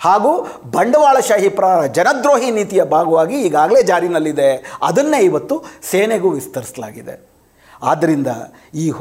ಹಾಗೂ 0.02 0.32
ಬಂಡವಾಳಶಾಹಿ 0.72 1.50
ಪ್ರ 1.50 1.86
ಜನದ್ರೋಹಿ 1.86 2.52
ನೀತಿಯ 2.52 2.84
ಭಾಗವಾಗಿ 2.84 3.36
ಈಗಾಗಲೇ 3.42 3.82
ಜಾರಿನಲ್ಲಿದೆ. 3.84 4.50
ಅದನ್ನೇ 4.84 5.20
ಇವತ್ತು 5.20 5.56
ಸೇನೆಗೂ 5.90 6.30
ವಿಸ್ತರಿಸಲಾಗಿದೆ. 6.30 7.16
ಆದ್ದರಿಂದ 7.84 8.28
ಈ 8.76 8.92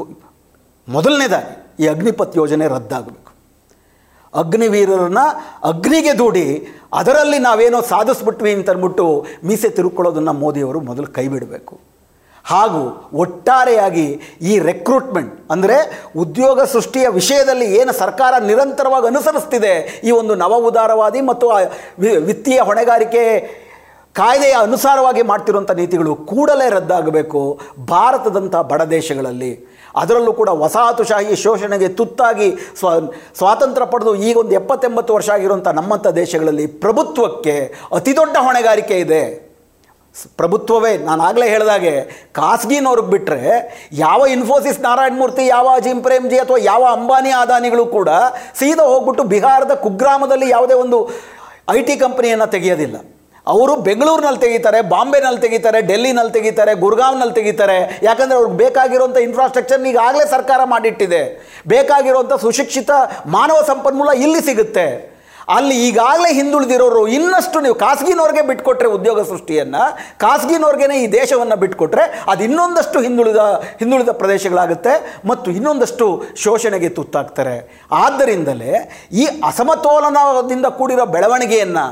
ಮೊದಲನೇದಾಗಿ 0.89 1.53
ಈ 1.83 1.87
ಅಗ್ನಿಪಥ್ 1.87 2.37
ಯೋಜನೆ 2.37 2.67
ರದ್ದಾಗಬೇಕು. 2.67 3.31
ಅಗ್ನಿವೀರರನ್ನ 4.33 5.21
ಅಗ್ನಿಗೆ 5.63 6.17
ದೂಡಿ 6.17 6.45
ಅದರಲ್ಲಿ 6.93 7.39
ನಾವೇನೋ 7.39 7.81
ಸಾಧಿಸ್ಬಿಟ್ವಿ 7.81 8.51
ಅಂತಂದ್ಬಿಟ್ಟು 8.53 9.25
ಮೀಸೆ 9.43 9.69
ತಿರುಕೊಳ್ಳೋದನ್ನು 9.69 10.33
ಮೋದಿಯವರು 10.33 10.79
ಮೊದಲು 10.81 11.07
ಕೈ 11.07 11.27
ಬಿಡಬೇಕು 11.27 11.79
ಹಾಗೂ 12.45 12.81
ಒಟ್ಟಾರೆಯಾಗಿ 13.23 14.05
ಈ 14.51 14.53
ರೆಕ್ರೂಟ್ಮೆಂಟ್ 14.69 15.33
ಅಂದರೆ 15.53 15.77
ಉದ್ಯೋಗ 16.23 16.63
ಸೃಷ್ಟಿಯ 16.73 17.07
ವಿಷಯದಲ್ಲಿ 17.19 17.67
ಏನು 17.79 17.93
ಸರ್ಕಾರ 18.03 18.33
ನಿರಂತರವಾಗಿ 18.49 19.07
ಅನುಸರಿಸ್ತಿದೆ, 19.11 19.73
ಈ 20.07 20.11
ಒಂದು 20.19 20.35
ನವ 20.43 20.53
ಉದಾರವಾದಿ 20.69 21.21
ಮತ್ತು 21.31 21.47
ವಿತ್ತೀಯ 22.29 22.59
ಹೊಣೆಗಾರಿಕೆ 22.69 23.25
ಕಾಯ್ದೆಯ 24.19 24.55
ಅನುಸಾರವಾಗಿ 24.67 25.21
ಮಾಡ್ತಿರುವಂಥ 25.31 25.71
ನೀತಿಗಳು 25.81 26.13
ಕೂಡಲೇ 26.31 26.65
ರದ್ದಾಗಬೇಕು 26.77 27.41
ಭಾರತದಂಥ 27.91 28.55
ಬಡ 28.71 28.81
ದೇಶಗಳಲ್ಲಿ. 28.95 29.51
ಅದರಲ್ಲೂ 30.01 30.33
ಕೂಡ 30.39 30.49
ವಸಾಹತುಶಾಹಿ 30.63 31.33
ಶೋಷಣೆಗೆ 31.43 31.87
ತುತ್ತಾಗಿ 31.99 32.49
ಸ್ವ, 32.79 32.89
ಸ್ವಾತಂತ್ರ್ಯ 33.39 33.87
ಪಡೆದು 33.93 34.11
ಈಗ 34.27 34.35
ಒಂದು 34.43 34.55
ಎಪ್ಪತ್ತೆಂಬತ್ತು 34.59 35.11
ವರ್ಷ 35.17 35.29
ಆಗಿರುವಂಥ 35.37 35.67
ನಮ್ಮಂಥ 35.79 36.07
ದೇಶಗಳಲ್ಲಿ 36.19 36.65
ಪ್ರಭುತ್ವಕ್ಕೆ 36.83 37.55
ಅತಿದೊಡ್ಡ 37.99 38.35
ಹೊಣೆಗಾರಿಕೆ 38.47 38.97
ಇದೆ. 39.05 39.23
ಪ್ರಭುತ್ವವೇ. 40.39 40.97
ನಾನು 40.97 41.23
ಆಗಲೇ 41.23 41.49
ಹೇಳಿದಾಗೆ 41.49 41.93
ಖಾಸಗಿನವ್ರಿಗೆ 42.33 43.07
ಬಿಟ್ಟರೆ 43.07 43.41
ಯಾವ 43.91 44.25
ಇನ್ಫೋಸಿಸ್ 44.25 44.79
ನಾರಾಯಣ 44.79 45.13
ಮೂರ್ತಿ 45.17 45.47
ಯಾವ 45.47 45.67
ಅಜಿಮ್ 45.75 46.03
ಪ್ರೇಮ್ಜಿ 46.03 46.37
ಅಥವಾ 46.37 46.57
ಯಾವ 46.57 46.83
ಅಂಬಾನಿ 46.85 47.29
ಅದಾನಿಗಳು 47.29 47.85
ಕೂಡ 47.85 48.09
ಸೀದಾ 48.59 48.83
ಹೋಗ್ಬಿಟ್ಟು 48.83 49.23
ಬಿಹಾರದ 49.23 49.73
ಕುಗ್ರಾಮದಲ್ಲಿ 49.73 50.49
ಯಾವುದೇ 50.49 50.73
ಒಂದು 50.73 51.09
ಐ 51.69 51.81
ಟಿ 51.81 51.95
ಕಂಪ್ನಿಯನ್ನು 51.97 52.51
ತೆಗೆಯೋದಿಲ್ಲ. 52.51 52.95
ಅವರು 53.47 53.75
ಬೆಂಗಳೂರಿನಲ್ಲಿ 53.75 54.39
ತೆಗಿತಾರೆ, 54.39 54.81
ಬಾಂಬೆನಲ್ಲಿ 54.81 55.41
ತೆಗಿತಾರೆ, 55.41 55.81
ಡೆಲ್ಲಿನಲ್ಲಿ 55.81 56.33
ತೆಗಿತಾರೆ, 56.33 56.73
ಗುರ್ಗಾವ್ನಲ್ಲಿ 56.73 57.33
ತೆಗಿತಾರೆ. 57.33 57.99
ಯಾಕಂದರೆ 58.03 58.37
ಅವ್ರಿಗೆ 58.37 58.57
ಬೇಕಾಗಿರುವಂಥ 58.57 59.17
ಇನ್ಫ್ರಾಸ್ಟ್ರಕ್ಚರ್ನ 59.17 59.85
ಈಗಾಗಲೇ 59.85 60.25
ಸರ್ಕಾರ 60.29 60.61
ಮಾಡಿಟ್ಟಿದೆ. 60.63 61.21
ಬೇಕಾಗಿರುವಂಥ 61.67 62.33
ಸುಶಿಕ್ಷಿತ 62.33 62.91
ಮಾನವ 63.25 63.61
ಸಂಪನ್ಮೂಲ 63.67 64.09
ಇಲ್ಲಿ 64.09 64.41
ಸಿಗುತ್ತೆ. 64.41 65.10
ಅಲ್ಲಿ 65.55 65.75
ಈಗಾಗಲೇ 65.87 66.29
ಹಿಂದುಳಿದಿರೋರು 66.39 67.01
ಇನ್ನಷ್ಟು 67.17 67.57
ನೀವು 67.65 67.75
ಖಾಸಗಿನವ್ರಿಗೆ 67.83 68.43
ಬಿಟ್ಕೊಟ್ರೆ 68.49 68.89
ಉದ್ಯೋಗ 68.97 69.19
ಸೃಷ್ಟಿಯನ್ನು 69.29 69.83
ಖಾಸಗಿನವ್ರಿಗೇ 70.23 70.97
ಈ 71.03 71.05
ದೇಶವನ್ನು 71.17 71.57
ಬಿಟ್ಕೊಟ್ರೆ 71.63 72.03
ಅದು 72.31 72.41
ಇನ್ನೊಂದಷ್ಟು 72.47 72.97
ಹಿಂದುಳಿದ 73.05 73.41
ಹಿಂದುಳಿದ 73.81 74.13
ಪ್ರದೇಶಗಳಾಗುತ್ತೆ 74.21 74.93
ಮತ್ತು 75.31 75.47
ಇನ್ನೊಂದಷ್ಟು 75.57 76.05
ಶೋಷಣೆಗೆ 76.43 76.89
ತುತ್ತಾಗ್ತಾರೆ. 76.97 77.55
ಆದ್ದರಿಂದಲೇ 78.03 78.73
ಈ 79.21 79.25
ಅಸಮತೋಲನದಿಂದ 79.49 80.67
ಕೂಡಿರೋ 80.79 81.05
ಬೆಳವಣಿಗೆಯನ್ನು 81.15 81.85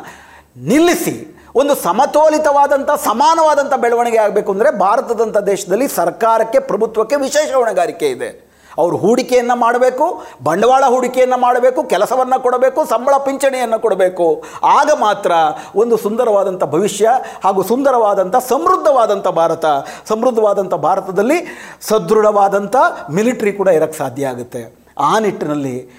ನಿಲ್ಲಿಸಿ, 0.71 1.15
ಒಂದು 1.59 1.73
ಸಮತೋಲಿತವಾದಂಥ 1.85 2.89
ಸಮಾನವಾದಂಥ 3.09 3.73
ಬೆಳವಣಿಗೆ 3.83 4.19
ಆಗಬೇಕು 4.25 4.49
ಅಂದರೆ 4.55 4.69
ಭಾರತದಂಥ 4.83 5.37
ದೇಶದಲ್ಲಿ 5.51 5.87
ಸರ್ಕಾರಕ್ಕೆ, 5.99 6.59
ಪ್ರಭುತ್ವಕ್ಕೆ 6.69 7.15
ವಿಶೇಷ 7.25 7.49
ಹೊಣೆಗಾರಿಕೆ 7.59 8.09
ಇದೆ. 8.15 8.29
ಅವರು 8.77 8.97
ಹೂಡಿಕೆಯನ್ನು 8.97 9.55
ಮಾಡಬೇಕು, 9.55 10.23
ಬಂಡವಾಳ 10.43 10.83
ಹೂಡಿಕೆಯನ್ನು 10.87 11.39
ಮಾಡಬೇಕು, 11.39 11.83
ಕೆಲಸವನ್ನು 11.83 12.43
ಕೊಡಬೇಕು, 12.43 12.85
ಸಂಬಳ 12.85 13.17
ಪಿಂಚಣಿಯನ್ನು 13.17 13.79
ಕೊಡಬೇಕು. 13.81 14.43
ಆಗ 14.63 14.89
ಮಾತ್ರ 14.99 15.31
ಒಂದು 15.75 15.97
ಸುಂದರವಾದಂಥ 15.97 16.63
ಭವಿಷ್ಯ 16.63 17.09
ಹಾಗೂ 17.43 17.63
ಸುಂದರವಾದಂಥ 17.63 18.35
ಸಮೃದ್ಧವಾದಂಥ 18.35 19.27
ಭಾರತ 19.27 19.65
ಸಮೃದ್ಧವಾದಂಥ 20.07 20.73
ಭಾರತದಲ್ಲಿ 20.73 21.45
ಸದೃಢವಾದಂಥ 21.81 22.75
ಮಿಲಿಟ್ರಿ 23.11 23.53
ಕೂಡ 23.53 23.67
ಇರೋಕ್ಕೆ 23.67 23.97
ಸಾಧ್ಯ 23.97 24.27
ಆಗುತ್ತೆ. 24.27 24.75
ಆ 24.99 25.19
ನಿಟ್ಟಿನಲ್ಲಿ 25.19 25.89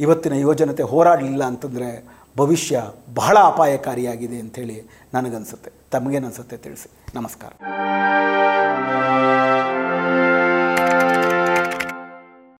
ಇವತ್ತಿನ 0.00 0.32
ಯುವಜನತೆ 0.32 0.82
ಹೋರಾಡಲಿಲ್ಲ 0.82 1.44
ಅಂತಂದರೆ 1.44 2.18
ಭವಿಷ್ಯ 2.38 2.82
ಬಹಳ 3.14 3.38
ಅಪಾಯಕಾರಿಯಾಗಿದೆ 3.38 4.38
ಅಂಥೇಳಿ 4.38 4.88
ನನಗನ್ಸುತ್ತೆ. 5.14 5.70
ತಮಗೇನನ್ಸುತ್ತೆ 5.90 6.56
ತಿಳಿಸಿ. 6.56 6.90
ನಮಸ್ಕಾರ. 7.14 7.52